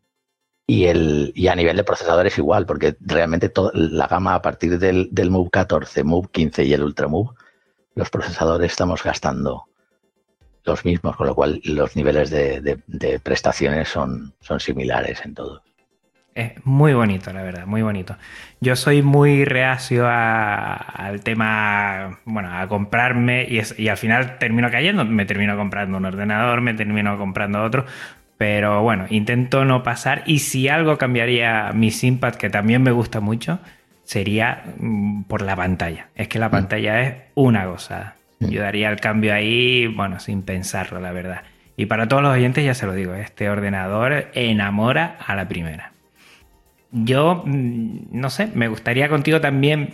Y, 0.67 0.86
el, 0.86 1.32
y 1.36 1.47
a 1.47 1.55
nivel 1.55 1.78
de 1.78 1.84
procesadores 1.84 2.38
igual, 2.38 2.65
porque 2.65 2.95
realmente 3.01 3.49
toda 3.49 3.72
la 3.74 4.07
gama 4.07 4.36
a 4.36 4.41
partir 4.41 4.78
del, 4.80 5.09
del 5.11 5.32
Move 5.32 5.49
14, 5.49 6.03
Move 6.03 6.30
15 6.32 6.63
y 6.63 6.74
el 6.74 6.84
Ultra 6.84 7.07
Move, 7.07 7.32
los 7.95 8.09
procesadores 8.09 8.72
estamos 8.72 9.03
gastando 9.03 9.65
los 10.63 10.86
mismos, 10.86 11.15
con 11.15 11.28
lo 11.28 11.36
cual 11.36 11.59
los 11.63 11.95
niveles 11.95 12.30
de, 12.30 13.20
prestaciones 13.24 13.89
son, 13.89 14.34
son 14.39 14.59
similares 14.59 15.22
en 15.26 15.34
todos. 15.34 15.61
Es 16.40 16.66
muy 16.66 16.94
bonito, 16.94 17.34
la 17.34 17.44
verdad, 17.44 17.66
muy 17.66 17.82
bonito. 17.82 18.16
Yo 18.62 18.78
soy 18.78 19.02
muy 19.02 19.44
reacio 19.44 20.08
al 20.08 21.20
tema, 21.22 22.20
bueno, 22.24 22.58
a 22.58 22.66
comprarme 22.70 23.44
y, 23.44 23.62
y, 23.78 23.90
al 23.90 23.98
final 23.98 24.38
termino 24.38 24.72
cayendo, 24.72 25.04
me 25.04 25.26
termino 25.26 25.58
comprando 25.58 25.98
un 25.98 26.06
ordenador, 26.06 26.62
me 26.62 26.74
termino 26.74 27.18
comprando 27.18 27.62
otro, 27.62 27.86
pero 28.38 28.82
bueno, 28.84 29.06
intento 29.10 29.66
no 29.66 29.84
pasar 29.84 30.24
y 30.26 30.40
si 30.40 30.70
algo 30.70 30.98
cambiaría 30.98 31.74
mi 31.74 31.92
Simpad, 31.92 32.36
que 32.36 32.50
también 32.50 32.82
me 32.82 32.92
gusta 32.92 33.20
mucho, 33.20 33.60
sería 34.06 34.64
mm, 34.78 35.24
por 35.24 35.42
la 35.42 35.58
pantalla. 35.58 36.08
Es 36.16 36.30
que 36.30 36.40
la 36.40 36.48
mm. 36.48 36.52
pantalla 36.52 37.02
es 37.02 37.16
una 37.36 37.66
gozada. 37.66 38.16
Mm. 38.40 38.48
Yo 38.48 38.62
daría 38.62 38.90
el 38.92 39.02
cambio 39.02 39.34
ahí, 39.34 39.88
bueno, 39.88 40.22
sin 40.22 40.44
pensarlo, 40.44 41.02
la 41.02 41.12
verdad. 41.12 41.44
Y 41.76 41.88
para 41.88 42.08
todos 42.08 42.24
los 42.24 42.34
oyentes 42.34 42.64
ya 42.64 42.74
se 42.74 42.86
lo 42.86 42.94
digo, 42.94 43.14
este 43.14 43.50
ordenador 43.50 44.30
enamora 44.34 45.18
a 45.26 45.36
la 45.36 45.50
primera. 45.50 45.92
Yo, 46.92 47.44
mm, 47.46 48.08
no 48.12 48.30
sé, 48.30 48.48
me 48.54 48.68
gustaría 48.68 49.10
contigo 49.10 49.42
también, 49.42 49.90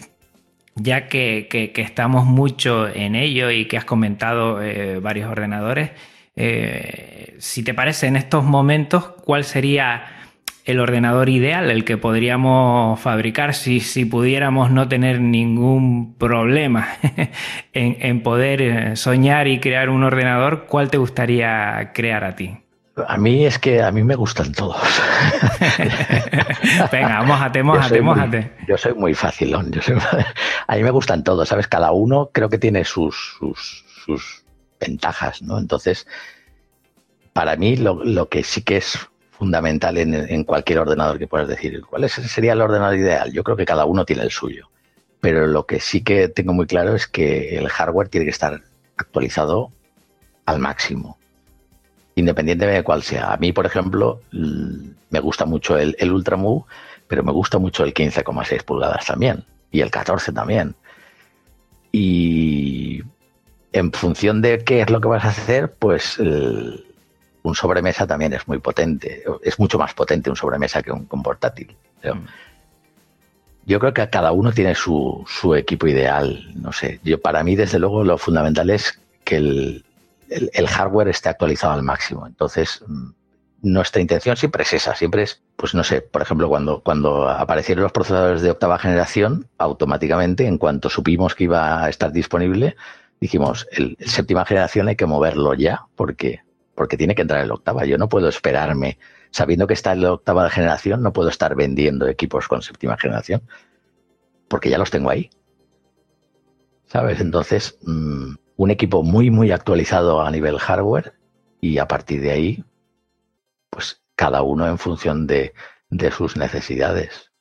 ya 0.75 1.07
que, 1.07 1.47
estamos 1.75 2.25
mucho 2.25 2.87
en 2.87 3.15
ello 3.15 3.51
y 3.51 3.65
que 3.65 3.77
has 3.77 3.85
comentado 3.85 4.61
eh, 4.63 4.99
varios 4.99 5.29
ordenadores, 5.29 5.91
eh, 6.35 7.35
si 7.39 7.63
te 7.63 7.73
parece 7.73 8.07
en 8.07 8.15
estos 8.17 8.43
momentos, 8.43 9.07
¿cuál 9.23 9.45
sería 9.45 10.03
el 10.65 10.79
ordenador 10.79 11.29
ideal, 11.29 11.69
el 11.69 11.85
que 11.85 11.97
podríamos 11.97 12.99
fabricar 12.99 13.53
si, 13.53 14.05
pudiéramos 14.05 14.71
no 14.71 14.87
tener 14.87 15.21
ningún 15.21 16.15
problema 16.15 16.87
en, 17.73 17.97
en 17.99 18.21
poder 18.21 18.61
eh, 18.61 18.95
soñar 18.95 19.47
y 19.47 19.59
crear 19.59 19.89
un 19.89 20.03
ordenador? 20.03 20.65
¿Cuál 20.67 20.89
te 20.89 20.97
gustaría 20.97 21.91
crear 21.93 22.23
a 22.23 22.35
ti? 22.35 22.64
A 23.07 23.17
mí 23.17 23.45
es 23.45 23.59
que 23.59 23.81
a 23.83 23.91
mí 23.91 24.03
me 24.03 24.15
gustan 24.15 24.53
todos. 24.53 24.77
Venga, 26.91 27.23
mójate, 27.23 27.61
mójate, 27.61 28.01
mójate. 28.01 28.51
Yo 28.67 28.77
soy 28.77 28.93
muy 28.93 29.13
facilón. 29.13 29.69
Yo 29.71 29.81
a 30.67 30.75
mí 30.77 30.83
me 30.83 30.91
gustan 30.91 31.23
todos, 31.23 31.49
¿sabes? 31.49 31.67
Cada 31.67 31.91
uno 31.91 32.29
creo 32.31 32.47
que 32.47 32.57
tiene 32.57 32.85
sus, 32.85 33.37
sus, 34.05 34.45
ventajas, 34.79 35.41
¿no? 35.41 35.59
Entonces, 35.59 36.07
para 37.33 37.57
mí 37.57 37.75
lo, 37.75 38.29
que 38.29 38.43
sí 38.43 38.61
que 38.61 38.77
es 38.77 38.97
fundamental 39.31 39.97
en, 39.97 40.43
cualquier 40.45 40.79
ordenador 40.79 41.19
que 41.19 41.27
puedas 41.27 41.49
decir, 41.49 41.81
¿cuál 41.81 42.09
sería 42.09 42.53
el 42.53 42.61
ordenador 42.61 42.95
ideal? 42.95 43.33
Yo 43.33 43.43
creo 43.43 43.57
que 43.57 43.65
cada 43.65 43.83
uno 43.83 44.05
tiene 44.05 44.23
el 44.23 44.31
suyo. 44.31 44.69
Pero 45.19 45.47
lo 45.47 45.65
que 45.65 45.81
sí 45.81 46.01
que 46.01 46.29
tengo 46.29 46.53
muy 46.53 46.65
claro 46.65 46.95
es 46.95 47.07
que 47.07 47.57
el 47.57 47.67
hardware 47.67 48.07
tiene 48.07 48.25
que 48.25 48.31
estar 48.31 48.61
actualizado 48.95 49.73
al 50.45 50.59
máximo 50.59 51.17
independientemente 52.15 52.77
de 52.77 52.83
cuál 52.83 53.03
sea. 53.03 53.33
A 53.33 53.37
mí, 53.37 53.51
por 53.51 53.65
ejemplo, 53.65 54.21
me 54.31 55.19
gusta 55.19 55.45
mucho 55.45 55.77
el, 55.77 55.95
el 55.99 56.11
Ultramove, 56.11 56.65
pero 57.07 57.23
me 57.23 57.31
gusta 57.31 57.59
mucho 57.59 57.83
el 57.83 57.93
15,6 57.93 58.63
pulgadas 58.63 59.05
también, 59.05 59.45
y 59.71 59.81
el 59.81 59.91
14 59.91 60.31
también. 60.31 60.75
Y 61.91 63.03
en 63.71 63.91
función 63.91 64.41
de 64.41 64.63
qué 64.63 64.81
es 64.81 64.89
lo 64.89 65.01
que 65.01 65.07
vas 65.07 65.25
a 65.25 65.29
hacer, 65.29 65.73
pues 65.77 66.17
un 66.19 67.55
sobremesa 67.55 68.07
también 68.07 68.33
es 68.33 68.47
muy 68.47 68.59
potente, 68.59 69.23
es 69.43 69.59
mucho 69.59 69.77
más 69.77 69.93
potente 69.93 70.29
un 70.29 70.35
sobremesa 70.35 70.81
que 70.81 70.91
un, 70.91 71.05
portátil. 71.07 71.75
Mm. 72.03 72.25
Yo 73.65 73.79
creo 73.79 73.93
que 73.93 74.09
cada 74.09 74.31
uno 74.31 74.51
tiene 74.51 74.75
su, 74.75 75.23
su 75.27 75.55
equipo 75.55 75.87
ideal, 75.87 76.51
no 76.55 76.71
sé. 76.71 76.99
Yo 77.03 77.19
para 77.19 77.43
mí, 77.43 77.55
desde 77.55 77.79
luego, 77.79 78.03
lo 78.03 78.17
fundamental 78.17 78.69
es 78.69 78.99
que 79.23 79.37
el, 79.37 79.84
el, 80.29 80.67
hardware 80.67 81.09
esté 81.09 81.29
actualizado 81.29 81.73
al 81.73 81.83
máximo. 81.83 82.27
Entonces, 82.27 82.83
mm, 82.87 83.09
nuestra 83.61 84.01
intención 84.01 84.37
siempre 84.37 84.63
es 84.63 84.73
esa, 84.73 84.95
siempre 84.95 85.23
es, 85.23 85.41
pues 85.55 85.73
no 85.73 85.83
sé, 85.83 86.01
por 86.01 86.21
ejemplo, 86.21 86.47
cuando, 86.49 86.81
cuando 86.81 87.27
aparecieron 87.29 87.83
los 87.83 87.91
procesadores 87.91 88.41
de 88.41 88.51
octava 88.51 88.77
generación, 88.77 89.47
automáticamente, 89.57 90.45
en 90.45 90.57
cuanto 90.57 90.89
supimos 90.89 91.35
que 91.35 91.45
iba 91.45 91.83
a 91.83 91.89
estar 91.89 92.11
disponible, 92.11 92.75
dijimos, 93.19 93.67
el, 93.71 93.97
séptima 93.99 94.45
generación 94.45 94.87
hay 94.87 94.95
que 94.95 95.05
moverlo 95.05 95.53
ya, 95.53 95.85
porque, 95.95 96.41
porque 96.75 96.97
tiene 96.97 97.15
que 97.15 97.23
entrar 97.23 97.43
en 97.43 97.51
octava. 97.51 97.85
Yo 97.85 97.97
no 97.97 98.09
puedo 98.09 98.29
esperarme, 98.29 98.99
sabiendo 99.31 99.67
que 99.67 99.73
está 99.73 99.93
en 99.93 100.01
la 100.01 100.13
octava 100.13 100.49
generación, 100.49 101.01
no 101.01 101.13
puedo 101.13 101.29
estar 101.29 101.55
vendiendo 101.55 102.07
equipos 102.07 102.47
con 102.47 102.61
séptima 102.61 102.97
generación, 102.97 103.41
porque 104.47 104.69
ya 104.69 104.77
los 104.77 104.91
tengo 104.91 105.09
ahí. 105.09 105.29
¿Sabes? 106.85 107.19
Entonces, 107.19 107.79
mm, 107.83 108.35
un 108.57 108.71
equipo 108.71 109.03
muy, 109.03 109.29
muy 109.31 109.51
actualizado 109.51 110.21
a 110.21 110.31
nivel 110.31 110.57
hardware 110.59 111.13
y 111.61 111.77
a 111.77 111.87
partir 111.87 112.21
de 112.21 112.31
ahí, 112.31 112.63
pues 113.69 114.01
cada 114.15 114.41
uno 114.41 114.67
en 114.67 114.77
función 114.77 115.27
de, 115.27 115.53
sus 116.11 116.37
necesidades. 116.37 117.31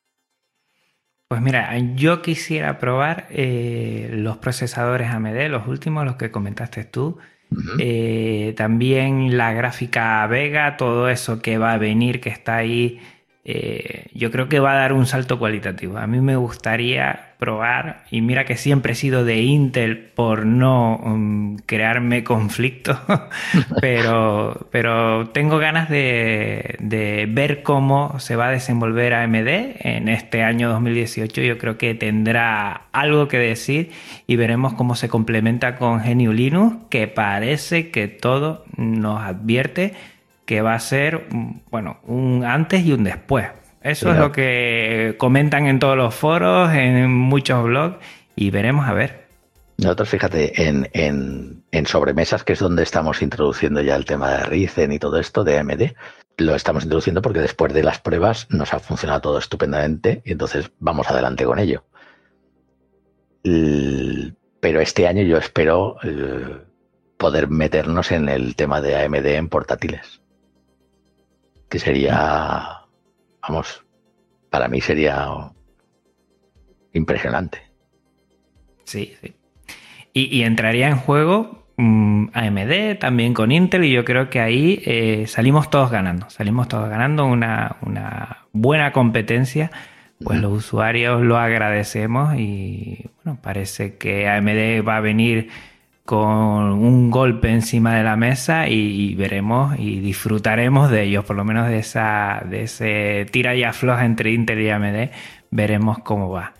Pues 1.28 1.40
mira, 1.40 1.76
yo 1.94 2.22
quisiera 2.22 2.78
probar 2.78 3.26
eh, 3.30 4.08
los 4.12 4.36
procesadores 4.38 5.10
AMD, 5.10 5.48
los 5.48 5.66
últimos, 5.66 6.04
los 6.04 6.16
que 6.16 6.30
comentaste 6.30 6.84
tú. 6.84 7.18
Eh, 7.78 8.54
también 8.56 9.36
la 9.36 9.52
gráfica 9.52 10.26
Vega, 10.26 10.76
todo 10.76 11.08
eso 11.08 11.40
que 11.40 11.58
va 11.58 11.72
a 11.72 11.78
venir, 11.78 12.20
que 12.20 12.28
está 12.28 12.56
ahí, 12.56 13.00
eh, 13.46 14.06
yo 14.14 14.30
creo 14.30 14.48
que 14.48 14.58
va 14.58 14.72
a 14.72 14.76
dar 14.76 14.94
un 14.94 15.04
salto 15.04 15.38
cualitativo. 15.38 15.98
A 15.98 16.06
mí 16.06 16.20
me 16.20 16.36
gustaría 16.36 17.34
probar, 17.38 18.04
y 18.10 18.22
mira 18.22 18.46
que 18.46 18.56
siempre 18.56 18.92
he 18.92 18.96
sido 18.96 19.22
de 19.22 19.42
Intel 19.42 19.98
por 19.98 20.46
no 20.46 20.96
um, 20.96 21.58
crearme 21.66 22.24
conflicto, 22.24 22.98
pero, 23.82 24.66
pero 24.70 25.28
tengo 25.28 25.58
ganas 25.58 25.90
de, 25.90 26.76
de, 26.78 27.26
ver 27.28 27.62
cómo 27.62 28.18
se 28.18 28.34
va 28.34 28.48
a 28.48 28.50
desenvolver 28.50 29.12
AMD 29.12 29.48
en 29.80 30.08
este 30.08 30.42
año 30.42 30.70
2018. 30.70 31.42
Yo 31.42 31.58
creo 31.58 31.76
que 31.76 31.94
tendrá 31.94 32.84
algo 32.92 33.28
que 33.28 33.36
decir 33.36 33.90
y 34.26 34.36
veremos 34.36 34.72
cómo 34.72 34.94
se 34.94 35.10
complementa 35.10 35.76
con 35.76 35.98
GNU 35.98 36.32
Linux, 36.32 36.76
que 36.88 37.08
parece 37.08 37.90
que 37.90 38.08
todo 38.08 38.64
nos 38.78 39.20
advierte 39.20 39.92
que 40.44 40.60
va 40.60 40.74
a 40.74 40.80
ser, 40.80 41.26
bueno, 41.70 41.98
un 42.04 42.44
antes 42.44 42.84
y 42.84 42.92
un 42.92 43.04
después 43.04 43.46
eso 43.84 44.10
es 44.12 44.18
lo 44.18 44.32
que 44.32 45.14
comentan 45.18 45.66
en 45.66 45.78
todos 45.78 45.94
los 45.94 46.14
foros, 46.14 46.72
en 46.72 47.10
muchos 47.10 47.62
blogs, 47.64 47.98
y 48.34 48.48
veremos 48.48 48.88
a 48.88 48.94
ver. 48.94 49.28
Nosotros, 49.76 50.08
fíjate, 50.08 50.68
en, 50.68 50.88
en, 50.94 51.86
sobremesas, 51.86 52.44
que 52.44 52.54
es 52.54 52.60
donde 52.60 52.82
estamos 52.82 53.20
introduciendo 53.20 53.82
ya 53.82 53.94
el 53.94 54.06
tema 54.06 54.30
de 54.30 54.44
Ryzen 54.44 54.90
y 54.90 54.98
todo 54.98 55.18
esto 55.18 55.44
de 55.44 55.58
AMD, 55.58 55.82
lo 56.38 56.54
estamos 56.54 56.84
introduciendo 56.84 57.20
porque 57.20 57.40
después 57.40 57.74
de 57.74 57.82
las 57.82 57.98
pruebas 57.98 58.46
nos 58.48 58.72
ha 58.72 58.78
funcionado 58.78 59.20
todo 59.20 59.38
estupendamente 59.38 60.22
y 60.24 60.32
entonces 60.32 60.70
vamos 60.78 61.10
adelante 61.10 61.44
con 61.44 61.58
ello. 61.58 61.84
pero 63.42 64.80
este 64.80 65.06
año 65.06 65.24
yo 65.24 65.36
espero 65.36 65.96
eh, 66.04 66.56
poder 67.18 67.48
meternos 67.50 68.12
en 68.12 68.30
el 68.30 68.56
tema 68.56 68.80
de 68.80 68.96
AMD 68.96 69.26
en 69.26 69.48
portátiles. 69.50 70.23
Que 71.74 71.80
sería, 71.80 72.82
vamos, 73.42 73.84
para 74.48 74.68
mí 74.68 74.80
sería 74.80 75.26
impresionante. 76.92 77.62
Sí, 78.84 79.12
sí. 79.20 79.34
Y, 80.12 80.42
entraría 80.42 80.88
en 80.88 80.98
juego 80.98 81.66
mm, 81.76 82.26
AMD 82.32 83.00
también 83.00 83.34
con 83.34 83.50
Intel 83.50 83.82
y 83.82 83.90
yo 83.90 84.04
creo 84.04 84.30
que 84.30 84.38
ahí 84.38 84.82
eh, 84.84 85.24
salimos 85.26 85.68
todos 85.68 85.90
ganando, 85.90 86.30
salimos 86.30 86.68
todos 86.68 86.88
ganando 86.88 87.26
una, 87.26 87.78
una 87.80 88.46
buena 88.52 88.92
competencia, 88.92 89.72
pues 90.22 90.40
los 90.40 90.52
usuarios 90.52 91.22
lo 91.22 91.38
agradecemos 91.38 92.36
y 92.38 93.10
bueno, 93.24 93.40
parece 93.42 93.96
que 93.96 94.28
AMD 94.28 94.86
va 94.86 94.98
a 94.98 95.00
venir 95.00 95.48
con 96.04 96.22
un 96.22 97.10
golpe 97.10 97.50
encima 97.50 97.96
de 97.96 98.02
la 98.04 98.16
mesa 98.16 98.68
y, 98.68 99.14
veremos 99.14 99.78
y 99.78 100.00
disfrutaremos 100.00 100.90
de 100.90 101.04
ellos, 101.04 101.24
por 101.24 101.36
lo 101.36 101.44
menos 101.44 101.68
de 101.68 101.78
esa 101.78 102.42
de 102.48 102.64
ese 102.64 103.26
tira 103.30 103.54
y 103.56 103.64
afloja 103.64 104.04
entre 104.04 104.32
Intel 104.32 104.60
y 104.60 104.70
AMD, 104.70 105.10
veremos 105.50 105.98
cómo 106.00 106.30
va. 106.30 106.52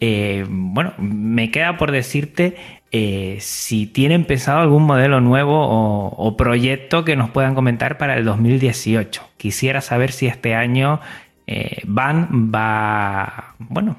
Eh, 0.00 0.46
bueno, 0.48 0.94
me 0.98 1.50
queda 1.50 1.76
por 1.76 1.90
decirte 1.90 2.56
eh, 2.90 3.38
si 3.40 3.86
tienen 3.86 4.24
pensado 4.24 4.60
algún 4.60 4.84
modelo 4.84 5.20
nuevo 5.20 5.66
o, 6.10 6.36
proyecto 6.36 7.04
que 7.04 7.16
nos 7.16 7.30
puedan 7.30 7.54
comentar 7.54 7.98
para 7.98 8.16
el 8.16 8.24
2018. 8.24 9.22
Quisiera 9.36 9.80
saber 9.80 10.12
si 10.12 10.26
este 10.26 10.54
año 10.54 11.00
eh, 11.46 11.82
Van 11.86 12.50
va, 12.54 13.54
bueno, 13.58 13.96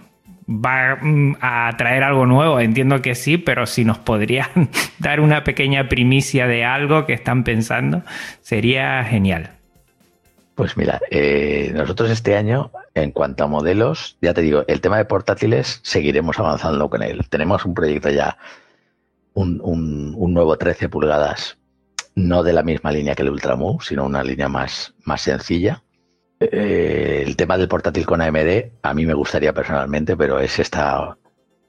va 0.50 0.98
mm, 1.02 1.38
a 1.42 1.72
traer 1.78 2.04
algo 2.04 2.26
nuevo. 2.26 2.60
Entiendo 2.60 3.02
que 3.02 3.16
sí, 3.16 3.38
pero 3.38 3.66
si 3.66 3.86
nos 3.86 4.00
podrían 4.00 4.70
dar 5.00 5.20
una 5.20 5.44
pequeña 5.44 5.88
primicia 5.88 6.48
de 6.48 6.66
algo 6.66 7.06
que 7.06 7.14
están 7.14 7.44
pensando, 7.44 8.02
sería 8.42 9.04
genial. 9.04 9.52
Pues 10.56 10.76
mira, 10.76 11.00
eh, 11.10 11.72
nosotros 11.74 12.10
este 12.10 12.36
año, 12.36 12.72
en 12.94 13.12
cuanto 13.12 13.46
a 13.46 13.48
modelos, 13.48 14.18
ya 14.22 14.34
te 14.34 14.42
digo, 14.42 14.66
el 14.68 14.82
tema 14.82 14.98
de 14.98 15.06
portátiles 15.06 15.80
seguiremos 15.84 16.38
avanzando 16.38 16.90
con 16.90 17.02
él. 17.02 17.30
Tenemos 17.30 17.64
un 17.64 17.74
proyecto 17.74 18.10
ya, 18.10 18.38
un, 19.34 20.34
nuevo 20.34 20.58
13 20.58 20.90
pulgadas, 20.90 21.58
no 22.16 22.44
de 22.44 22.52
la 22.52 22.64
misma 22.64 22.92
línea 22.92 23.16
que 23.16 23.22
el 23.22 23.30
Ultramu, 23.30 23.80
sino 23.80 24.04
una 24.04 24.22
línea 24.22 24.50
más, 24.50 24.94
más 25.06 25.22
sencilla. 25.22 25.82
Eh, 26.40 27.24
el 27.26 27.36
tema 27.36 27.58
del 27.58 27.68
portátil 27.68 28.06
con 28.06 28.22
AMD, 28.22 28.72
a 28.82 28.94
mí 28.94 29.06
me 29.06 29.14
gustaría 29.14 29.54
personalmente, 29.54 30.16
pero 30.16 30.40
ese 30.40 30.62
está, 30.62 31.18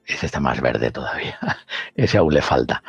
ese 0.05 0.25
está 0.25 0.39
más 0.39 0.61
verde 0.61 0.91
todavía. 0.91 1.37
ese 1.95 2.17
aún 2.17 2.33
le 2.33 2.41
falta. 2.41 2.83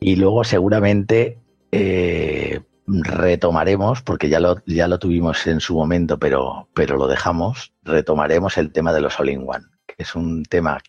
Y 0.00 0.16
luego 0.16 0.44
seguramente 0.44 1.38
eh, 1.70 2.60
retomaremos, 2.86 4.02
porque 4.02 4.28
ya 4.28 4.40
lo, 4.40 4.62
ya 4.66 4.88
lo 4.88 4.98
tuvimos 4.98 5.46
en 5.46 5.60
su 5.60 5.74
momento, 5.74 6.18
pero, 6.18 6.68
pero 6.74 6.96
lo 6.96 7.06
dejamos, 7.06 7.72
retomaremos 7.82 8.58
el 8.58 8.72
tema 8.72 8.92
de 8.92 9.00
los 9.00 9.18
all-in-one, 9.18 9.64
que 9.86 9.94
es 9.98 10.14
un 10.14 10.44
tema 10.44 10.80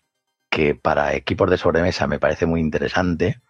que 0.50 0.74
para 0.74 1.14
equipos 1.14 1.50
de 1.50 1.58
sobremesa 1.58 2.06
me 2.06 2.18
parece 2.18 2.46
muy 2.46 2.60
interesante 2.60 3.40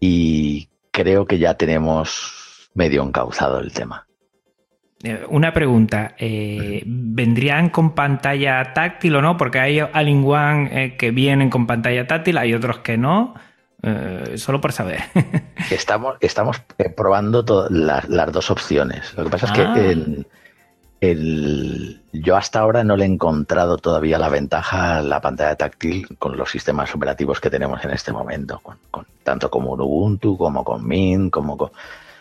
y 0.00 0.68
creo 0.90 1.26
que 1.26 1.38
ya 1.38 1.54
tenemos 1.54 2.70
medio 2.74 3.02
encauzado 3.02 3.60
el 3.60 3.72
tema. 3.72 4.06
Eh, 5.04 5.26
una 5.28 5.52
pregunta, 5.52 6.14
eh, 6.16 6.82
¿vendrían 6.86 7.70
con 7.70 7.94
pantalla 7.94 8.72
táctil 8.72 9.16
o 9.16 9.22
no? 9.22 9.36
Porque 9.36 9.58
hay 9.58 9.80
all-in-one 9.80 10.70
eh, 10.70 10.96
que 10.96 11.10
vienen 11.10 11.50
con 11.50 11.66
pantalla 11.66 12.06
táctil, 12.06 12.38
hay 12.38 12.54
otros 12.54 12.78
que 12.78 12.96
no. 12.96 13.34
Eh, 13.82 14.34
solo 14.36 14.60
por 14.60 14.72
saber. 14.72 15.00
estamos, 15.70 16.16
estamos 16.20 16.62
probando 16.96 17.44
las, 17.68 18.32
dos 18.32 18.50
opciones. 18.50 19.12
Lo 19.16 19.24
que 19.24 19.30
pasa 19.30 19.46
es 19.46 19.52
que 19.52 19.62
ah. 19.62 20.24
el, 21.00 22.00
yo 22.12 22.36
hasta 22.36 22.60
ahora 22.60 22.84
no 22.84 22.96
le 22.96 23.04
he 23.04 23.08
encontrado 23.08 23.78
todavía 23.78 24.18
la 24.18 24.28
ventaja 24.28 24.98
a 24.98 25.02
la 25.02 25.20
pantalla 25.20 25.56
táctil 25.56 26.16
con 26.16 26.36
los 26.36 26.48
sistemas 26.48 26.94
operativos 26.94 27.40
que 27.40 27.50
tenemos 27.50 27.84
en 27.84 27.90
este 27.90 28.12
momento, 28.12 28.60
con, 28.60 28.78
tanto 29.24 29.50
como 29.50 29.72
Ubuntu, 29.72 30.38
como 30.38 30.62
con 30.62 30.86
Mint, 30.86 31.32
como 31.32 31.56
con, 31.56 31.72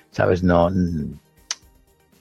¿sabes? 0.10 0.42
No 0.42 0.72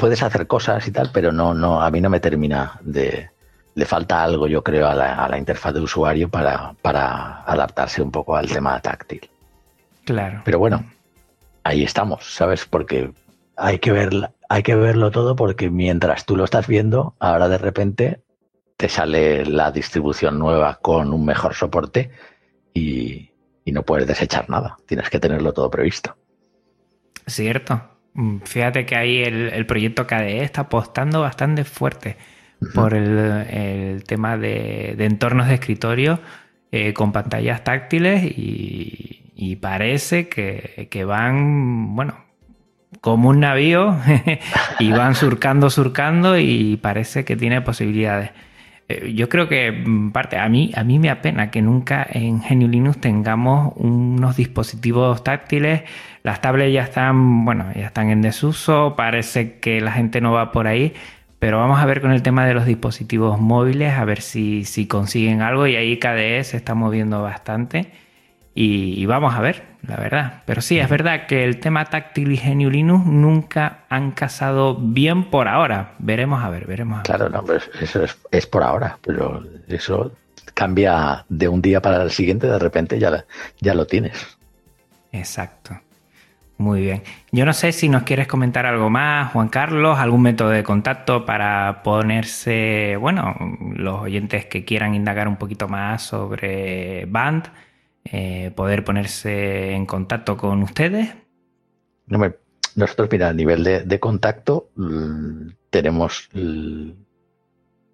puedes 0.01 0.23
hacer 0.23 0.47
cosas 0.47 0.89
y 0.89 0.93
tal, 0.93 1.11
pero 1.13 1.31
no, 1.31 1.53
no, 1.53 1.83
a 1.83 1.91
mí 1.91 2.01
no 2.01 2.09
me 2.09 2.21
termina 2.21 2.81
de, 2.81 3.29
le 3.75 3.85
falta 3.85 4.23
algo, 4.23 4.47
yo 4.47 4.65
creo, 4.65 4.89
a 4.89 4.95
la, 4.95 5.39
interfaz 5.39 5.75
de 5.75 5.81
usuario 5.81 6.31
para, 6.31 6.73
para, 6.81 7.43
adaptarse 7.43 8.01
un 8.01 8.11
poco 8.11 8.35
al 8.35 8.49
tema 8.49 8.81
táctil. 8.81 9.29
Claro. 10.07 10.41
Pero 10.43 10.59
bueno, 10.59 10.91
ahí 11.65 11.85
estamos, 11.85 12.35
¿sabes? 12.35 12.65
Porque 12.65 13.13
hay 13.57 13.79
que, 13.79 13.93
ver, 13.93 14.33
hay 14.49 14.63
que 14.63 14.75
verlo 14.75 15.11
todo 15.11 15.37
porque 15.37 15.69
mientras 15.69 16.25
tú 16.25 16.35
lo 16.35 16.45
estás 16.45 16.67
viendo, 16.67 17.15
ahora 17.19 17.51
de 17.51 17.59
repente 17.59 18.23
te 18.79 18.89
sale 18.89 19.45
la 19.45 19.71
distribución 19.71 20.39
nueva 20.39 20.79
con 20.81 21.13
un 21.13 21.27
mejor 21.27 21.53
soporte 21.53 22.11
y, 22.73 23.27
no 23.67 23.85
puedes 23.85 24.09
desechar 24.09 24.51
nada. 24.51 24.79
Tienes 24.85 25.11
que 25.11 25.21
tenerlo 25.21 25.53
todo 25.53 25.71
previsto. 25.71 26.17
Cierto. 27.29 27.81
Mm, 28.15 28.39
fíjate 28.45 28.87
que 28.87 28.97
ahí 28.97 29.23
el, 29.23 29.51
el 29.53 29.67
proyecto 29.67 30.07
KDE 30.07 30.43
está 30.43 30.63
apostando 30.63 31.21
bastante 31.21 31.65
fuerte 31.65 32.17
por 32.75 32.95
el, 32.95 34.05
tema 34.07 34.37
de, 34.37 34.95
entornos 34.99 35.49
de 35.49 35.55
escritorio 35.55 36.21
eh, 36.73 36.93
con 36.93 37.13
pantallas 37.13 37.65
táctiles 37.65 38.23
y, 38.25 39.57
parece 39.61 40.29
que, 40.29 41.05
van, 41.05 41.95
bueno, 41.97 42.25
como 43.01 43.31
un 43.31 43.41
navío 43.41 43.97
y 44.79 44.93
van 44.93 45.15
surcando, 45.15 45.71
surcando 45.71 46.39
y 46.39 46.77
parece 46.77 47.25
que 47.25 47.37
tiene 47.37 47.63
posibilidades. 47.63 48.31
Eh, 48.91 49.13
yo 49.15 49.29
creo 49.29 49.49
que 49.49 49.73
mm, 49.73 50.11
parte 50.13 50.39
a 50.39 50.49
mí 50.49 50.73
a 50.75 50.85
mí 50.85 50.99
me 50.99 51.11
apena 51.11 51.51
que 51.51 51.63
nunca 51.63 52.07
en 52.11 52.41
GNU 52.41 52.69
Linux 52.69 53.01
tengamos 53.01 53.73
unos 53.77 54.37
dispositivos 54.37 55.23
táctiles. 55.25 55.83
Las 56.23 56.41
tablets 56.41 56.73
ya 56.73 56.83
están, 56.83 57.45
bueno, 57.45 57.67
ya 57.75 57.87
están 57.87 58.11
en 58.11 58.21
desuso, 58.23 58.95
parece 58.97 59.59
que 59.59 59.81
la 59.81 59.93
gente 59.93 60.21
no 60.21 60.33
va 60.33 60.53
por 60.53 60.67
ahí 60.67 60.93
pero 61.41 61.59
vamos 61.59 61.81
a 61.81 61.87
ver 61.87 62.03
con 62.03 62.13
el 62.13 62.23
tema 62.23 62.47
de 62.47 62.53
los 62.53 62.67
dispositivos 62.67 63.41
móviles, 63.41 63.95
a 63.95 64.05
ver 64.05 64.21
si, 64.21 64.87
consiguen 64.89 65.41
algo. 65.41 65.67
Y 65.67 65.75
ahí 65.75 65.99
KDE 65.99 66.45
se 66.45 66.59
está 66.59 66.75
moviendo 66.75 67.23
bastante. 67.23 67.91
Y, 68.55 69.07
vamos 69.07 69.35
a 69.35 69.41
ver, 69.41 69.63
la 69.87 69.97
verdad. 69.97 70.43
Pero 70.45 70.61
sí, 70.61 70.79
es 70.79 70.89
verdad 70.89 71.27
que 71.27 71.45
el 71.45 71.61
tema 71.61 71.85
táctil 71.85 72.33
y 72.33 72.37
GNU 72.37 72.69
Linux 72.69 73.07
nunca 73.07 73.85
han 73.89 74.11
casado 74.11 74.77
bien 74.77 75.31
por 75.31 75.49
ahora. 75.49 75.95
Veremos 75.99 76.43
a 76.43 76.51
ver, 76.51 76.67
veremos 76.67 76.95
a 76.95 76.99
ver. 76.99 77.07
Claro, 77.07 77.29
no, 77.29 77.45
pero 77.45 77.61
eso 77.81 78.05
es, 78.31 78.47
por 78.47 78.63
ahora. 78.63 78.99
Pero 79.03 79.45
eso 79.69 80.13
cambia 80.55 81.25
de 81.29 81.49
un 81.49 81.63
día 81.63 81.81
para 81.81 82.03
el 82.03 82.11
siguiente, 82.11 82.49
de 82.49 82.59
repente 82.59 82.99
ya, 82.99 83.25
ya 83.61 83.75
lo 83.75 83.87
tienes. 83.87 84.37
Exacto. 85.13 85.79
Muy 86.61 86.83
bien. 86.83 87.03
Yo 87.33 87.47
no 87.47 87.55
sé 87.55 87.73
si 87.73 87.89
nos 87.89 88.03
quieres 88.03 88.27
comentar 88.27 88.67
algo 88.67 88.91
más, 88.91 89.33
Juan 89.33 89.49
Carlos, 89.49 89.99
algún 89.99 90.21
método 90.21 90.51
de 90.51 90.63
contacto 90.63 91.25
para 91.25 91.83
ponerse, 91.83 92.97
bueno, 93.01 93.35
los 93.75 94.01
oyentes 94.01 94.45
que 94.45 94.67
quieran 94.67 94.95
indagar 94.95 95.27
un 95.27 95.37
poquito 95.37 95.69
más 95.69 96.03
sobre 96.03 97.07
Band, 97.07 97.49
eh, 98.05 98.51
poder 98.55 98.85
ponerse 98.85 99.73
en 99.73 99.87
contacto 99.87 100.37
con 100.37 100.63
ustedes. 100.63 101.15
nosotros, 102.75 103.09
mira, 103.11 103.29
a 103.29 103.33
nivel 103.33 103.65
de, 103.65 104.01
contacto, 104.01 104.71
mm, 104.77 105.49
tenemos 105.71 106.29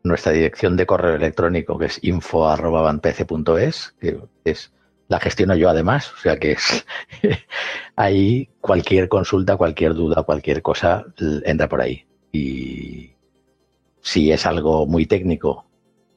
nuestra 0.02 0.32
dirección 0.32 0.76
de 0.76 0.86
correo 0.86 1.16
electrónico 1.16 1.78
que 1.78 1.86
es 1.86 1.98
info.bandpc.es, 2.02 3.94
que 4.00 4.18
es 4.44 4.72
la 5.08 5.20
gestiono 5.20 5.54
yo 5.54 5.68
además, 5.68 6.12
o 6.12 6.16
sea 6.18 6.38
que 6.38 6.52
es, 6.52 6.86
ahí 7.96 8.48
cualquier 8.60 9.08
consulta, 9.08 9.56
cualquier 9.56 9.94
duda, 9.94 10.22
cualquier 10.22 10.62
cosa 10.62 11.04
entra 11.44 11.68
por 11.68 11.80
ahí. 11.80 12.06
Y 12.32 13.12
si 14.00 14.32
es 14.32 14.46
algo 14.46 14.86
muy 14.86 15.06
técnico 15.06 15.65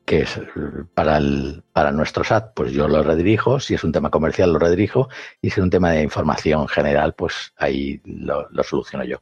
que 0.10 0.22
es 0.22 0.42
para, 0.96 1.18
el, 1.18 1.64
para 1.72 1.92
nuestro 1.92 2.24
SAT, 2.24 2.56
pues 2.56 2.72
yo 2.72 2.88
lo 2.88 3.04
redirijo. 3.04 3.60
Si 3.60 3.76
es 3.76 3.84
un 3.84 3.92
tema 3.92 4.10
comercial, 4.10 4.52
lo 4.52 4.58
redirijo. 4.58 5.08
Y 5.40 5.52
si 5.52 5.60
es 5.60 5.64
un 5.64 5.70
tema 5.70 5.92
de 5.92 6.02
información 6.02 6.68
general, 6.68 7.14
pues 7.14 7.54
ahí 7.58 8.02
lo, 8.06 8.48
soluciono 8.64 9.04
yo. 9.04 9.22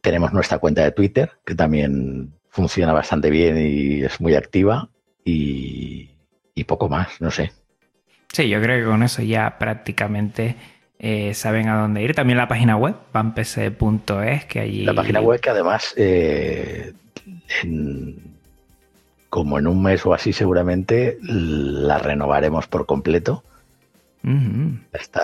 Tenemos 0.00 0.32
nuestra 0.32 0.58
cuenta 0.58 0.82
de 0.82 0.90
Twitter, 0.90 1.30
que 1.46 1.54
también 1.54 2.34
funciona 2.48 2.92
bastante 2.92 3.30
bien 3.30 3.56
y 3.56 4.02
es 4.02 4.20
muy 4.20 4.34
activa. 4.34 4.90
y 5.24 6.10
poco 6.66 6.88
más, 6.88 7.20
no 7.20 7.30
sé. 7.30 7.52
Sí, 8.32 8.48
yo 8.48 8.60
creo 8.60 8.80
que 8.80 8.90
con 8.90 9.04
eso 9.04 9.22
ya 9.22 9.58
prácticamente 9.58 10.56
eh, 10.98 11.32
saben 11.34 11.68
a 11.68 11.80
dónde 11.80 12.02
ir. 12.02 12.14
También 12.16 12.38
la 12.38 12.48
página 12.48 12.76
web, 12.76 12.96
pampc.es, 13.12 14.44
que 14.46 14.58
allí... 14.58 14.84
La 14.84 14.94
página 14.94 15.20
web 15.20 15.40
que 15.40 15.50
además, 15.50 15.94
eh, 15.96 16.94
como 19.34 19.58
en 19.58 19.66
un 19.66 19.82
mes 19.82 20.06
o 20.06 20.14
así 20.14 20.32
seguramente 20.32 21.18
la 21.20 21.98
renovaremos 21.98 22.68
por 22.68 22.86
completo. 22.86 23.42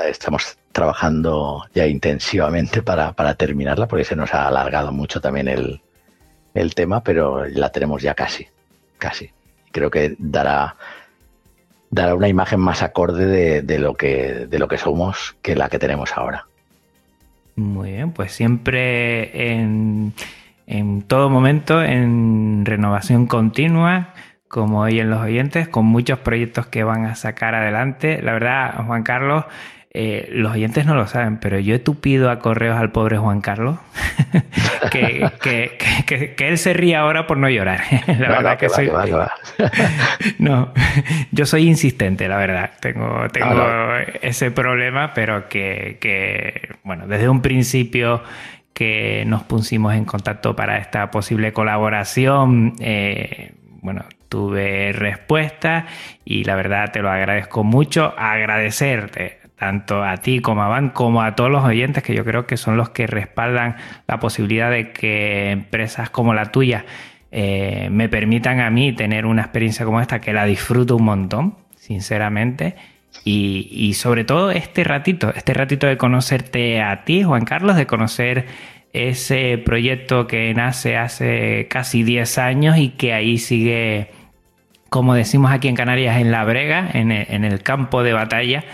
estamos 0.09 0.59
trabajando 0.73 1.63
ya 1.77 1.87
intensivamente 1.87 2.83
para, 2.83 3.35
terminarla 3.35 3.87
porque 3.87 4.05
se 4.05 4.17
nos 4.17 4.35
ha 4.35 4.49
alargado 4.49 4.91
mucho 4.91 5.21
también 5.21 5.47
el, 5.47 5.81
el 6.55 6.75
tema, 6.75 7.05
pero 7.05 7.47
la 7.47 7.71
tenemos 7.71 8.03
ya 8.03 8.15
casi, 8.15 8.49
casi. 8.99 9.31
Creo 9.71 9.93
que 9.93 10.17
dará 10.19 10.75
dará 11.89 12.17
una 12.17 12.27
imagen 12.27 12.59
más 12.59 12.83
acorde 12.83 13.63
de, 13.63 13.79
lo 13.79 13.95
que, 13.95 14.49
de 14.49 14.59
lo 14.59 14.67
que 14.67 14.79
somos 14.79 15.37
que 15.41 15.55
la 15.55 15.69
que 15.69 15.79
tenemos 15.79 16.17
ahora. 16.17 16.49
Muy 17.55 17.93
bien, 17.93 18.11
pues 18.11 18.33
siempre 18.33 19.53
en, 19.53 20.15
en 20.71 21.03
todo 21.03 21.29
momento 21.29 21.83
en 21.83 22.65
renovación 22.65 23.27
continua, 23.27 24.15
como 24.47 24.83
hoy 24.83 25.01
en 25.01 25.11
los 25.11 25.21
oyentes, 25.21 25.69
con 25.69 25.85
muchos 25.85 26.21
proyectos 26.21 26.67
que 26.67 26.85
van 26.85 27.07
a 27.07 27.17
sacar 27.17 27.57
adelante. 27.57 28.23
La 28.23 28.33
verdad, 28.33 28.85
Juan 28.87 29.03
Carlos, 29.03 29.45
eh, 29.93 30.29
los 30.31 30.53
oyentes 30.53 30.87
no 30.87 30.95
lo 30.95 31.09
saben, 31.09 31.39
pero 31.39 31.59
yo 31.59 31.75
he 31.75 31.81
tupido 31.81 32.31
a 32.31 32.39
correos 32.39 32.79
al 32.79 32.93
pobre 32.93 33.19
Juan 33.19 33.41
Carlos 33.41 33.79
que, 34.93 36.37
él 36.39 36.59
se 36.59 36.73
ríe 36.73 36.95
ahora 36.95 37.27
por 37.27 37.37
no 37.37 37.49
llorar. 37.49 37.81
La 38.07 38.29
verdad 38.29 38.57
que, 38.57 38.69
soy. 38.69 38.93
no, 40.39 40.73
yo 41.33 41.47
soy 41.47 41.67
insistente, 41.67 42.29
la 42.29 42.37
verdad. 42.37 42.71
Tengo, 42.81 43.27
tengo 43.33 43.67
ese 44.23 44.53
problema, 44.53 45.15
pero 45.15 45.49
que, 45.49 46.69
bueno, 46.85 47.09
desde 47.09 47.29
un 47.29 47.43
principio 47.43 48.23
que 48.81 49.25
nos 49.27 49.43
pusimos 49.43 49.93
en 49.93 50.07
contacto 50.07 50.57
para 50.57 50.79
esta 50.79 51.11
posible 51.11 51.53
colaboración, 51.53 52.77
eh, 52.81 53.53
bueno, 53.83 54.07
tuve 54.31 54.93
respuesta 54.93 55.85
y 56.25 56.45
la 56.45 56.55
verdad 56.55 56.91
te 56.91 57.03
lo 57.03 57.11
agradezco 57.11 57.63
mucho. 57.63 58.15
Agradecerte 58.17 59.41
tanto 59.55 60.03
a 60.03 60.17
ti 60.17 60.41
como 60.41 60.63
a 60.63 60.69
Van, 60.69 60.89
como 60.89 61.21
a 61.21 61.35
todos 61.35 61.51
los 61.51 61.63
oyentes, 61.63 62.03
que 62.03 62.15
yo 62.15 62.25
creo 62.25 62.47
que 62.47 62.57
son 62.57 62.79
los 62.79 62.89
que 62.89 63.07
respaldan 63.07 63.77
la 64.09 64.19
posibilidad 64.19 64.71
de 64.71 64.93
que 64.93 65.51
empresas 65.51 66.09
como 66.09 66.33
la 66.33 66.47
tuya 66.47 66.87
eh, 67.31 67.91
me 67.93 68.09
permitan 68.09 68.61
a 68.61 68.71
mí 68.71 68.95
tener 68.95 69.27
una 69.27 69.43
experiencia 69.43 69.85
como 69.85 70.01
esta, 70.01 70.23
que 70.23 70.33
la 70.33 70.47
disfruto 70.47 70.97
un 70.97 71.05
montón, 71.05 71.57
sinceramente. 71.77 72.77
Y, 73.25 73.95
sobre 73.95 74.25
todo 74.25 74.51
este 74.51 74.83
ratito, 74.83 75.33
este 75.35 75.53
ratito 75.53 75.87
de 75.87 75.97
conocerte 75.97 76.81
a 76.81 77.05
ti, 77.05 77.23
Juan 77.23 77.45
Carlos, 77.45 77.77
de 77.77 77.87
conocer 77.87 78.47
ese 78.93 79.59
proyecto 79.59 80.27
que 80.27 80.53
nace 80.55 80.97
hace 80.97 81.69
casi 81.69 82.03
10 82.03 82.39
años 82.39 82.79
y 82.79 82.91
que 82.91 83.13
ahí 83.13 83.39
sigue 83.39 84.11
como 84.89 85.15
decimos 85.15 85.53
aquí 85.53 85.69
en 85.69 85.77
Canarias, 85.77 86.21
en 86.21 86.33
la 86.33 86.43
brega, 86.43 86.91
en 86.93 87.13
el, 87.13 87.63
campo 87.63 88.03
de 88.03 88.13
batalla, 88.13 88.65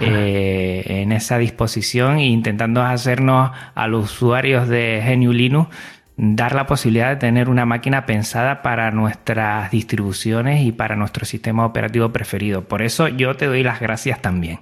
eh, 0.00 0.84
en 0.86 1.12
esa 1.12 1.36
disposición 1.36 2.16
e 2.16 2.28
intentando 2.28 2.82
hacernos 2.82 3.50
a 3.74 3.86
los 3.86 4.04
usuarios 4.04 4.68
de 4.68 5.02
GNU 5.06 5.34
Linux 5.34 5.68
dar 6.16 6.54
la 6.54 6.66
posibilidad 6.66 7.10
de 7.10 7.16
tener 7.16 7.48
una 7.48 7.66
máquina 7.66 8.06
pensada 8.06 8.62
para 8.62 8.90
nuestras 8.90 9.70
distribuciones 9.70 10.62
y 10.62 10.72
para 10.72 10.96
nuestro 10.96 11.26
sistema 11.26 11.66
operativo 11.66 12.10
preferido. 12.10 12.62
Por 12.64 12.82
eso 12.82 13.08
yo 13.08 13.36
te 13.36 13.46
doy 13.46 13.62
las 13.62 13.80
gracias 13.80 14.22
también. 14.22 14.60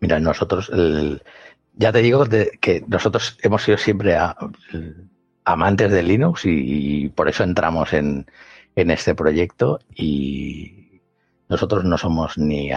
Mira, 0.00 0.20
nosotros, 0.20 0.70
ya 1.74 1.92
te 1.92 2.02
digo 2.02 2.24
que 2.60 2.84
nosotros 2.86 3.38
hemos 3.42 3.62
sido 3.62 3.78
siempre 3.78 4.16
amantes 5.44 5.90
de 5.90 6.02
Linux 6.02 6.42
y 6.44 7.08
por 7.08 7.28
eso 7.28 7.42
entramos 7.42 7.92
en, 7.92 8.26
este 8.76 9.16
proyecto 9.16 9.80
y 9.92 11.00
nosotros 11.48 11.84
no 11.84 11.98
somos 11.98 12.38
ni, 12.38 12.70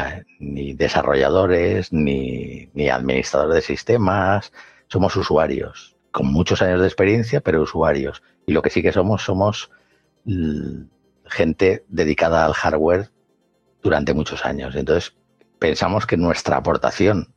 desarrolladores 0.74 1.94
ni 1.94 2.70
administradores 2.90 3.56
de 3.56 3.62
sistemas, 3.62 4.52
somos 4.88 5.16
usuarios, 5.16 5.91
con 6.12 6.28
muchos 6.28 6.62
años 6.62 6.82
de 6.82 6.88
experiencia, 6.88 7.42
pero 7.42 7.62
usuarios. 7.62 8.22
Y 8.46 8.54
lo 8.54 8.62
que 8.62 8.70
sí 8.70 8.82
que 8.82 8.92
somos, 8.92 9.24
somos 9.24 9.72
gente 11.26 11.86
dedicada 11.88 12.46
al 12.46 12.54
hardware 12.54 13.10
durante 13.82 14.14
muchos 14.14 14.46
años. 14.46 14.76
Entonces, 14.76 15.16
pensamos 15.60 16.06
que 16.06 16.18
nuestra 16.18 16.58
aportación, 16.58 17.34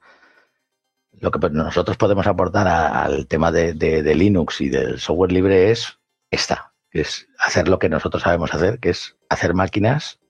lo 1.13 1.31
que 1.31 1.51
nosotros 1.51 1.97
podemos 1.97 2.27
aportar 2.27 2.67
al 2.69 3.27
tema 3.27 3.53
de, 3.53 3.73
de, 3.75 4.15
Linux 4.15 4.61
y 4.61 4.69
del 4.69 4.99
software 4.99 5.33
libre 5.33 5.71
es 5.71 5.99
esta, 6.31 6.75
es 6.91 7.29
hacer 7.39 7.69
lo 7.69 7.79
que 7.79 7.89
nosotros 7.89 8.23
sabemos 8.23 8.53
hacer, 8.53 8.81
que 8.81 8.91
es 8.91 9.17
hacer 9.29 9.55
máquinas 9.55 10.21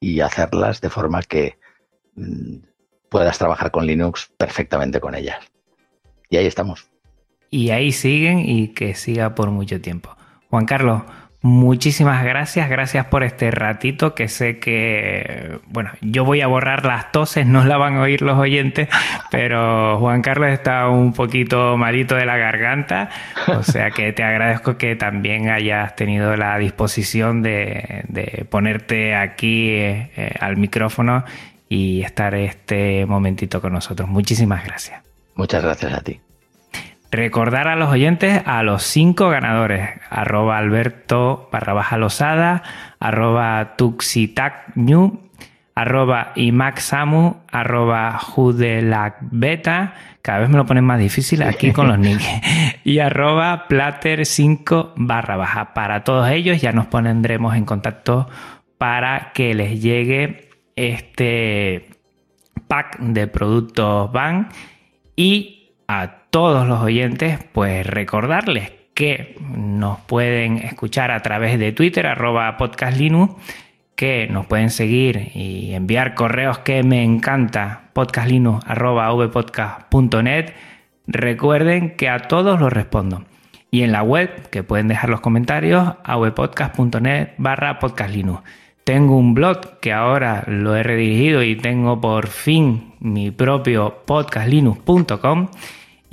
y 0.00 0.20
hacerlas 0.20 0.80
de 0.80 0.90
forma 0.90 1.22
que 1.22 1.58
mm, 2.16 2.56
puedas 3.08 3.38
trabajar 3.38 3.70
con 3.70 3.86
Linux 3.86 4.32
perfectamente 4.36 5.00
con 5.00 5.14
ellas. 5.14 5.38
Y 6.28 6.36
ahí 6.36 6.46
estamos. 6.46 6.93
Y 7.54 7.70
ahí 7.70 7.92
siguen 7.92 8.40
y 8.40 8.68
que 8.74 8.96
siga 8.96 9.36
por 9.36 9.52
mucho 9.52 9.80
tiempo. 9.80 10.16
Juan 10.50 10.66
Carlos, 10.66 11.02
Muchísimas 11.40 12.24
gracias, 12.24 12.70
gracias 12.70 13.04
por 13.04 13.22
este 13.22 13.50
ratito 13.50 14.14
que 14.14 14.28
sé 14.28 14.58
que, 14.58 15.58
bueno, 15.66 15.90
yo 16.00 16.24
voy 16.24 16.40
a 16.40 16.46
borrar 16.46 16.86
las 16.86 17.12
toses, 17.12 17.46
no 17.46 17.66
la 17.66 17.76
van 17.76 17.96
a 17.96 18.00
oír 18.00 18.22
los 18.22 18.38
oyentes, 18.38 18.88
pero 19.30 19.98
Juan 19.98 20.22
Carlos 20.22 20.48
está 20.48 20.88
un 20.88 21.12
poquito 21.12 21.76
malito 21.76 22.14
de 22.14 22.24
la 22.24 22.38
garganta, 22.38 23.10
o 23.48 23.62
sea 23.62 23.90
que 23.90 24.14
te 24.14 24.22
agradezco 24.22 24.78
que 24.78 24.96
también 24.96 25.50
hayas 25.50 25.94
tenido 25.96 26.34
la 26.34 26.56
disposición 26.56 27.42
de, 27.42 28.46
ponerte 28.48 29.14
aquí 29.14 29.68
eh, 29.68 30.34
al 30.40 30.56
micrófono 30.56 31.24
y 31.68 32.00
estar 32.04 32.34
este 32.34 33.04
momentito 33.04 33.60
con 33.60 33.74
nosotros. 33.74 34.08
Muchísimas 34.08 34.64
gracias. 34.64 35.02
Muchas 35.34 35.62
gracias 35.62 35.92
a 35.92 36.00
ti. 36.00 36.23
Recordar 37.16 37.68
a 37.68 37.76
los 37.76 37.90
oyentes 37.90 38.42
a 38.44 38.64
los 38.64 38.82
cinco 38.82 39.28
ganadores, 39.28 39.88
arroba 40.10 40.58
alberto 40.58 41.48
barra 41.52 41.72
baja 41.72 41.96
losada, 41.96 42.64
arroba 42.98 43.76
tuxitacnu, 43.76 45.20
arroba 45.76 46.32
imaxamu, 46.34 47.36
arroba 47.52 48.18
judelacbeta, 48.18 49.94
cada 50.22 50.40
vez 50.40 50.48
me 50.48 50.56
lo 50.56 50.66
ponen 50.66 50.84
más 50.84 50.98
difícil 50.98 51.44
aquí 51.44 51.72
con 51.72 51.86
los 51.86 51.98
nicks, 52.00 52.26
y 52.84 52.98
arroba 52.98 53.68
plater 53.68 54.26
5 54.26 54.94
barra 54.96 55.36
baja. 55.36 55.72
Para 55.72 56.02
todos 56.02 56.28
ellos 56.30 56.60
ya 56.60 56.72
nos 56.72 56.86
pondremos 56.86 57.54
en 57.54 57.64
contacto 57.64 58.28
para 58.76 59.30
que 59.34 59.54
les 59.54 59.80
llegue 59.80 60.48
este 60.74 61.90
pack 62.66 62.98
de 62.98 63.28
productos 63.28 64.10
van. 64.10 64.48
Y 65.14 65.70
a 65.86 66.23
todos 66.34 66.66
los 66.66 66.80
oyentes, 66.80 67.38
pues 67.52 67.86
recordarles 67.86 68.72
que 68.92 69.36
nos 69.56 70.00
pueden 70.00 70.58
escuchar 70.58 71.12
a 71.12 71.22
través 71.22 71.60
de 71.60 71.70
Twitter, 71.70 72.08
arroba 72.08 72.56
podcastlinux, 72.56 73.36
que 73.94 74.26
nos 74.26 74.44
pueden 74.46 74.70
seguir 74.70 75.30
y 75.36 75.74
enviar 75.74 76.14
correos 76.14 76.58
que 76.58 76.82
me 76.82 77.04
encanta, 77.04 77.90
podcastlinux, 77.92 78.64
arroba. 78.66 79.14
Recuerden 81.06 81.94
que 81.94 82.08
a 82.08 82.18
todos 82.18 82.58
los 82.58 82.72
respondo. 82.72 83.22
Y 83.70 83.82
en 83.82 83.92
la 83.92 84.02
web, 84.02 84.48
que 84.50 84.64
pueden 84.64 84.88
dejar 84.88 85.10
los 85.10 85.20
comentarios, 85.20 85.94
avpodcast.net 86.02 87.28
barra 87.38 87.78
podcastlinux. 87.78 88.42
Tengo 88.82 89.16
un 89.18 89.34
blog 89.34 89.78
que 89.78 89.92
ahora 89.92 90.42
lo 90.48 90.74
he 90.74 90.82
redirigido 90.82 91.44
y 91.44 91.54
tengo 91.54 92.00
por 92.00 92.26
fin 92.26 92.94
mi 92.98 93.30
propio 93.30 94.02
podcastlinux.com 94.04 95.46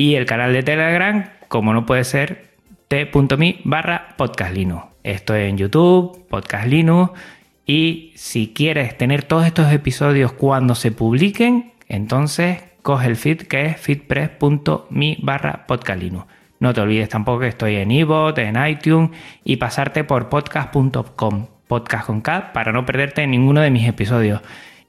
y 0.02 0.16
el 0.16 0.26
canal 0.26 0.52
de 0.52 0.64
Telegram, 0.64 1.30
como 1.47 1.74
no 1.74 1.86
puede 1.86 2.04
ser, 2.06 2.56
t.me 2.88 3.60
barra 3.66 4.16
podcastlinux. 4.18 4.86
Esto 5.04 5.36
en 5.36 5.60
YouTube, 5.60 6.28
Podcast 6.28 6.66
Linux. 6.66 7.12
Y 7.68 8.12
si 8.16 8.52
quieres 8.52 8.97
tener 8.97 9.22
todos 9.22 9.45
estos 9.45 9.72
episodios 9.72 10.32
cuando 10.32 10.74
se 10.74 10.91
publiquen, 10.91 11.74
entonces 11.88 12.64
coge 12.82 13.10
el 13.10 13.16
feed 13.16 13.43
que 13.43 13.68
es 13.68 13.78
feedpress.me 13.78 15.18
barra. 15.22 15.68
No 16.60 16.74
te 16.74 16.82
olvides 16.82 17.10
tampoco 17.10 17.41
que 17.41 17.49
estoy 17.49 17.76
en 17.76 17.91
iVoox, 17.91 18.39
en 18.39 18.58
iTunes 18.66 19.12
y 19.43 19.58
pasarte 19.58 20.04
por 20.04 20.30
podcast.com, 20.30 21.45
podcast 21.68 22.08
con 22.08 22.24
para 22.24 22.72
no 22.72 22.88
perderte 22.88 23.28
ninguno 23.28 23.62
de 23.62 23.70
mis 23.70 23.88
episodios. 23.88 24.41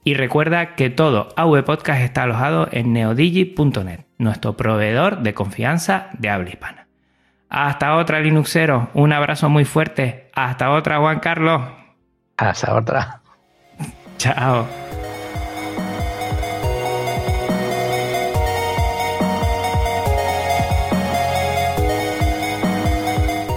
Y 0.05 0.15
recuerda 0.15 0.75
que 0.75 0.91
todo 0.91 1.29
AV 1.37 1.65
Podcast 1.65 2.01
está 2.03 2.25
alojado 2.25 2.69
en 2.73 2.93
neodigi.net, 2.93 4.01
nuestro 4.19 4.57
proveedor 4.57 5.23
de 5.23 5.35
confianza 5.35 6.09
de 6.19 6.29
habla 6.29 6.51
hispana. 6.51 6.89
Hasta 7.49 7.97
otra, 7.97 8.21
Linuxero. 8.21 8.89
Un 8.95 9.13
abrazo 9.13 9.49
muy 9.49 9.65
fuerte. 9.65 10.31
Hasta 10.35 10.71
otra, 10.71 10.99
Juan 10.99 11.21
Carlos. 11.21 11.63
Hasta 12.37 12.75
otra. 12.75 13.21
Chao. 14.19 14.67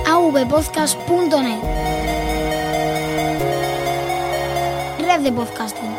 avpodcast.net 0.05 1.75
red 5.05 5.21
de 5.21 5.31
podcasting. 5.31 5.94